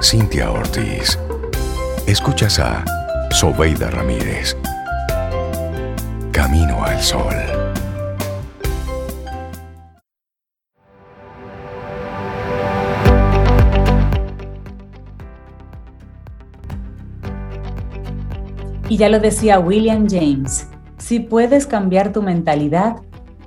Cintia 0.01 0.51
Ortiz. 0.51 1.17
Escuchas 2.07 2.59
a 2.59 2.85
Sobeida 3.31 3.89
Ramírez. 3.89 4.55
Camino 6.31 6.83
al 6.83 7.01
Sol. 7.01 7.58
Y 18.89 18.97
ya 18.97 19.07
lo 19.07 19.19
decía 19.19 19.59
William 19.59 20.07
James, 20.09 20.67
si 20.97 21.19
puedes 21.19 21.67
cambiar 21.67 22.11
tu 22.11 22.23
mentalidad, 22.23 22.95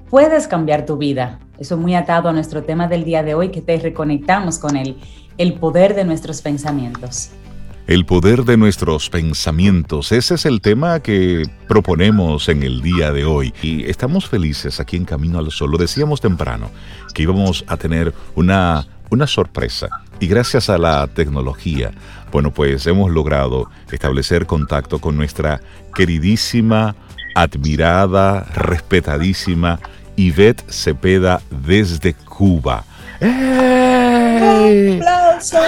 puedes 0.09 0.47
cambiar 0.47 0.87
tu 0.87 0.97
vida. 0.97 1.41
Eso 1.59 1.75
es 1.75 1.81
muy 1.81 1.97
atado 1.97 2.29
a 2.29 2.33
nuestro 2.33 2.63
tema 2.63 2.87
del 2.87 3.03
día 3.03 3.25
de 3.25 3.35
hoy, 3.35 3.49
que 3.51 3.61
te 3.61 3.77
reconectamos 3.77 4.61
con 4.61 4.77
él, 4.77 4.97
el 5.39 5.55
poder 5.55 5.97
de 5.97 6.05
nuestros 6.05 6.43
pensamientos. 6.43 7.31
El 7.89 8.07
poder 8.07 8.45
de 8.45 8.57
nuestros 8.57 9.11
pensamientos, 9.11 10.13
ese 10.13 10.37
es 10.37 10.47
el 10.47 10.61
tema 10.61 11.01
que 11.01 11.43
proponemos 11.67 12.49
en 12.49 12.63
el 12.63 12.81
día 12.81 13.11
de 13.11 13.25
hoy. 13.25 13.53
Y 13.63 13.91
estamos 13.91 14.29
felices 14.29 14.79
aquí 14.79 14.97
en 14.97 15.05
Camino 15.05 15.41
al 15.41 15.51
Sol. 15.51 15.73
Lo 15.73 15.79
decíamos 15.79 16.21
temprano, 16.21 16.71
que 17.13 17.25
íbamos 17.25 17.65
a 17.67 17.77
tener 17.77 18.15
una, 18.37 18.87
una 19.13 19.27
sorpresa. 19.27 19.89
Y 20.21 20.27
gracias 20.27 20.71
a 20.71 20.79
la 20.79 21.07
tecnología, 21.07 21.93
bueno, 22.33 22.51
pues 22.53 22.87
hemos 22.87 23.11
logrado 23.11 23.69
establecer 23.91 24.47
contacto 24.47 25.01
con 25.01 25.17
nuestra 25.17 25.61
queridísima, 25.95 26.97
admirada, 27.35 28.47
respetadísima 28.55 29.81
Ivette 30.17 30.65
Cepeda 30.71 31.43
desde 31.51 32.15
Cuba. 32.15 32.85
¡Eh! 33.21 35.01
¡Aplausos! 35.03 35.61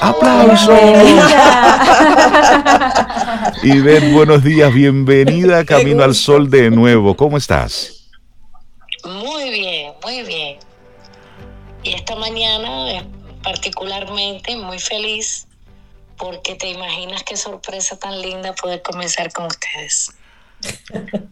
¡Aplausos! 0.00 0.78
Ivette, 3.62 4.12
buenos 4.12 4.44
días, 4.44 4.72
bienvenida 4.74 5.60
a 5.60 5.64
Camino 5.64 6.02
al 6.02 6.14
Sol 6.14 6.50
de 6.50 6.70
nuevo. 6.70 7.16
¿Cómo 7.16 7.38
estás? 7.38 8.10
Muy 9.04 9.50
bien, 9.50 9.92
muy 10.04 10.22
bien. 10.22 10.67
Y 11.82 11.94
esta 11.94 12.16
mañana 12.16 12.92
eh, 12.92 13.04
particularmente 13.42 14.56
muy 14.56 14.78
feliz 14.78 15.46
porque 16.16 16.56
te 16.56 16.70
imaginas 16.70 17.22
qué 17.22 17.36
sorpresa 17.36 17.98
tan 17.98 18.20
linda 18.20 18.52
poder 18.54 18.82
comenzar 18.82 19.32
con 19.32 19.46
ustedes. 19.46 20.12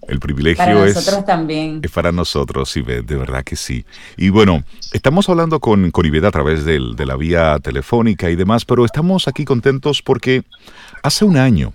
El 0.06 0.20
privilegio 0.20 0.84
es, 0.84 1.24
también. 1.26 1.80
es 1.82 1.90
para 1.90 2.12
nosotros, 2.12 2.76
Ivette, 2.76 3.06
de 3.06 3.16
verdad 3.16 3.42
que 3.42 3.56
sí. 3.56 3.84
Y 4.16 4.28
bueno, 4.28 4.62
estamos 4.92 5.28
hablando 5.28 5.58
con, 5.58 5.90
con 5.90 6.24
a 6.24 6.30
través 6.30 6.64
de 6.64 6.78
la 6.78 7.16
vía 7.16 7.58
telefónica 7.60 8.30
y 8.30 8.36
demás, 8.36 8.64
pero 8.64 8.84
estamos 8.84 9.26
aquí 9.26 9.44
contentos 9.44 10.00
porque 10.02 10.44
hace 11.02 11.24
un 11.24 11.36
año, 11.36 11.74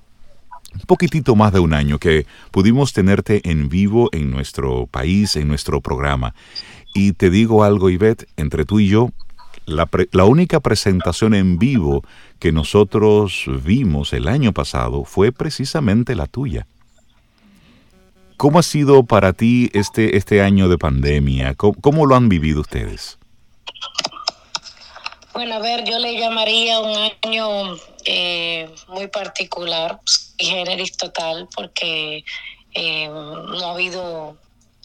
un 0.74 0.82
poquitito 0.88 1.36
más 1.36 1.52
de 1.52 1.60
un 1.60 1.74
año, 1.74 2.00
que 2.00 2.26
pudimos 2.52 2.94
tenerte 2.94 3.42
en 3.44 3.68
vivo 3.68 4.08
en 4.14 4.32
nuestro 4.32 4.88
país, 4.88 5.36
en 5.36 5.50
nuestro 5.50 5.82
programa. 5.82 6.34
Y 6.94 7.14
te 7.14 7.30
digo 7.30 7.64
algo, 7.64 7.90
Ivette, 7.90 8.28
entre 8.38 8.66
tú 8.66 8.80
y 8.80 8.88
yo, 8.88 9.10
la, 9.66 9.90
la, 10.12 10.26
única 10.26 10.60
presentación 10.60 11.34
en 11.34 11.58
vivo 11.58 12.04
que 12.40 12.52
nosotros 12.52 13.46
vimos 13.64 14.14
el 14.14 14.28
año 14.28 14.52
pasado 14.52 15.06
fue 15.06 15.32
precisamente 15.32 16.16
la 16.16 16.28
tuya. 16.28 16.66
¿Cómo 18.42 18.58
ha 18.58 18.64
sido 18.64 19.04
para 19.04 19.34
ti 19.34 19.70
este, 19.74 20.18
este 20.18 20.42
año 20.42 20.68
de 20.68 20.80
pandemia? 20.80 21.54
¿Cómo, 21.54 22.08
lo 22.08 22.16
han 22.16 22.28
vivido 22.28 22.62
ustedes? 22.62 23.20
Bueno, 25.34 25.54
a 25.54 25.60
ver, 25.60 25.84
yo 25.88 26.00
le 26.00 26.20
llamaría 26.20 26.80
un 26.80 27.12
año 27.24 27.78
eh, 28.04 28.68
muy 28.88 29.06
particular, 29.10 30.00
y 30.40 30.46
generis 30.46 30.98
total, 30.98 31.48
porque 31.56 32.26
eh, 32.74 33.08
no 33.08 33.64
ha 33.64 33.74
habido 33.74 34.36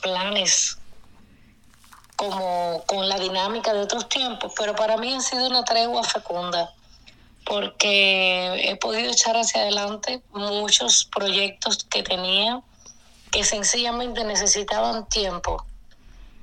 planes 0.03 0.77
como 2.17 2.83
con 2.87 3.09
la 3.09 3.19
dinámica 3.19 3.73
de 3.73 3.81
otros 3.81 4.09
tiempos, 4.09 4.53
pero 4.57 4.75
para 4.75 4.97
mí 4.97 5.15
ha 5.15 5.21
sido 5.21 5.47
una 5.47 5.65
tregua 5.65 6.03
fecunda, 6.03 6.73
porque 7.45 8.71
he 8.71 8.77
podido 8.77 9.13
echar 9.13 9.37
hacia 9.37 9.61
adelante 9.61 10.23
muchos 10.33 11.09
proyectos 11.15 11.85
que 11.85 12.03
tenía 12.03 12.63
que 13.31 13.45
sencillamente 13.45 14.25
necesitaban 14.25 15.09
tiempo. 15.09 15.65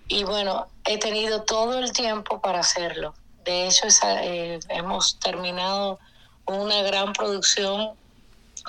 Y 0.07 0.23
bueno, 0.23 0.67
he 0.85 0.99
tenido 0.99 1.41
todo 1.41 1.79
el 1.79 1.91
tiempo 1.91 2.39
para 2.39 2.59
hacerlo. 2.59 3.15
De 3.45 3.67
hecho, 3.67 3.87
eh, 4.05 4.59
hemos 4.69 5.19
terminado 5.19 5.99
una 6.45 6.81
gran 6.83 7.13
producción 7.13 7.91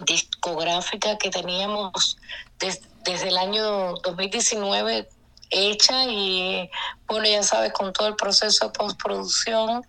discográfica 0.07 1.19
que 1.19 1.31
teníamos 1.31 2.17
desde 2.59 3.29
el 3.29 3.37
año 3.37 3.95
2019 4.03 5.09
hecha 5.55 6.05
y 6.05 6.69
bueno, 7.07 7.27
ya 7.27 7.43
sabes, 7.43 7.73
con 7.73 7.93
todo 7.93 8.09
el 8.09 8.17
proceso 8.17 8.67
de 8.67 8.73
postproducción 8.73 9.87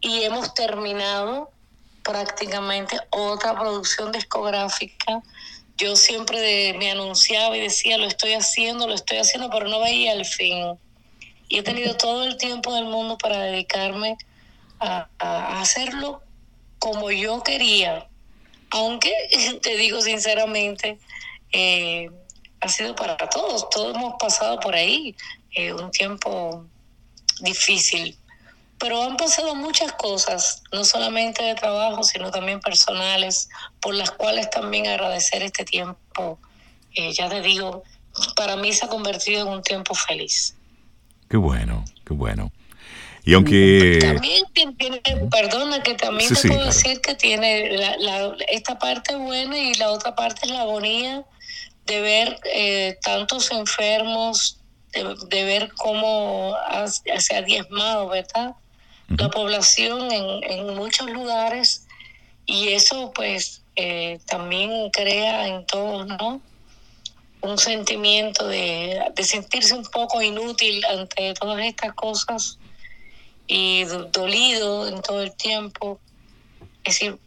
y 0.00 0.22
hemos 0.22 0.54
terminado 0.54 1.50
prácticamente 2.02 2.98
otra 3.10 3.58
producción 3.58 4.12
discográfica 4.12 5.22
yo 5.76 5.96
siempre 5.96 6.74
me 6.74 6.90
anunciaba 6.90 7.56
y 7.56 7.60
decía, 7.60 7.98
lo 7.98 8.06
estoy 8.06 8.34
haciendo, 8.34 8.86
lo 8.86 8.94
estoy 8.94 9.18
haciendo, 9.18 9.50
pero 9.50 9.68
no 9.68 9.80
veía 9.80 10.12
el 10.12 10.24
fin. 10.24 10.78
Y 11.48 11.58
he 11.58 11.62
tenido 11.62 11.96
todo 11.96 12.24
el 12.24 12.36
tiempo 12.36 12.72
del 12.74 12.84
mundo 12.84 13.18
para 13.18 13.38
dedicarme 13.38 14.16
a, 14.78 15.08
hacerlo 15.60 16.22
como 16.78 17.10
yo 17.10 17.42
quería. 17.42 18.06
Aunque, 18.70 19.12
te 19.62 19.76
digo 19.76 20.00
sinceramente, 20.00 20.98
eh, 21.50 22.10
ha 22.64 22.68
sido 22.68 22.94
para 22.94 23.16
todos, 23.16 23.68
todos 23.70 23.94
hemos 23.94 24.14
pasado 24.18 24.58
por 24.60 24.74
ahí 24.74 25.14
eh, 25.52 25.72
un 25.72 25.90
tiempo 25.90 26.64
difícil 27.40 28.18
pero 28.78 29.02
han 29.02 29.16
pasado 29.16 29.54
muchas 29.54 29.92
cosas, 29.92 30.62
no 30.72 30.84
solamente 30.84 31.42
de 31.42 31.54
trabajo, 31.54 32.02
sino 32.02 32.30
también 32.30 32.60
personales, 32.60 33.48
por 33.80 33.94
las 33.94 34.10
cuales 34.10 34.50
también 34.50 34.86
agradecer 34.86 35.42
este 35.42 35.64
tiempo. 35.64 36.38
Eh, 36.94 37.12
ya 37.12 37.28
te 37.28 37.40
digo, 37.40 37.82
para 38.36 38.56
mí 38.56 38.72
se 38.72 38.84
ha 38.84 38.88
convertido 38.88 39.46
en 39.46 39.48
un 39.54 39.62
tiempo 39.62 39.94
feliz. 39.94 40.54
Qué 41.30 41.36
bueno, 41.38 41.84
qué 42.04 42.12
bueno. 42.12 42.52
Y 43.24 43.32
aunque... 43.32 44.00
También 44.02 44.44
tiene, 44.52 45.00
perdona, 45.30 45.82
que 45.82 45.94
también 45.94 46.34
te 46.34 46.48
puedo 46.48 46.66
decir 46.66 47.00
que 47.00 47.14
tiene 47.14 47.78
esta 48.48 48.78
parte 48.78 49.16
buena 49.16 49.58
y 49.58 49.72
la 49.74 49.92
otra 49.92 50.14
parte 50.14 50.40
es 50.44 50.50
la 50.50 50.60
agonía 50.60 51.24
de 51.86 52.00
ver 52.00 52.40
eh, 52.52 52.98
tantos 53.02 53.50
enfermos, 53.50 54.58
de, 54.92 55.44
ver 55.44 55.72
cómo 55.74 56.56
se 57.18 57.36
ha 57.36 57.42
diezmado, 57.42 58.08
¿verdad? 58.08 58.54
la 59.08 59.28
población 59.28 60.10
en, 60.10 60.50
en, 60.50 60.74
muchos 60.74 61.10
lugares 61.10 61.86
y 62.46 62.68
eso 62.68 63.12
pues 63.14 63.62
eh, 63.76 64.20
también 64.26 64.90
crea 64.90 65.48
en 65.48 65.66
todos, 65.66 66.06
¿no? 66.06 66.40
Un 67.40 67.58
sentimiento 67.58 68.46
de, 68.46 69.12
sentirse 69.22 69.74
un 69.74 69.84
poco 69.84 70.22
inútil 70.22 70.84
ante 70.86 71.34
todas 71.34 71.62
estas 71.64 71.92
cosas 71.94 72.58
y 73.46 73.84
dolido 74.12 74.88
en 74.88 75.02
todo 75.02 75.22
el 75.22 75.32
tiempo. 75.32 76.00
Es 76.84 76.98
decir, 76.98 77.18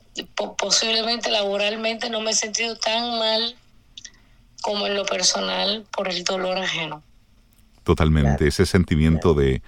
posiblemente 0.57 1.29
laboralmente 1.29 2.09
no 2.09 2.21
me 2.21 2.31
he 2.31 2.33
sentido 2.33 2.75
tan 2.77 3.19
mal 3.19 3.55
como 4.61 4.87
en 4.87 4.95
lo 4.95 5.05
personal 5.05 5.85
por 5.91 6.07
el 6.09 6.23
dolor 6.23 6.57
ajeno. 6.57 7.03
Totalmente, 7.87 8.47
ese 8.47 8.65
sentimiento 8.65 9.33
de, 9.33 9.61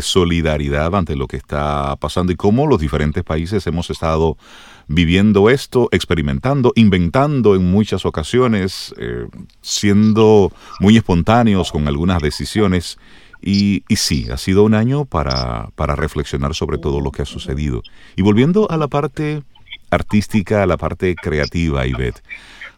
solidaridad 0.00 0.94
ante 0.94 1.14
lo 1.14 1.26
que 1.26 1.36
está 1.36 1.94
pasando 1.96 2.32
y 2.32 2.34
cómo 2.34 2.66
los 2.66 2.80
diferentes 2.80 3.22
países 3.22 3.66
hemos 3.66 3.90
estado 3.90 4.38
viviendo 4.88 5.50
esto, 5.50 5.90
experimentando, 5.92 6.72
inventando 6.74 7.54
en 7.54 7.70
muchas 7.70 8.06
ocasiones, 8.06 8.94
eh, 8.96 9.26
siendo 9.60 10.52
muy 10.80 10.96
espontáneos 10.96 11.70
con 11.70 11.86
algunas 11.86 12.22
decisiones. 12.22 12.96
Y, 13.42 13.84
y, 13.88 13.96
sí, 13.96 14.26
ha 14.32 14.38
sido 14.38 14.64
un 14.64 14.72
año 14.72 15.04
para, 15.04 15.68
para 15.74 15.96
reflexionar 15.96 16.54
sobre 16.54 16.78
todo 16.78 17.02
lo 17.02 17.10
que 17.12 17.20
ha 17.20 17.26
sucedido. 17.26 17.82
Y 18.16 18.22
volviendo 18.22 18.70
a 18.70 18.78
la 18.78 18.88
parte 18.88 19.42
artística, 19.90 20.62
a 20.62 20.66
la 20.66 20.78
parte 20.78 21.14
creativa, 21.14 21.86
Ivette. 21.86 22.22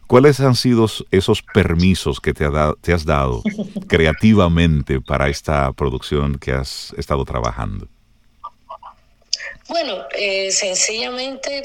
¿Cuáles 0.09 0.39
han 0.39 0.55
sido 0.55 0.87
esos 1.11 1.43
permisos 1.43 2.19
que 2.19 2.33
te, 2.33 2.43
has 2.91 3.05
dado 3.05 3.43
creativamente 3.87 4.99
para 4.99 5.29
esta 5.29 5.71
producción 5.73 6.39
que 6.39 6.51
has 6.51 6.95
estado 6.97 7.23
trabajando? 7.25 7.87
Bueno, 9.67 9.97
eh, 10.17 10.51
sencillamente 10.51 11.61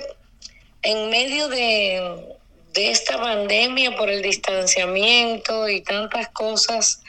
en 0.82 1.08
medio 1.08 1.48
de, 1.48 2.36
de 2.74 2.90
esta 2.90 3.16
pandemia 3.16 3.96
por 3.96 4.10
el 4.10 4.20
distanciamiento 4.20 5.66
y 5.66 5.80
tantas 5.80 6.28
cosas, 6.28 7.00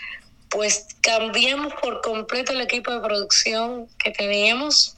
pues 0.47 0.87
cambiamos 1.01 1.73
por 1.81 1.99
completo 1.99 2.53
el 2.53 2.61
equipo 2.61 2.91
de 2.91 3.01
producción 3.01 3.89
que 4.01 4.11
teníamos 4.11 4.94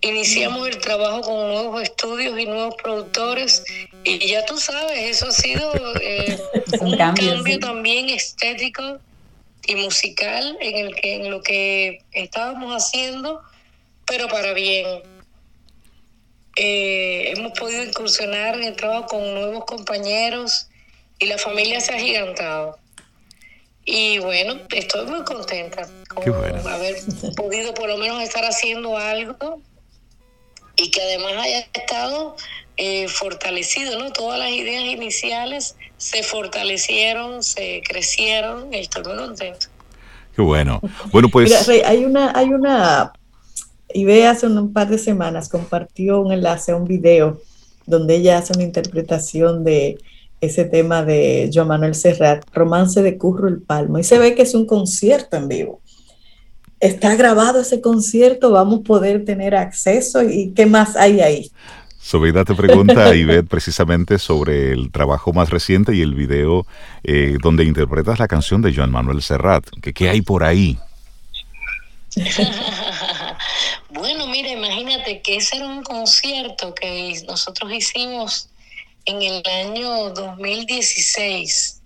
iniciamos 0.00 0.68
el 0.68 0.78
trabajo 0.78 1.22
con 1.22 1.48
nuevos 1.48 1.82
estudios 1.82 2.38
y 2.38 2.46
nuevos 2.46 2.74
productores 2.82 3.64
y 4.04 4.28
ya 4.28 4.44
tú 4.44 4.58
sabes, 4.58 4.98
eso 4.98 5.28
ha 5.28 5.32
sido 5.32 5.72
eh, 6.00 6.38
un 6.80 6.96
cambio, 6.96 7.58
también 7.58 8.10
estético 8.10 8.98
y 9.66 9.76
musical 9.76 10.58
en 10.60 10.86
el 10.86 10.94
que 10.94 11.14
en 11.14 11.30
lo 11.30 11.42
que 11.42 12.02
estábamos 12.12 12.74
haciendo, 12.74 13.40
pero 14.06 14.28
para 14.28 14.52
bien. 14.52 14.86
Eh, 16.56 17.32
hemos 17.36 17.58
podido 17.58 17.82
incursionar 17.82 18.54
en 18.54 18.62
el 18.62 18.76
trabajo 18.76 19.06
con 19.06 19.34
nuevos 19.34 19.64
compañeros 19.64 20.68
y 21.18 21.26
la 21.26 21.36
familia 21.36 21.80
se 21.80 21.94
ha 21.94 21.98
gigantado. 21.98 22.78
Y 23.84 24.18
bueno, 24.18 24.60
estoy 24.70 25.06
muy 25.06 25.24
contenta 25.24 25.88
con 26.08 26.68
haber 26.68 26.96
podido 27.36 27.74
por 27.74 27.88
lo 27.88 27.98
menos 27.98 28.22
estar 28.22 28.44
haciendo 28.44 28.96
algo 28.96 29.60
y 30.76 30.90
que 30.90 31.00
además 31.00 31.32
haya 31.38 31.60
estado 31.72 32.36
eh, 32.76 33.08
fortalecido, 33.08 33.98
¿no? 33.98 34.12
Todas 34.12 34.38
las 34.38 34.50
ideas 34.50 34.84
iniciales 34.84 35.76
se 35.96 36.22
fortalecieron, 36.22 37.42
se 37.42 37.82
crecieron 37.86 38.72
y 38.72 38.78
estoy 38.78 39.04
muy 39.04 39.16
contento. 39.16 39.66
Qué 40.34 40.42
bueno. 40.42 40.80
Bueno, 41.12 41.28
pues... 41.28 41.68
hay 41.68 42.04
una, 42.04 42.32
hay 42.34 42.48
una, 42.48 43.12
Ibe 43.92 44.26
hace 44.26 44.46
un 44.48 44.72
par 44.72 44.88
de 44.88 44.98
semanas 44.98 45.48
compartió 45.48 46.20
un 46.20 46.32
enlace 46.32 46.72
a 46.72 46.76
un 46.76 46.84
video 46.84 47.40
donde 47.86 48.16
ella 48.16 48.38
hace 48.38 48.52
una 48.54 48.64
interpretación 48.64 49.62
de 49.62 49.98
ese 50.40 50.64
tema 50.64 51.04
de 51.04 51.50
Joan 51.52 51.68
Manuel 51.68 51.94
Serrat, 51.94 52.44
Romance 52.52 53.02
de 53.02 53.16
Curro 53.16 53.48
el 53.48 53.62
Palmo, 53.62 53.98
y 53.98 54.04
se 54.04 54.18
ve 54.18 54.34
que 54.34 54.42
es 54.42 54.54
un 54.54 54.66
concierto 54.66 55.36
en 55.36 55.48
vivo. 55.48 55.80
Está 56.80 57.14
grabado 57.16 57.60
ese 57.60 57.80
concierto, 57.80 58.50
vamos 58.50 58.80
a 58.80 58.82
poder 58.84 59.24
tener 59.24 59.54
acceso 59.54 60.22
y 60.22 60.52
qué 60.54 60.66
más 60.66 60.96
hay 60.96 61.20
ahí. 61.20 61.50
Sobeida 62.04 62.44
te 62.44 62.54
pregunta 62.54 63.06
a 63.06 63.14
Ivette 63.16 63.48
precisamente 63.48 64.18
sobre 64.18 64.72
el 64.72 64.90
trabajo 64.90 65.32
más 65.32 65.48
reciente 65.48 65.94
y 65.94 66.02
el 66.02 66.14
video 66.14 66.66
eh, 67.02 67.38
donde 67.42 67.64
interpretas 67.64 68.18
la 68.18 68.28
canción 68.28 68.60
de 68.60 68.74
Joan 68.74 68.90
Manuel 68.90 69.22
Serrat. 69.22 69.64
¿Qué, 69.80 69.94
qué 69.94 70.10
hay 70.10 70.20
por 70.20 70.44
ahí? 70.44 70.78
bueno, 73.90 74.26
mira, 74.26 74.50
imagínate 74.50 75.22
que 75.22 75.36
ese 75.36 75.56
era 75.56 75.66
un 75.66 75.82
concierto 75.82 76.74
que 76.74 77.22
nosotros 77.26 77.72
hicimos 77.72 78.50
en 79.06 79.22
el 79.22 79.42
año 79.46 80.10
2016. 80.10 81.80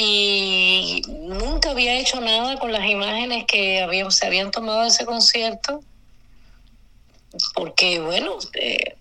Y 0.00 1.02
nunca 1.08 1.72
había 1.72 1.98
hecho 1.98 2.20
nada 2.20 2.56
con 2.60 2.70
las 2.70 2.88
imágenes 2.88 3.46
que 3.46 3.82
habían, 3.82 4.12
se 4.12 4.26
habían 4.26 4.52
tomado 4.52 4.82
de 4.82 4.88
ese 4.90 5.04
concierto. 5.04 5.82
Porque, 7.52 7.98
bueno, 7.98 8.36
eh, 8.54 8.94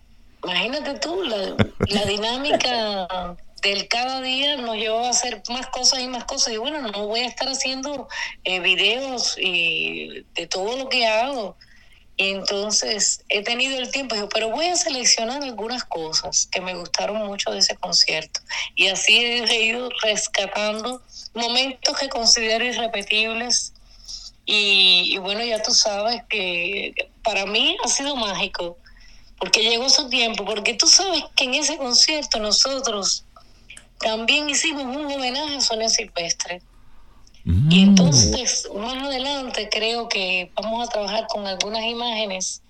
imagínate 0.44 0.96
tú, 0.98 1.22
la, 1.22 1.56
la 1.90 2.06
dinámica 2.06 3.38
del 3.62 3.88
cada 3.88 4.22
día 4.22 4.58
nos 4.58 4.76
llevó 4.76 5.06
a 5.06 5.12
hacer 5.12 5.44
más 5.50 5.68
cosas 5.68 6.00
y 6.00 6.08
más 6.08 6.26
cosas. 6.26 6.56
Y 6.56 6.58
bueno, 6.58 6.82
no 6.82 7.06
voy 7.06 7.20
a 7.20 7.28
estar 7.28 7.48
haciendo 7.48 8.08
eh, 8.44 8.60
videos 8.60 9.38
y 9.38 10.26
de 10.34 10.48
todo 10.48 10.78
lo 10.78 10.90
que 10.90 11.06
hago. 11.06 11.58
Y 12.20 12.32
entonces 12.32 13.24
he 13.30 13.44
tenido 13.44 13.78
el 13.78 13.92
tiempo, 13.92 14.16
pero 14.34 14.50
voy 14.50 14.66
a 14.66 14.76
seleccionar 14.76 15.44
algunas 15.44 15.84
cosas 15.84 16.48
que 16.52 16.62
me 16.62 16.74
gustaron 16.74 17.28
mucho 17.28 17.52
de 17.52 17.60
ese 17.60 17.76
concierto. 17.76 18.40
Y 18.76 18.88
así 18.88 19.16
he 19.20 19.64
ido 19.64 19.90
rescatando 20.02 21.04
momentos 21.36 21.96
que 21.96 22.10
considero 22.10 22.66
irrepetibles. 22.66 23.74
Y, 24.48 25.12
y 25.14 25.18
bueno, 25.20 25.44
ya 25.44 25.62
tú 25.62 25.74
sabes 25.74 26.24
que 26.28 26.94
para 27.22 27.46
mí 27.46 27.78
ha 27.84 27.88
sido 27.88 28.16
mágico, 28.16 28.78
porque 29.38 29.62
llegó 29.62 29.88
su 29.88 30.10
tiempo, 30.10 30.44
porque 30.44 30.74
tú 30.74 30.88
sabes 30.88 31.24
que 31.36 31.44
en 31.44 31.54
ese 31.54 31.78
concierto 31.78 32.40
nosotros 32.40 33.26
también 34.00 34.50
hicimos 34.50 34.86
un 34.86 35.12
homenaje 35.12 35.56
a 35.56 35.62
Sonia 35.62 35.90
Silvestre. 35.90 36.62
Mm. 37.48 37.72
Y 37.72 37.84
entonces, 37.84 38.70
más 38.76 39.04
adelante, 39.04 39.70
creo 39.72 40.10
que 40.10 40.52
vamos 40.62 40.86
a 40.86 40.92
trabajar 40.92 41.28
con 41.30 41.48
algunas 41.48 41.82
imágenes 41.86 42.62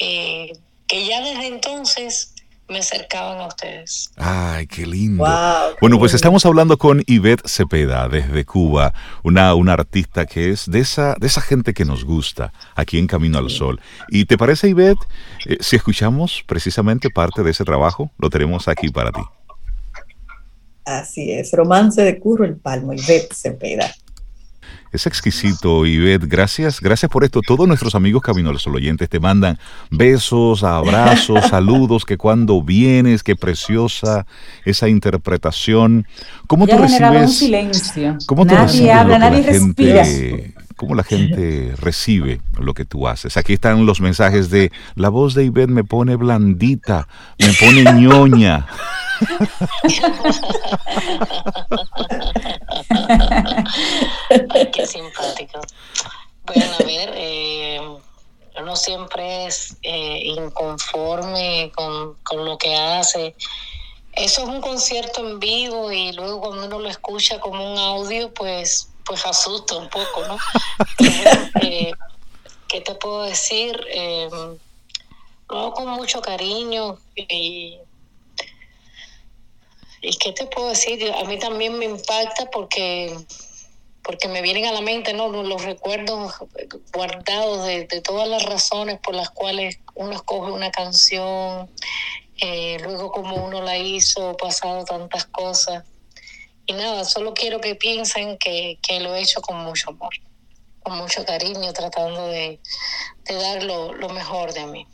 eh, 0.00 0.52
que 0.88 1.06
ya 1.06 1.20
desde 1.20 1.46
entonces 1.46 2.34
me 2.68 2.80
acercaban 2.80 3.38
a 3.38 3.46
ustedes. 3.46 4.10
Ay, 4.16 4.66
qué 4.66 4.84
lindo. 4.84 5.24
bueno, 5.80 6.00
pues 6.00 6.12
estamos 6.12 6.44
hablando 6.44 6.76
con 6.76 7.04
Ivette 7.06 7.46
Cepeda 7.46 8.08
desde 8.08 8.44
Cuba, 8.44 8.92
una, 9.22 9.54
una 9.54 9.74
artista 9.74 10.26
que 10.26 10.50
es 10.50 10.68
de 10.68 10.80
esa, 10.80 11.14
de 11.20 11.28
esa 11.28 11.40
gente 11.40 11.72
que 11.72 11.84
nos 11.84 12.04
gusta 12.04 12.52
aquí 12.74 12.98
en 12.98 13.06
Camino 13.06 13.38
al 13.38 13.50
Sol. 13.50 13.80
¿Y 14.08 14.24
te 14.24 14.36
parece, 14.36 14.68
Ivette, 14.68 14.98
eh, 15.44 15.58
si 15.60 15.76
escuchamos 15.76 16.42
precisamente 16.48 17.10
parte 17.10 17.44
de 17.44 17.52
ese 17.52 17.64
trabajo? 17.64 18.10
Lo 18.18 18.28
tenemos 18.28 18.66
aquí 18.66 18.88
para 18.88 19.12
ti. 19.12 19.22
Así 20.84 21.30
es, 21.30 21.52
Romance 21.52 22.02
de 22.02 22.18
Curro 22.18 22.44
el 22.44 22.56
Palmo, 22.56 22.92
Ivette 22.92 23.32
Cepeda. 23.32 23.94
Es 24.92 25.06
exquisito, 25.06 25.84
Ivette. 25.84 26.26
Gracias, 26.26 26.80
gracias 26.80 27.10
por 27.10 27.24
esto. 27.24 27.40
Todos 27.42 27.66
nuestros 27.66 27.94
amigos 27.94 28.22
Camino 28.22 28.52
los 28.52 28.66
oyentes 28.66 29.08
te 29.08 29.20
mandan 29.20 29.58
besos, 29.90 30.62
abrazos, 30.62 31.46
saludos, 31.50 32.04
que 32.04 32.16
cuando 32.16 32.62
vienes, 32.62 33.22
qué 33.22 33.36
preciosa 33.36 34.26
esa 34.64 34.88
interpretación. 34.88 36.06
¿Cómo 36.46 36.66
tú 36.66 36.78
recibes? 36.78 37.22
un 37.22 37.28
silencio. 37.28 38.18
¿Cómo 38.26 38.44
nadie 38.44 38.92
habla, 38.92 39.18
nadie 39.18 39.42
respira. 39.42 40.04
¿Cómo 40.76 40.94
la 40.94 41.04
gente 41.04 41.72
recibe 41.78 42.42
lo 42.58 42.74
que 42.74 42.84
tú 42.84 43.08
haces? 43.08 43.38
Aquí 43.38 43.54
están 43.54 43.86
los 43.86 44.02
mensajes 44.02 44.50
de 44.50 44.70
la 44.94 45.08
voz 45.08 45.34
de 45.34 45.44
Ivette 45.44 45.70
me 45.70 45.84
pone 45.84 46.16
blandita, 46.16 47.08
me 47.38 47.52
pone 47.54 47.84
ñoña. 47.94 48.66
qué 54.72 54.86
simpático. 54.86 55.60
Bueno, 56.44 56.74
a 56.74 56.84
ver, 56.84 57.12
eh, 57.14 57.80
uno 58.58 58.76
siempre 58.76 59.46
es 59.46 59.76
eh, 59.82 60.20
inconforme 60.24 61.72
con, 61.74 62.16
con 62.22 62.44
lo 62.44 62.56
que 62.56 62.74
hace. 62.74 63.34
Eso 64.12 64.42
es 64.42 64.48
un 64.48 64.60
concierto 64.60 65.20
en 65.20 65.38
vivo 65.38 65.92
y 65.92 66.12
luego 66.12 66.40
cuando 66.40 66.66
uno 66.66 66.78
lo 66.78 66.88
escucha 66.88 67.38
como 67.38 67.72
un 67.72 67.78
audio, 67.78 68.32
pues, 68.32 68.88
pues 69.04 69.26
asusta 69.26 69.76
un 69.76 69.88
poco, 69.88 70.26
¿no? 70.26 70.38
Eh, 71.62 71.92
¿Qué 72.68 72.80
te 72.80 72.94
puedo 72.94 73.22
decir? 73.22 73.80
Eh, 73.88 74.28
lo 75.48 75.58
hago 75.58 75.72
con 75.74 75.88
mucho 75.88 76.20
cariño 76.20 76.98
y 77.14 77.78
¿Y 80.06 80.16
qué 80.18 80.32
te 80.32 80.46
puedo 80.46 80.68
decir? 80.68 81.12
A 81.12 81.24
mí 81.24 81.38
también 81.38 81.78
me 81.78 81.84
impacta 81.84 82.48
porque, 82.52 83.16
porque 84.06 84.28
me 84.28 84.40
vienen 84.40 84.66
a 84.66 84.72
la 84.72 84.82
mente 84.82 85.12
¿no? 85.12 85.28
los 85.28 85.64
recuerdos 85.64 86.34
guardados 86.94 87.66
de, 87.66 88.00
todas 88.02 88.28
las 88.28 88.44
razones 88.44 89.00
por 89.00 89.16
las 89.16 89.30
cuales 89.30 89.80
uno 89.96 90.12
escoge 90.12 90.52
una 90.52 90.70
canción, 90.70 91.68
eh, 92.40 92.78
luego 92.84 93.10
como 93.10 93.44
uno 93.44 93.62
la 93.62 93.76
hizo, 93.76 94.36
pasado 94.36 94.84
tantas 94.84 95.26
cosas. 95.26 95.84
Y 96.66 96.74
nada, 96.74 97.04
solo 97.04 97.34
quiero 97.34 97.60
que 97.60 97.74
piensen 97.74 98.38
que, 98.38 98.78
lo 99.00 99.14
he 99.16 99.22
hecho 99.22 99.40
con 99.40 99.56
mucho 99.58 99.90
amor, 99.90 100.14
con 100.84 100.98
mucho 100.98 101.24
cariño, 101.24 101.72
tratando 101.72 102.28
de, 102.28 102.60
dar 103.24 103.64
lo, 103.64 103.92
lo 103.92 104.08
mejor 104.10 104.52
de 104.52 104.66
mí. 104.66 104.86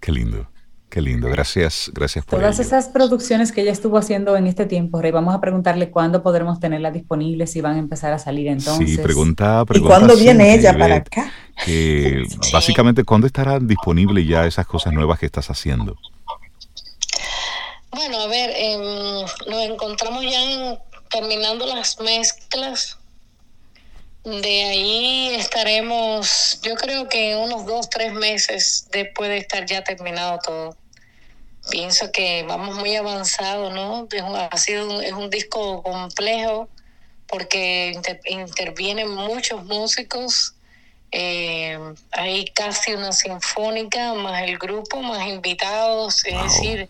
Qué 0.00 0.12
lindo. 0.12 0.46
Qué 0.88 1.02
lindo, 1.02 1.28
gracias, 1.28 1.90
gracias 1.92 2.24
por 2.24 2.40
Todas 2.40 2.58
esas 2.60 2.88
producciones 2.88 3.52
que 3.52 3.60
ella 3.60 3.72
estuvo 3.72 3.98
haciendo 3.98 4.36
en 4.36 4.46
este 4.46 4.64
tiempo, 4.64 5.02
Rey, 5.02 5.10
vamos 5.12 5.34
a 5.34 5.40
preguntarle 5.40 5.90
cuándo 5.90 6.22
podremos 6.22 6.60
tenerlas 6.60 6.94
disponibles, 6.94 7.50
si 7.52 7.60
van 7.60 7.76
a 7.76 7.78
empezar 7.78 8.14
a 8.14 8.18
salir 8.18 8.48
entonces. 8.48 8.90
Sí, 8.90 8.98
pregunta, 8.98 9.66
pregunta 9.66 9.94
¿Y 9.94 9.98
cuándo 9.98 10.16
viene 10.16 10.54
ella 10.54 10.76
para 10.76 10.96
acá? 10.96 11.30
Que 11.64 12.22
básicamente, 12.52 13.04
¿cuándo 13.04 13.26
estarán 13.26 13.66
disponibles 13.66 14.26
ya 14.26 14.46
esas 14.46 14.66
cosas 14.66 14.94
nuevas 14.94 15.18
que 15.18 15.26
estás 15.26 15.50
haciendo? 15.50 15.94
Bueno, 17.90 18.20
a 18.20 18.26
ver, 18.28 18.50
em, 18.56 19.26
nos 19.46 19.62
encontramos 19.62 20.24
ya 20.24 20.78
terminando 21.10 21.66
las 21.66 22.00
mezclas 22.00 22.97
de 24.28 24.64
ahí 24.64 25.34
estaremos, 25.36 26.60
yo 26.62 26.74
creo 26.74 27.08
que 27.08 27.34
unos 27.36 27.64
dos, 27.64 27.88
tres 27.88 28.12
meses 28.12 28.86
después 28.92 29.30
de 29.30 29.38
estar 29.38 29.64
ya 29.64 29.82
terminado 29.82 30.38
todo. 30.44 30.76
Pienso 31.70 32.12
que 32.12 32.44
vamos 32.44 32.76
muy 32.76 32.94
avanzado, 32.96 33.70
¿no? 33.70 34.06
Es 34.10 34.22
un, 34.22 34.36
ha 34.36 34.56
sido 34.56 35.00
es 35.00 35.12
un 35.12 35.30
disco 35.30 35.82
complejo 35.82 36.68
porque 37.26 37.98
intervienen 38.26 39.10
muchos 39.10 39.64
músicos. 39.64 40.54
Eh, 41.10 41.78
hay 42.10 42.44
casi 42.46 42.92
una 42.92 43.12
sinfónica, 43.12 44.12
más 44.14 44.42
el 44.42 44.58
grupo, 44.58 45.00
más 45.00 45.26
invitados. 45.26 46.24
Es 46.26 46.42
decir, 46.42 46.88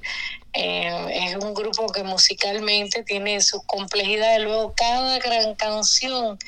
eh, 0.54 1.28
es 1.28 1.36
un 1.36 1.54
grupo 1.54 1.86
que 1.92 2.02
musicalmente 2.02 3.04
tiene 3.04 3.40
sus 3.40 3.62
complejidades. 3.64 4.42
Luego, 4.42 4.74
cada 4.76 5.18
gran 5.18 5.54
canción 5.54 6.38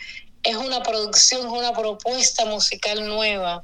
es 0.42 0.56
una 0.56 0.82
producción, 0.82 1.46
es 1.46 1.52
una 1.52 1.72
propuesta 1.72 2.44
musical 2.46 3.06
nueva. 3.06 3.62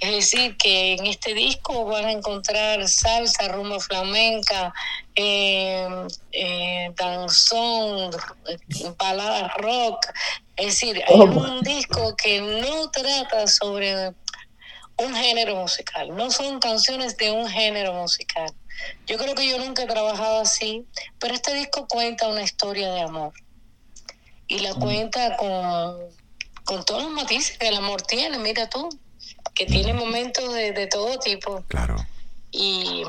Es 0.00 0.10
decir, 0.10 0.56
que 0.56 0.94
en 0.94 1.06
este 1.06 1.34
disco 1.34 1.84
van 1.84 2.04
a 2.06 2.12
encontrar 2.12 2.86
salsa, 2.88 3.48
rumbo 3.48 3.80
flamenca, 3.80 4.74
eh, 5.14 5.88
eh, 6.32 6.92
danzón, 6.96 8.10
balada 8.98 9.48
rock. 9.56 10.06
Es 10.56 10.66
decir, 10.66 11.02
hay 11.06 11.14
un 11.14 11.60
disco 11.62 12.14
que 12.16 12.40
no 12.40 12.90
trata 12.90 13.46
sobre 13.46 14.12
un 14.96 15.14
género 15.14 15.56
musical, 15.56 16.14
no 16.14 16.30
son 16.30 16.60
canciones 16.60 17.16
de 17.16 17.30
un 17.30 17.48
género 17.48 17.94
musical. 17.94 18.52
Yo 19.06 19.16
creo 19.16 19.34
que 19.34 19.48
yo 19.48 19.58
nunca 19.58 19.84
he 19.84 19.86
trabajado 19.86 20.40
así, 20.40 20.84
pero 21.18 21.34
este 21.34 21.54
disco 21.54 21.86
cuenta 21.88 22.28
una 22.28 22.42
historia 22.42 22.92
de 22.92 23.00
amor 23.00 23.32
y 24.54 24.60
la 24.60 24.74
cuenta 24.74 25.36
con, 25.36 25.96
con 26.64 26.84
todos 26.84 27.02
los 27.02 27.12
matices 27.12 27.58
que 27.58 27.68
el 27.68 27.76
amor 27.76 28.02
tiene, 28.02 28.38
mira 28.38 28.70
tú, 28.70 28.88
que 29.52 29.66
tiene 29.66 29.92
momentos 29.94 30.52
de, 30.54 30.72
de 30.72 30.86
todo 30.86 31.18
tipo. 31.18 31.64
Claro. 31.66 31.96
Y 32.52 33.02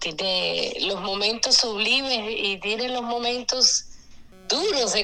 tiene 0.00 0.72
los 0.86 1.02
momentos 1.02 1.56
sublimes 1.56 2.34
y 2.34 2.58
tiene 2.60 2.88
los 2.88 3.02
momentos 3.02 3.88
duros. 4.48 4.94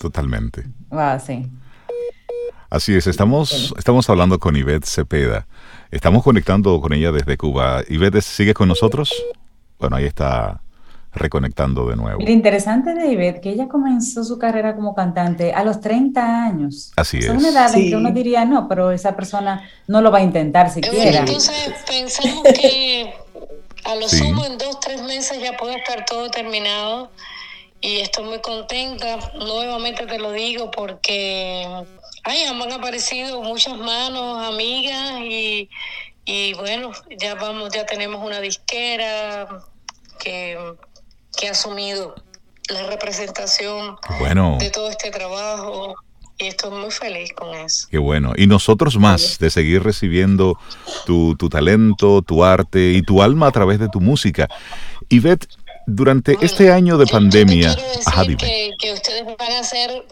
Totalmente. 0.00 0.64
Ah, 0.90 1.18
sí. 1.18 1.46
Así 2.70 2.94
es, 2.94 3.06
estamos, 3.06 3.74
estamos 3.76 4.08
hablando 4.08 4.38
con 4.38 4.56
Ivette 4.56 4.86
Cepeda. 4.86 5.46
Estamos 5.90 6.22
conectando 6.22 6.80
con 6.80 6.94
ella 6.94 7.12
desde 7.12 7.36
Cuba. 7.36 7.82
Ivette, 7.88 8.22
¿sigue 8.22 8.54
con 8.54 8.68
nosotros? 8.68 9.12
Bueno, 9.78 9.96
ahí 9.96 10.04
está 10.04 10.62
reconectando 11.12 11.86
de 11.88 11.96
nuevo. 11.96 12.20
Lo 12.20 12.30
interesante 12.30 12.90
Ivette 13.10 13.40
que 13.40 13.50
ella 13.50 13.68
comenzó 13.68 14.24
su 14.24 14.38
carrera 14.38 14.74
como 14.74 14.94
cantante 14.94 15.52
a 15.52 15.64
los 15.64 15.80
30 15.80 16.44
años. 16.44 16.92
Así 16.96 17.18
es. 17.18 17.28
una 17.28 17.48
edad 17.48 17.74
en 17.74 17.90
que 17.90 17.96
uno 17.96 18.10
diría, 18.10 18.44
no, 18.44 18.68
pero 18.68 18.90
esa 18.90 19.16
persona 19.16 19.68
no 19.86 20.00
lo 20.00 20.10
va 20.10 20.18
a 20.18 20.22
intentar 20.22 20.70
siquiera. 20.70 21.20
Entonces 21.20 21.74
pensamos 21.86 22.42
que 22.44 23.14
a 23.84 23.94
lo 23.94 24.08
sumo 24.08 24.44
en 24.44 24.58
dos, 24.58 24.80
tres 24.80 25.02
meses 25.02 25.40
ya 25.40 25.56
puede 25.56 25.76
estar 25.76 26.04
todo 26.04 26.30
terminado 26.30 27.10
y 27.80 27.98
estoy 28.00 28.24
muy 28.24 28.40
contenta. 28.40 29.18
Nuevamente 29.38 30.06
te 30.06 30.18
lo 30.18 30.32
digo 30.32 30.70
porque 30.70 31.66
ay, 32.24 32.44
han 32.44 32.72
aparecido 32.72 33.42
muchas 33.42 33.76
manos, 33.78 34.46
amigas 34.46 35.20
y, 35.22 35.70
y 36.24 36.52
bueno, 36.54 36.92
ya 37.18 37.34
vamos, 37.34 37.72
ya 37.72 37.86
tenemos 37.86 38.24
una 38.24 38.40
disquera 38.40 39.48
que 40.18 40.58
que 41.38 41.48
ha 41.48 41.52
asumido 41.52 42.14
la 42.68 42.82
representación 42.86 43.96
de 44.58 44.70
todo 44.70 44.90
este 44.90 45.10
trabajo 45.10 45.94
y 46.36 46.46
estoy 46.46 46.70
muy 46.70 46.90
feliz 46.90 47.32
con 47.32 47.54
eso. 47.54 47.88
Qué 47.90 47.98
bueno. 47.98 48.32
Y 48.36 48.46
nosotros 48.46 48.96
más 48.98 49.38
de 49.38 49.50
seguir 49.50 49.82
recibiendo 49.82 50.58
tu, 51.06 51.36
tu 51.36 51.48
talento, 51.48 52.22
tu 52.22 52.44
arte 52.44 52.92
y 52.92 53.02
tu 53.02 53.22
alma 53.22 53.48
a 53.48 53.52
través 53.52 53.78
de 53.78 53.88
tu 53.88 54.00
música. 54.00 54.48
Ivette, 55.08 55.48
durante 55.86 56.36
este 56.42 56.70
año 56.70 56.98
de 56.98 57.06
pandemia, 57.06 57.74
que, 58.38 58.70
que, 58.78 58.92
ustedes 58.92 59.24
van 59.24 59.52
a 59.52 59.64
ser, 59.64 60.04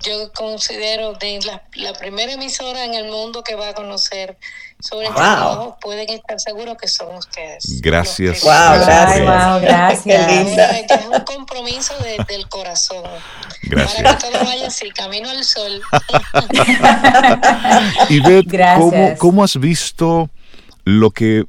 yo 0.00 0.32
considero, 0.32 1.14
de 1.14 1.40
la, 1.44 1.62
la 1.74 1.92
primera 1.94 2.32
emisora 2.32 2.84
en 2.84 2.94
el 2.94 3.10
mundo 3.10 3.42
que 3.42 3.54
va 3.54 3.68
a 3.68 3.74
conocer 3.74 4.36
sobre 4.80 5.06
este 5.06 5.16
trabajo, 5.16 5.76
pueden 5.80 6.08
estar 6.08 6.38
seguros 6.38 6.76
que 6.80 6.86
son 6.86 7.16
ustedes. 7.16 7.80
Gracias. 7.80 8.42
Wow, 8.42 8.50
gracias. 8.52 9.20
Wow, 9.20 9.60
gracias. 9.60 10.30
Es 10.90 11.06
un 11.06 11.20
compromiso 11.24 11.94
del 12.28 12.48
corazón. 12.48 13.04
Gracias. 13.64 14.02
Para 14.02 14.16
que 14.16 14.30
todo 14.30 14.44
vaya 14.44 14.68
así, 14.68 14.90
camino 14.90 15.28
al 15.30 15.42
sol. 15.42 15.82
y 18.08 18.20
¿cómo, 18.76 19.14
¿cómo 19.18 19.44
has 19.44 19.58
visto 19.58 20.30
lo 20.84 21.10
que 21.10 21.44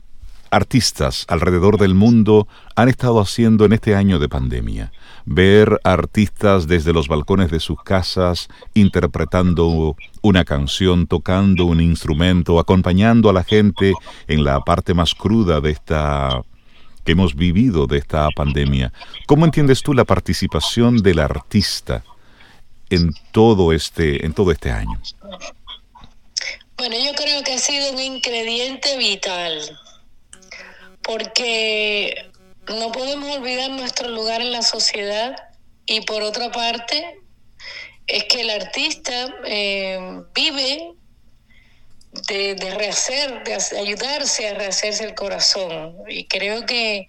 artistas 0.49 1.25
alrededor 1.27 1.77
del 1.77 1.93
mundo 1.93 2.47
han 2.75 2.89
estado 2.89 3.19
haciendo 3.19 3.65
en 3.65 3.73
este 3.73 3.95
año 3.95 4.17
de 4.17 4.27
pandemia? 4.27 4.91
Ver 5.31 5.79
artistas 5.83 6.65
desde 6.65 6.91
los 6.91 7.07
balcones 7.07 7.51
de 7.51 7.59
sus 7.59 7.83
casas 7.83 8.47
interpretando 8.73 9.95
una 10.23 10.43
canción, 10.43 11.05
tocando 11.05 11.65
un 11.65 11.81
instrumento, 11.81 12.57
acompañando 12.57 13.29
a 13.29 13.33
la 13.33 13.43
gente 13.43 13.93
en 14.27 14.43
la 14.43 14.59
parte 14.61 14.95
más 14.95 15.13
cruda 15.13 15.61
de 15.61 15.69
esta 15.69 16.41
que 17.05 17.11
hemos 17.11 17.35
vivido 17.35 17.85
de 17.85 17.99
esta 17.99 18.27
pandemia. 18.35 18.91
¿Cómo 19.27 19.45
entiendes 19.45 19.83
tú 19.83 19.93
la 19.93 20.03
participación 20.03 20.97
del 20.97 21.19
artista 21.19 22.03
en 22.89 23.13
todo 23.31 23.71
este 23.71 24.25
en 24.25 24.33
todo 24.33 24.51
este 24.51 24.71
año? 24.71 24.99
Bueno, 26.75 26.95
yo 27.05 27.13
creo 27.13 27.43
que 27.43 27.53
ha 27.53 27.59
sido 27.59 27.91
un 27.91 27.99
ingrediente 27.99 28.97
vital 28.97 29.61
porque 31.03 32.28
no 32.69 32.91
podemos 32.91 33.37
olvidar 33.37 33.69
nuestro 33.71 34.09
lugar 34.09 34.41
en 34.41 34.51
la 34.51 34.61
sociedad 34.61 35.35
y 35.85 36.01
por 36.01 36.21
otra 36.21 36.51
parte 36.51 37.19
es 38.07 38.23
que 38.25 38.41
el 38.41 38.49
artista 38.49 39.33
eh, 39.45 40.21
vive 40.33 40.93
de, 42.27 42.75
rehacer, 42.75 43.43
de 43.43 43.55
ayudarse 43.77 44.47
a 44.47 44.53
rehacerse 44.55 45.03
el 45.03 45.15
corazón. 45.15 45.95
Y 46.07 46.25
creo 46.25 46.65
que 46.65 47.07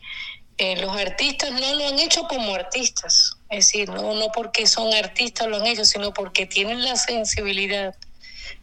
eh, 0.59 0.77
los 0.77 0.95
artistas 0.97 1.53
no 1.53 1.75
lo 1.75 1.89
han 1.89 1.99
hecho 1.99 2.25
como 2.29 2.55
artistas, 2.55 3.37
es 3.49 3.67
decir, 3.67 3.89
no, 3.89 4.15
no 4.15 4.31
porque 4.33 4.67
son 4.67 4.93
artistas 4.93 5.49
lo 5.49 5.57
han 5.57 5.67
hecho, 5.67 5.85
sino 5.85 6.13
porque 6.13 6.47
tienen 6.47 6.85
la 6.85 6.97
sensibilidad 6.97 7.95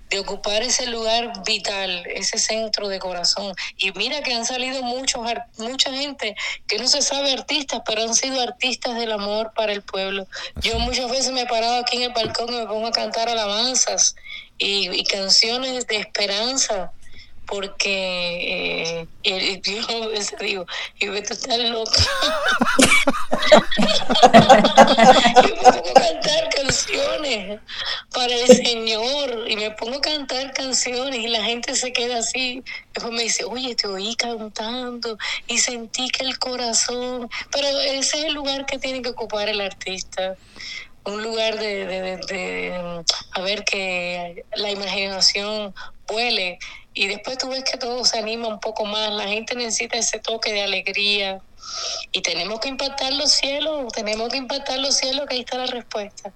de 0.10 0.20
ocupar 0.20 0.64
ese 0.64 0.88
lugar 0.88 1.32
vital, 1.46 2.06
ese 2.08 2.38
centro 2.38 2.88
de 2.88 3.00
corazón. 3.00 3.54
Y 3.78 3.92
mira 3.92 4.22
que 4.22 4.34
han 4.34 4.46
salido 4.46 4.82
muchos, 4.84 5.26
mucha 5.58 5.92
gente 5.92 6.36
que 6.68 6.78
no 6.78 6.88
se 6.88 7.02
sabe 7.02 7.34
artistas, 7.34 7.82
pero 7.86 8.04
han 8.04 8.16
sido 8.16 8.42
artistas 8.42 8.96
del 8.96 9.12
amor 9.12 9.52
para 9.56 9.74
el 9.74 9.82
pueblo. 9.82 10.28
Yo 10.62 10.80
muchas 10.80 11.10
veces 11.12 11.32
me 11.32 11.42
he 11.42 11.48
parado 11.48 11.78
aquí 11.78 11.98
en 11.98 12.04
el 12.04 12.14
balcón 12.14 12.54
y 12.54 12.58
me 12.58 12.68
pongo 12.68 12.88
a 12.88 12.92
cantar 12.92 13.30
alabanzas 13.30 14.16
y, 14.58 14.90
y 14.90 15.04
canciones 15.04 15.88
de 15.88 15.98
esperanza 15.98 16.92
porque 17.48 19.08
eh, 19.24 19.62
yo 19.64 20.04
a 20.04 20.08
veces 20.10 20.38
digo, 20.40 20.68
y 21.00 21.06
tú 21.06 21.14
estás 21.14 21.58
loca. 21.58 21.92
yo 25.44 25.56
me 25.56 25.64
pongo 25.64 25.90
a 25.90 25.94
cantar 25.94 26.50
canciones 26.50 27.62
para 28.14 28.36
el 28.36 28.48
Señor 28.48 29.50
y 29.50 29.56
me 29.56 29.72
pongo 29.72 29.98
a 29.98 30.02
cantar 30.02 30.54
canciones 30.54 31.20
y 31.20 31.28
la 31.28 31.44
gente 31.44 31.76
se 31.76 31.94
queda 31.94 32.20
así. 32.20 32.64
Después 32.94 33.14
me 33.14 33.24
dice, 33.24 33.46
oye, 33.46 33.76
te 33.76 33.88
oí 33.88 34.16
cantando 34.16 35.18
y 35.48 35.58
sentí 35.58 36.10
que 36.10 36.26
el 36.26 36.38
corazón, 36.40 37.30
pero 37.52 37.68
ese 37.68 38.20
es 38.20 38.26
el 38.26 38.34
lugar 38.34 38.66
que 38.66 38.78
tiene 38.78 39.02
que 39.02 39.10
ocupar 39.10 39.48
el 39.48 39.62
artista 39.62 40.36
un 41.08 41.24
lugar 41.24 41.58
de, 41.58 41.86
de, 41.86 42.18
de, 42.18 43.04
a 43.32 43.42
ver 43.42 43.64
que 43.64 44.46
la 44.56 44.70
imaginación 44.70 45.74
vuele 46.06 46.60
y 46.98 47.08
después 47.08 47.38
tú 47.38 47.50
ves 47.50 47.64
que 47.64 47.78
todo 47.78 48.04
se 48.04 48.18
anima 48.18 48.48
un 48.48 48.60
poco 48.60 48.84
más, 48.84 49.12
la 49.12 49.28
gente 49.28 49.56
necesita 49.56 50.00
ese 50.00 50.18
toque 50.18 50.52
de 50.52 50.64
alegría 50.64 51.40
y 52.12 52.22
tenemos 52.24 52.60
que 52.60 52.70
impactar 52.70 53.14
los 53.14 53.32
cielos, 53.32 53.94
tenemos 53.94 54.30
que 54.30 54.38
impactar 54.38 54.80
los 54.80 54.96
cielos, 54.96 55.28
que 55.28 55.36
ahí 55.36 55.42
está 55.42 55.60
la 55.60 55.68
respuesta. 55.68 56.34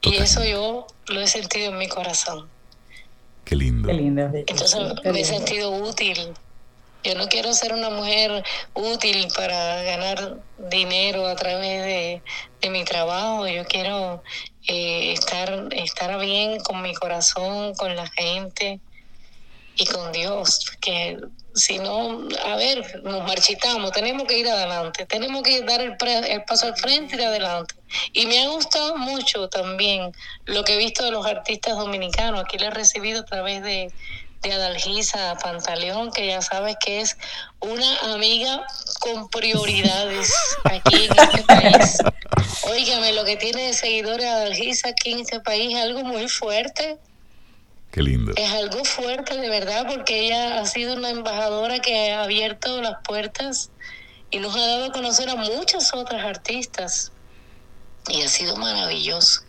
Y 0.00 0.16
eso 0.16 0.42
yo 0.46 0.86
lo 1.08 1.20
he 1.20 1.26
sentido 1.26 1.72
en 1.72 1.78
mi 1.78 1.88
corazón. 1.88 2.48
Qué 3.44 3.54
lindo. 3.54 3.88
Qué 3.88 3.94
lindo. 3.94 4.30
Entonces 4.32 4.80
me 5.04 5.20
he 5.20 5.24
sentido 5.26 5.72
útil. 5.72 6.32
Yo 7.04 7.14
no 7.16 7.28
quiero 7.28 7.52
ser 7.52 7.74
una 7.74 7.90
mujer 7.90 8.42
útil 8.72 9.28
para 9.36 9.82
ganar 9.82 10.38
dinero 10.70 11.26
a 11.26 11.36
través 11.36 11.84
de, 11.84 12.22
de 12.62 12.70
mi 12.70 12.84
trabajo. 12.84 13.46
Yo 13.46 13.66
quiero 13.66 14.22
eh, 14.66 15.12
estar, 15.12 15.68
estar 15.72 16.18
bien 16.18 16.60
con 16.60 16.80
mi 16.80 16.94
corazón, 16.94 17.74
con 17.74 17.94
la 17.94 18.06
gente 18.06 18.80
y 19.80 19.86
con 19.86 20.12
Dios, 20.12 20.60
que 20.82 21.18
si 21.54 21.78
no, 21.78 22.28
a 22.44 22.56
ver, 22.56 23.02
nos 23.02 23.26
marchitamos, 23.26 23.92
tenemos 23.92 24.26
que 24.26 24.38
ir 24.38 24.46
adelante, 24.46 25.06
tenemos 25.06 25.42
que 25.42 25.62
dar 25.62 25.80
el, 25.80 25.96
el 26.28 26.44
paso 26.44 26.66
al 26.66 26.76
frente 26.76 27.14
y 27.14 27.18
de 27.18 27.24
adelante. 27.24 27.74
Y 28.12 28.26
me 28.26 28.42
ha 28.42 28.48
gustado 28.48 28.98
mucho 28.98 29.48
también 29.48 30.12
lo 30.44 30.64
que 30.64 30.74
he 30.74 30.76
visto 30.76 31.02
de 31.02 31.12
los 31.12 31.24
artistas 31.24 31.78
dominicanos, 31.78 32.44
aquí 32.44 32.58
le 32.58 32.66
he 32.66 32.70
recibido 32.70 33.20
a 33.20 33.24
través 33.24 33.62
de, 33.62 33.90
de 34.42 34.52
Adalgisa 34.52 35.34
Pantaleón, 35.42 36.12
que 36.12 36.26
ya 36.26 36.42
sabes 36.42 36.76
que 36.84 37.00
es 37.00 37.16
una 37.60 38.12
amiga 38.12 38.62
con 39.00 39.30
prioridades 39.30 40.30
aquí 40.64 41.06
en 41.06 41.18
este 41.18 41.42
país. 41.44 41.98
Óigame, 42.70 43.14
lo 43.14 43.24
que 43.24 43.36
tiene 43.36 43.68
de 43.68 43.72
seguidores 43.72 44.26
Adalgisa 44.26 44.90
aquí 44.90 45.12
en 45.12 45.20
este 45.20 45.40
país 45.40 45.74
es 45.74 45.80
algo 45.80 46.04
muy 46.04 46.28
fuerte. 46.28 46.98
Qué 47.90 48.02
lindo. 48.02 48.32
Es 48.36 48.50
algo 48.52 48.84
fuerte 48.84 49.36
de 49.36 49.48
verdad 49.48 49.86
porque 49.88 50.26
ella 50.26 50.60
ha 50.60 50.66
sido 50.66 50.96
una 50.96 51.10
embajadora 51.10 51.80
que 51.80 52.12
ha 52.12 52.22
abierto 52.22 52.80
las 52.80 52.96
puertas 53.04 53.70
y 54.30 54.38
nos 54.38 54.54
ha 54.54 54.60
dado 54.60 54.84
a 54.86 54.92
conocer 54.92 55.28
a 55.28 55.36
muchas 55.36 55.92
otras 55.92 56.24
artistas. 56.24 57.12
Y 58.08 58.22
ha 58.22 58.28
sido 58.28 58.56
maravilloso. 58.56 59.42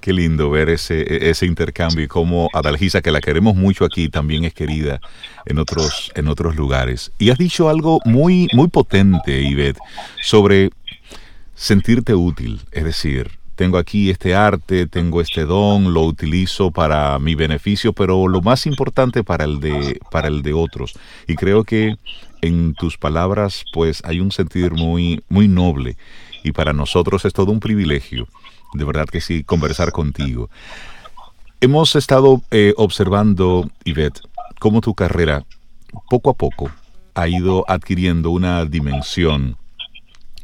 Qué 0.00 0.12
lindo 0.12 0.50
ver 0.50 0.68
ese, 0.68 1.30
ese 1.30 1.46
intercambio 1.46 2.04
y 2.04 2.08
cómo 2.08 2.50
Adalgisa, 2.52 3.00
que 3.00 3.10
la 3.10 3.20
queremos 3.20 3.56
mucho 3.56 3.84
aquí, 3.84 4.08
también 4.08 4.44
es 4.44 4.52
querida 4.52 5.00
en 5.46 5.58
otros, 5.58 6.12
en 6.14 6.28
otros 6.28 6.56
lugares. 6.56 7.10
Y 7.18 7.30
has 7.30 7.38
dicho 7.38 7.68
algo 7.68 8.00
muy, 8.04 8.48
muy 8.52 8.68
potente, 8.68 9.40
Ivette, 9.40 9.78
sobre 10.22 10.70
sentirte 11.54 12.14
útil. 12.14 12.60
Es 12.70 12.84
decir, 12.84 13.38
tengo 13.54 13.78
aquí 13.78 14.10
este 14.10 14.34
arte, 14.34 14.86
tengo 14.86 15.20
este 15.20 15.44
don, 15.44 15.94
lo 15.94 16.02
utilizo 16.02 16.70
para 16.70 17.18
mi 17.18 17.34
beneficio, 17.34 17.92
pero 17.92 18.26
lo 18.28 18.42
más 18.42 18.66
importante 18.66 19.22
para 19.22 19.44
el 19.44 19.60
de, 19.60 20.00
para 20.10 20.28
el 20.28 20.42
de 20.42 20.52
otros. 20.52 20.94
Y 21.28 21.36
creo 21.36 21.64
que 21.64 21.96
en 22.40 22.74
tus 22.74 22.98
palabras, 22.98 23.64
pues 23.72 24.02
hay 24.04 24.20
un 24.20 24.32
sentir 24.32 24.72
muy, 24.72 25.22
muy 25.28 25.48
noble. 25.48 25.96
Y 26.42 26.52
para 26.52 26.72
nosotros 26.72 27.24
es 27.24 27.32
todo 27.32 27.52
un 27.52 27.60
privilegio, 27.60 28.28
de 28.74 28.84
verdad 28.84 29.06
que 29.06 29.20
sí, 29.20 29.44
conversar 29.44 29.92
contigo. 29.92 30.50
Hemos 31.60 31.96
estado 31.96 32.42
eh, 32.50 32.74
observando, 32.76 33.70
Yvette, 33.84 34.20
cómo 34.58 34.80
tu 34.80 34.94
carrera 34.94 35.44
poco 36.10 36.30
a 36.30 36.34
poco 36.34 36.70
ha 37.14 37.28
ido 37.28 37.64
adquiriendo 37.68 38.30
una 38.30 38.64
dimensión 38.64 39.56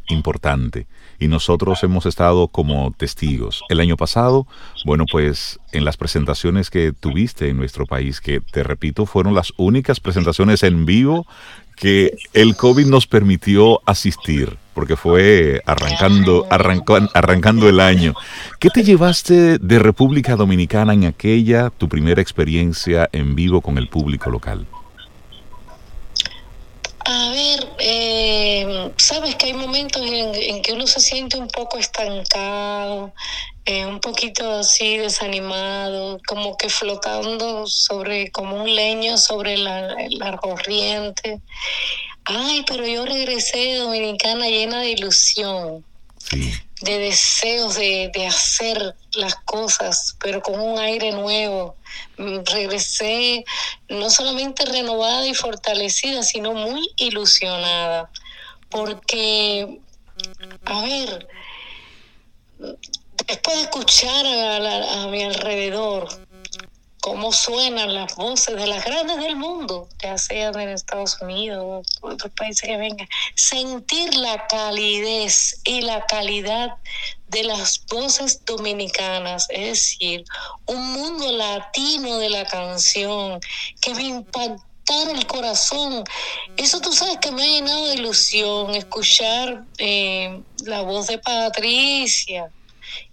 importante 0.09 0.87
y 1.21 1.29
nosotros 1.29 1.85
hemos 1.85 2.07
estado 2.07 2.49
como 2.49 2.93
testigos. 2.97 3.63
El 3.69 3.79
año 3.79 3.97
pasado, 3.97 4.47
bueno, 4.85 5.05
pues 5.11 5.61
en 5.71 5.85
las 5.85 5.97
presentaciones 5.97 6.71
que 6.71 6.93
tuviste 6.93 7.49
en 7.49 7.59
nuestro 7.59 7.87
país, 7.87 8.21
que 8.21 8.41
te 8.41 8.65
repito, 8.65 9.07
fueron 9.07 9.35
las 9.35 9.53
únicas 9.59 10.01
presentaciones 10.01 10.63
en 10.63 10.87
vivo 10.87 11.27
que 11.77 12.17
el 12.35 12.57
COVID 12.57 12.87
nos 12.87 13.07
permitió 13.07 13.81
asistir, 13.87 14.57
porque 14.75 14.97
fue 14.97 15.63
arrancando, 15.67 16.47
arrancando 16.51 17.69
el 17.69 17.81
año. 17.81 18.15
¿Qué 18.59 18.69
te 18.71 18.83
llevaste 18.83 19.59
de 19.59 19.79
República 19.79 20.37
Dominicana 20.37 20.93
en 20.95 21.05
aquella, 21.05 21.71
tu 21.71 21.89
primera 21.89 22.21
experiencia 22.21 23.09
en 23.13 23.35
vivo 23.35 23.61
con 23.61 23.79
el 23.79 23.89
público 23.89 24.31
local? 24.31 24.67
A 27.13 27.31
ver, 27.31 27.69
eh, 27.81 28.93
sabes 28.97 29.35
que 29.35 29.47
hay 29.47 29.53
momentos 29.53 30.01
en, 30.01 30.63
que 30.63 30.73
uno 30.73 30.87
se 30.87 31.01
siente 31.01 31.37
un 31.39 31.49
poco 31.49 31.77
estancado, 31.77 33.13
eh, 33.65 33.85
un 33.85 33.99
poquito 33.99 34.61
así 34.61 34.97
desanimado, 34.97 36.21
como 36.25 36.57
que 36.57 36.69
flotando 36.69 37.67
sobre, 37.67 38.31
como 38.31 38.63
un 38.63 38.73
leño 38.73 39.19
sobre 39.19 39.57
la, 39.57 39.97
la 40.11 40.37
corriente. 40.37 41.41
Ay, 42.27 42.65
pero 42.65 42.87
yo 42.87 43.05
regresé 43.05 43.75
Dominicana 43.75 44.47
llena 44.47 44.81
de 44.83 44.91
ilusión. 44.91 45.85
De 46.83 46.99
deseos 46.99 47.75
de, 47.75 48.27
hacer 48.27 48.95
las 49.15 49.35
cosas, 49.37 50.17
pero 50.21 50.41
con 50.41 50.59
un 50.61 50.79
aire 50.79 51.13
nuevo. 51.13 51.77
Mm, 52.17 52.39
regresé 52.45 53.45
no 53.89 54.09
solamente 54.11 54.65
renovada 54.65 55.27
y 55.27 55.35
fortalecida, 55.35 56.23
sino 56.23 56.53
muy 56.53 56.89
ilusionada, 56.97 58.11
porque, 58.71 59.81
a 60.65 60.83
ver, 60.83 61.29
después 63.27 63.57
de 63.57 63.63
escuchar 63.63 64.27
a 64.27 65.07
mi 65.09 65.23
alrededor, 65.25 66.09
cómo 67.01 67.33
suenan 67.33 67.95
las 67.95 68.15
voces 68.15 68.57
de 68.57 68.67
las 68.67 68.85
grandes 68.85 69.19
del 69.19 69.37
mundo, 69.37 69.89
ya 70.03 70.19
sean 70.19 70.59
en 70.59 70.69
Estados 70.69 71.21
Unidos 71.21 71.87
o 72.01 72.09
otros 72.09 72.33
países 72.33 72.63
que 72.63 72.77
vengan, 72.77 73.09
sentir 73.35 74.15
la 74.15 74.47
calidez 74.47 75.61
y 75.65 75.83
la 75.83 76.05
calidad 76.07 76.77
de 77.29 77.45
las 77.45 77.85
voces 77.87 78.45
dominicanas, 78.45 79.47
es 79.51 79.61
decir, 79.61 80.25
un 80.67 80.93
mundo 80.93 81.33
latino 81.33 82.19
de 82.19 82.29
la 82.29 82.45
canción 82.45 83.41
que 83.81 83.95
me 83.95 84.03
impactó 84.03 84.65
el 85.11 85.27
corazón. 85.27 86.05
Eso 86.57 86.81
tú 86.81 86.93
sabes 86.93 87.19
que 87.19 87.31
me 87.31 87.45
ha 87.45 87.47
llenado 87.47 87.87
de 87.87 87.95
ilusión, 87.95 88.75
escuchar 88.75 89.65
eh, 89.79 90.43
la 90.65 90.83
voz 90.83 91.07
de 91.07 91.19
Patricia, 91.19 92.51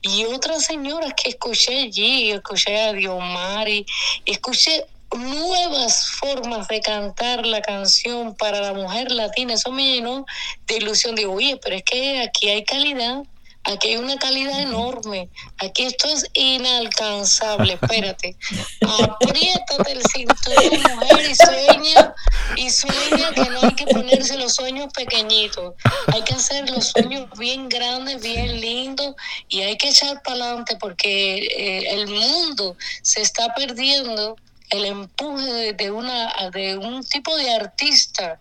y 0.02 0.26
otras 0.26 0.66
señoras 0.66 1.14
que 1.14 1.30
escuché 1.30 1.84
allí, 1.84 2.32
escuché 2.32 2.80
a 2.80 2.94
Diomari, 2.94 3.86
escuché 4.26 4.86
nuevas 5.16 6.10
formas 6.20 6.68
de 6.68 6.82
cantar 6.82 7.46
la 7.46 7.62
canción 7.62 8.36
para 8.36 8.60
la 8.62 8.74
mujer 8.74 9.12
latina. 9.12 9.54
Eso 9.54 9.72
me 9.72 9.94
llenó 9.94 10.26
de 10.66 10.78
ilusión. 10.78 11.16
Digo, 11.16 11.34
oye, 11.34 11.58
pero 11.58 11.76
es 11.78 11.84
que 11.84 12.22
aquí 12.22 12.50
hay 12.50 12.64
calidad. 12.64 13.24
Aquí 13.68 13.89
hay 13.89 13.97
una 13.97 14.18
calidad 14.18 14.61
enorme. 14.61 15.30
Aquí 15.57 15.84
esto 15.84 16.07
es 16.07 16.26
inalcanzable. 16.34 17.74
Espérate. 17.74 18.38
Apriétate 18.82 19.91
el 19.91 20.01
cinturón, 20.03 20.82
mujer, 20.95 21.30
y 21.30 21.36
sueña. 21.36 22.15
Y 22.55 22.70
sueña 22.70 23.34
que 23.34 23.49
no 23.49 23.59
hay 23.63 23.76
que 23.76 23.86
ponerse 23.88 24.38
los 24.38 24.55
sueños 24.55 24.88
pequeñitos. 24.93 25.74
Hay 26.13 26.22
que 26.24 26.34
hacer 26.34 26.70
los 26.70 26.89
sueños 26.89 27.28
bien 27.38 27.68
grandes, 27.68 28.22
bien 28.22 28.61
lindos. 28.61 29.15
Y 29.49 29.61
hay 29.61 29.78
que 29.78 29.89
echar 29.89 30.22
para 30.24 30.45
adelante 30.45 30.78
porque 30.80 31.38
eh, 31.38 31.93
el 31.93 32.07
mundo 32.07 32.78
se 33.01 33.22
está 33.22 33.53
perdiendo 33.53 34.38
el 34.70 34.86
empuje 34.86 35.74
de, 35.74 35.91
una, 35.91 36.34
de 36.51 36.78
un 36.78 37.03
tipo 37.03 37.36
de 37.36 37.53
artista 37.53 38.39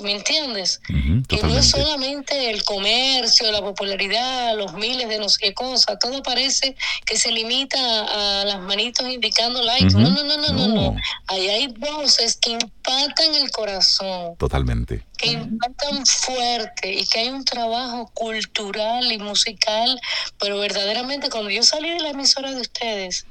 ¿me 0.00 0.12
entiendes? 0.12 0.80
que 1.28 1.42
no 1.42 1.56
es 1.56 1.70
solamente 1.70 2.50
el 2.50 2.64
comercio, 2.64 3.50
la 3.50 3.60
popularidad, 3.60 4.56
los 4.56 4.74
miles 4.74 5.08
de 5.08 5.18
no 5.18 5.28
sé 5.28 5.38
qué 5.40 5.54
cosa, 5.54 5.98
todo 5.98 6.22
parece 6.22 6.76
que 7.04 7.16
se 7.16 7.32
limita 7.32 7.78
a, 7.78 8.44
las 8.44 8.60
manitos 8.60 9.08
indicando 9.08 9.62
like. 9.62 9.92
no, 9.92 10.10
no, 10.10 10.24
no, 10.24 10.36
no, 10.36 10.52
no, 10.52 10.68
no, 10.68 10.96
Ahí 11.26 11.48
hay 11.48 11.66
voces 11.68 12.36
que 12.36 12.50
impactan 12.50 13.34
el 13.34 13.50
corazón. 13.50 14.36
Totalmente. 14.36 15.04
Que 15.16 15.28
impactan 15.28 16.04
fuerte 16.06 16.92
y 16.92 17.06
que 17.06 17.20
hay 17.20 17.28
un 17.28 17.44
trabajo 17.44 18.10
cultural 18.14 19.10
y 19.10 19.18
musical, 19.18 20.00
pero 20.38 20.58
verdaderamente 20.58 21.30
cuando 21.30 21.50
yo 21.50 21.62
salí 21.62 21.90
de 21.90 22.00
la 22.00 22.10
emisora 22.10 22.52
de 22.52 22.60
ustedes, 22.60 23.26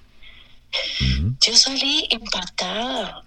yo 1.40 1.56
salí 1.56 2.08
impactada 2.10 3.25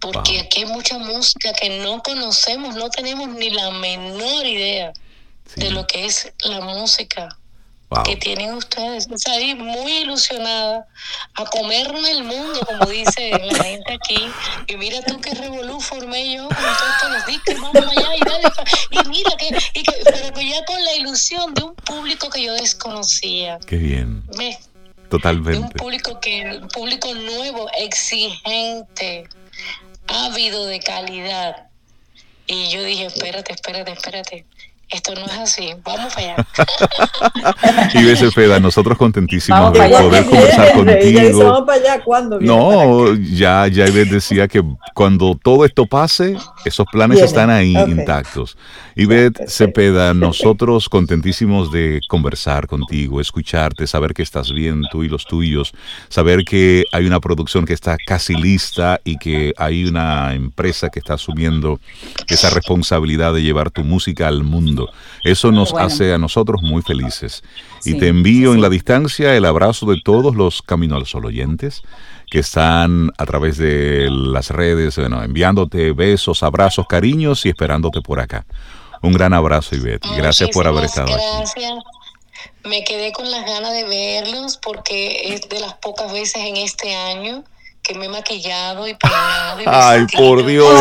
porque 0.00 0.40
aquí 0.40 0.60
hay 0.60 0.66
mucha 0.66 0.98
música 0.98 1.52
que 1.52 1.80
no 1.82 2.02
conocemos, 2.02 2.74
no 2.74 2.90
tenemos 2.90 3.28
ni 3.28 3.50
la 3.50 3.70
menor 3.72 4.46
idea 4.46 4.92
de 5.56 5.70
lo 5.70 5.86
que 5.86 6.06
es 6.06 6.32
la 6.44 6.60
música 6.60 7.36
que 8.04 8.16
tienen 8.16 8.54
ustedes. 8.54 9.08
Estoy 9.10 9.54
muy 9.56 9.98
ilusionada 9.98 10.86
a 11.34 11.44
comerme 11.46 12.10
el 12.12 12.22
mundo, 12.22 12.60
como 12.64 12.86
dice 12.86 13.30
la 13.30 13.64
gente 13.64 13.92
aquí. 13.94 14.30
Y 14.68 14.76
mira 14.76 15.02
tú 15.02 15.20
qué 15.20 15.34
revolú 15.34 15.80
formé 15.80 16.34
yo 16.34 16.48
con 16.48 16.56
todos 16.56 17.12
los 17.12 17.26
discos, 17.26 17.54
vamos 17.60 17.96
allá 17.96 18.16
y 18.16 18.20
dale. 18.20 18.52
Y 18.90 19.08
mira 19.08 19.30
que, 19.36 19.58
y 19.74 19.82
que, 19.82 19.92
pero 20.04 20.40
ya 20.40 20.64
con 20.64 20.84
la 20.84 20.94
ilusión 20.94 21.52
de 21.54 21.64
un 21.64 21.74
público 21.74 22.30
que 22.30 22.44
yo 22.44 22.54
desconocía. 22.54 23.58
Qué 23.66 23.76
bien. 23.76 24.22
Totalmente. 25.08 25.58
un 25.58 25.70
público 25.70 26.20
que, 26.20 26.60
un 26.62 26.68
público 26.68 27.12
nuevo, 27.12 27.68
exigente, 27.76 29.28
ávido 30.10 30.66
de 30.66 30.80
calidad. 30.80 31.68
Y 32.46 32.68
yo 32.70 32.82
dije, 32.82 33.06
espérate, 33.06 33.52
espérate, 33.52 33.92
espérate. 33.92 34.46
Esto 34.90 35.14
no 35.14 35.20
es 35.20 35.38
así, 35.38 35.70
vamos 35.84 36.12
para 36.14 36.34
allá. 36.34 37.90
y 37.94 38.04
ves, 38.04 38.34
Feda, 38.34 38.58
nosotros 38.58 38.98
contentísimos 38.98 39.72
de 39.72 39.88
poder 39.88 40.24
conversar 40.26 40.72
contigo. 40.74 41.44
Vamos 41.44 41.62
para 41.66 41.80
allá, 41.80 42.02
¿cuándo? 42.02 42.40
No, 42.40 43.14
ya, 43.14 43.68
ya 43.68 43.86
Ivette 43.86 44.10
decía 44.10 44.48
que 44.48 44.62
cuando 44.94 45.38
todo 45.40 45.64
esto 45.64 45.86
pase, 45.86 46.36
esos 46.64 46.86
planes 46.90 47.20
están 47.20 47.50
ahí 47.50 47.74
intactos. 47.74 48.56
Ivette 48.96 49.48
Cepeda, 49.48 50.12
nosotros 50.12 50.88
contentísimos 50.88 51.70
de 51.70 52.00
conversar 52.08 52.66
contigo, 52.66 53.20
escucharte, 53.20 53.86
saber 53.86 54.12
que 54.12 54.22
estás 54.22 54.52
bien 54.52 54.82
tú 54.90 55.04
y 55.04 55.08
los 55.08 55.24
tuyos, 55.24 55.72
saber 56.08 56.44
que 56.44 56.84
hay 56.92 57.06
una 57.06 57.20
producción 57.20 57.64
que 57.64 57.74
está 57.74 57.96
casi 57.96 58.34
lista 58.34 59.00
y 59.04 59.16
que 59.18 59.54
hay 59.56 59.84
una 59.84 60.34
empresa 60.34 60.88
que 60.90 60.98
está 60.98 61.14
asumiendo 61.14 61.80
esa 62.28 62.50
responsabilidad 62.50 63.32
de 63.32 63.42
llevar 63.42 63.70
tu 63.70 63.84
música 63.84 64.26
al 64.26 64.42
mundo. 64.42 64.79
Eso 65.24 65.52
nos 65.52 65.74
hace 65.74 66.12
a 66.12 66.18
nosotros 66.18 66.62
muy 66.62 66.82
felices. 66.82 67.42
y 67.84 67.98
te 67.98 68.08
envío 68.08 68.52
en 68.52 68.60
la 68.60 68.68
distancia 68.68 69.34
el 69.34 69.44
abrazo 69.44 69.86
de 69.86 70.00
todos 70.04 70.36
los 70.36 70.62
Camino 70.62 70.96
al 70.96 71.06
Sol 71.06 71.24
oyentes 71.24 71.82
que 72.30 72.38
están 72.38 73.10
a 73.18 73.26
través 73.26 73.58
de 73.58 74.08
las 74.08 74.50
redes, 74.50 74.96
bueno, 74.96 75.22
enviándote 75.22 75.92
besos, 75.92 76.42
abrazos, 76.44 76.86
cariños 76.86 77.44
y 77.44 77.48
esperándote 77.48 78.00
por 78.00 78.20
acá. 78.20 78.46
Un 79.02 79.12
gran 79.12 79.32
abrazo, 79.32 79.74
Ivette. 79.74 80.06
Gracias 80.16 80.50
por 80.50 80.66
haber 80.66 80.84
estado 80.84 81.08
gracias. 81.08 81.74
Me 82.64 82.84
quedé 82.84 83.12
con 83.12 83.30
las 83.30 83.44
ganas 83.44 83.72
de 83.72 83.84
verlos 83.84 84.58
porque 84.58 85.34
es 85.34 85.48
de 85.48 85.60
las 85.60 85.74
pocas 85.74 86.12
veces 86.12 86.36
en 86.36 86.56
este 86.56 86.94
año 86.94 87.44
que 87.92 87.98
me 87.98 88.06
he 88.06 88.08
maquillado 88.08 88.86
y 88.86 88.94
peinado. 88.94 89.62
Ay, 89.66 90.06
por 90.16 90.44
Dios. 90.46 90.72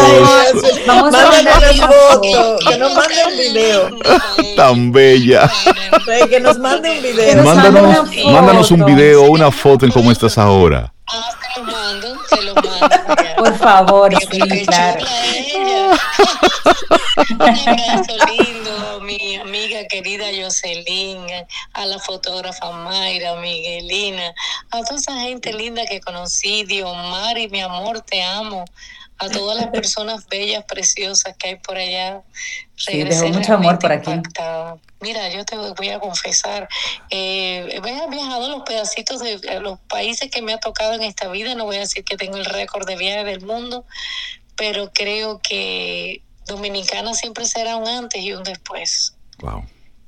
Vamos 0.85 1.13
a 1.15 1.29
mandar 1.29 1.75
foto, 1.75 2.57
que 2.67 2.77
nos 2.77 2.93
mande 2.93 3.15
un 3.25 3.37
video. 3.37 3.89
Tan 4.55 4.91
bella. 4.91 5.51
Que 6.29 6.39
nos 6.39 6.59
mande 6.59 6.91
un 6.91 7.01
video. 7.01 7.43
Mándanos, 7.43 8.15
mándanos 8.31 8.71
un 8.71 8.85
video, 8.85 9.23
una 9.23 9.51
foto 9.51 9.85
en 9.85 9.91
cómo 9.91 10.11
estás 10.11 10.37
ahora. 10.37 10.93
Los 11.55 11.65
mando, 11.65 12.17
te 12.29 12.41
los 12.43 12.55
mando. 12.55 12.89
Por 13.37 13.57
favor, 13.57 14.13
sí, 14.31 14.65
claro. 14.65 15.05
Un 17.29 17.41
abrazo 17.41 18.15
lindo, 18.27 18.99
mi 19.01 19.35
amiga 19.35 19.85
querida 19.87 20.25
Jocelyn, 20.35 21.25
a 21.73 21.85
la 21.85 21.99
fotógrafa 21.99 22.71
Mayra, 22.71 23.35
Miguelina, 23.35 24.33
a 24.71 24.81
toda 24.83 24.99
esa 24.99 25.13
gente 25.19 25.53
linda 25.53 25.85
que 25.85 25.99
conocí, 25.99 26.63
Diomari, 26.63 27.47
mi 27.49 27.61
amor, 27.61 28.01
te 28.01 28.23
amo 28.23 28.65
a 29.19 29.29
todas 29.29 29.57
las 29.57 29.67
personas 29.67 30.27
bellas, 30.27 30.63
preciosas 30.65 31.35
que 31.37 31.49
hay 31.49 31.55
por 31.57 31.77
allá. 31.77 32.21
Sí, 32.75 33.03
dejó 33.03 33.27
mucho 33.27 33.53
amor 33.53 33.77
por 33.77 33.91
aquí. 33.91 34.11
Mira, 35.01 35.29
yo 35.29 35.45
te 35.45 35.55
voy 35.55 35.89
a 35.89 35.99
confesar, 35.99 36.67
eh, 37.09 37.69
he 37.73 38.09
viajado 38.09 38.49
los 38.49 38.63
pedacitos 38.63 39.21
de 39.21 39.59
los 39.61 39.79
países 39.87 40.29
que 40.29 40.41
me 40.41 40.51
ha 40.51 40.59
tocado 40.59 40.93
en 40.93 41.03
esta 41.03 41.29
vida, 41.29 41.55
no 41.55 41.63
voy 41.63 41.77
a 41.77 41.81
decir 41.81 42.03
que 42.03 42.17
tengo 42.17 42.35
el 42.35 42.43
récord 42.43 42.85
de 42.85 42.97
viaje 42.97 43.23
del 43.23 43.41
mundo, 43.41 43.85
pero 44.57 44.91
creo 44.91 45.39
que 45.39 46.21
Dominicana 46.45 47.13
siempre 47.13 47.45
será 47.45 47.77
un 47.77 47.87
antes 47.87 48.21
y 48.21 48.33
un 48.33 48.43
después. 48.43 49.13
Wow. 49.39 49.63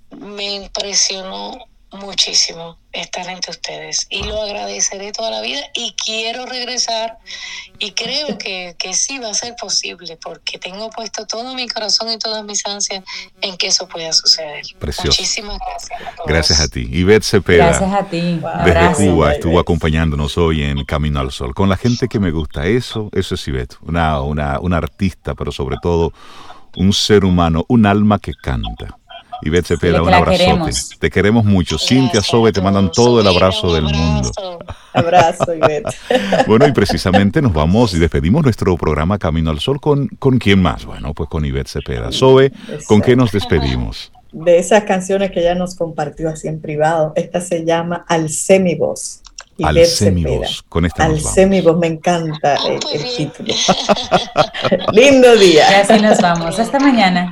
Me 0.10 0.56
impresionó 0.56 1.66
muchísimo 1.92 2.78
estar 2.94 3.28
entre 3.28 3.52
ustedes 3.52 4.08
y 4.10 4.24
lo 4.24 4.42
agradeceré 4.42 5.12
toda 5.12 5.32
la 5.32 5.42
vida 5.42 5.62
y 5.74 5.94
quiero 5.94 6.46
regresar 6.46 7.18
y 7.80 7.92
creo 7.92 8.38
que, 8.38 8.76
que 8.78 8.94
sí 8.94 9.20
va 9.20 9.30
a 9.30 9.34
ser 9.34 9.56
posible 9.56 10.18
porque 10.22 10.58
tengo 10.58 10.90
puesto 10.90 11.26
todo 11.26 11.54
mi 11.56 11.68
corazón 11.68 12.10
y 12.12 12.18
todas 12.18 12.44
mis 12.44 12.66
ansias 12.66 13.04
en 13.42 13.58
que 13.58 13.68
eso 13.68 13.88
pueda 13.88 14.12
suceder. 14.14 14.64
Precioso. 14.80 15.08
Muchísimas 15.08 15.58
gracias. 15.60 16.02
A 16.02 16.24
Gracias 16.28 16.60
a 16.60 16.68
ti. 16.68 16.88
Ivette 16.92 17.24
Cepeda. 17.24 17.66
Gracias 17.68 17.94
a 17.94 18.04
ti. 18.06 18.40
Desde 18.66 18.94
Cuba 18.94 19.34
estuvo 19.34 19.60
acompañándonos 19.60 20.38
hoy 20.38 20.64
en 20.64 20.84
Camino 20.86 21.20
al 21.20 21.32
Sol. 21.32 21.54
Con 21.54 21.70
la 21.70 21.78
gente 21.78 22.08
que 22.08 22.20
me 22.20 22.32
gusta. 22.32 22.66
Eso, 22.66 23.10
eso 23.14 23.36
es 23.36 23.48
Ivette. 23.48 23.76
Una, 23.82 24.22
una, 24.22 24.60
una 24.60 24.78
artista, 24.78 25.36
pero 25.36 25.52
sobre 25.52 25.78
todo 25.82 26.14
un 26.76 26.94
ser 26.94 27.26
humano, 27.26 27.66
un 27.68 27.86
alma 27.86 28.20
que 28.20 28.34
canta. 28.34 28.98
Ivette 29.44 29.68
Cepeda, 29.68 30.02
un 30.02 30.14
abrazote. 30.14 30.72
Te 31.00 31.10
queremos 31.10 31.46
mucho. 31.46 31.78
Cintia 31.78 32.22
Sobe 32.22 32.52
te 32.52 32.62
mandan 32.62 32.92
todo 32.92 33.22
el 33.22 33.28
abrazo 33.28 33.74
del 33.74 33.84
mundo. 33.84 34.32
Abrazo, 34.94 35.54
Ivette. 35.54 35.96
bueno, 36.48 36.68
y 36.68 36.72
precisamente 36.72 37.42
nos 37.42 37.54
vamos 37.54 37.94
y 37.94 38.00
despedimos 38.00 38.44
nuestro 38.44 38.76
programa 38.78 39.18
Camino 39.18 39.50
al 39.50 39.60
Sol 39.60 39.80
con, 39.80 40.08
¿con 40.20 40.38
quién 40.38 40.62
más? 40.62 40.86
Bueno, 40.86 41.14
pues 41.14 41.30
con 41.30 41.46
Ivette 41.46 41.70
Cepeda. 41.70 42.12
Sobe, 42.12 42.52
¿con 42.88 43.02
qué 43.02 43.16
nos 43.16 43.32
despedimos? 43.32 44.12
De 44.32 44.60
esas 44.60 44.84
canciones 44.84 45.32
que 45.32 45.42
ella 45.42 45.56
nos 45.56 45.76
compartió 45.76 46.30
así 46.30 46.48
en 46.48 46.62
privado, 46.62 47.14
esta 47.16 47.42
se 47.42 47.66
llama 47.66 48.06
Al 48.08 48.30
Semivos. 48.30 49.22
Al 49.64 49.86
semivos. 49.86 50.64
Con 50.70 50.86
esta 50.86 51.06
Al 51.06 51.20
semivos, 51.20 51.78
me 51.78 51.88
encanta 51.88 52.56
el, 52.56 52.80
el 52.94 53.16
título. 53.16 53.54
Lindo 54.94 55.36
día. 55.36 55.66
Y 55.70 55.74
así 55.82 56.02
nos 56.02 56.20
vamos. 56.20 56.58
Hasta 56.58 56.80
mañana 56.80 57.32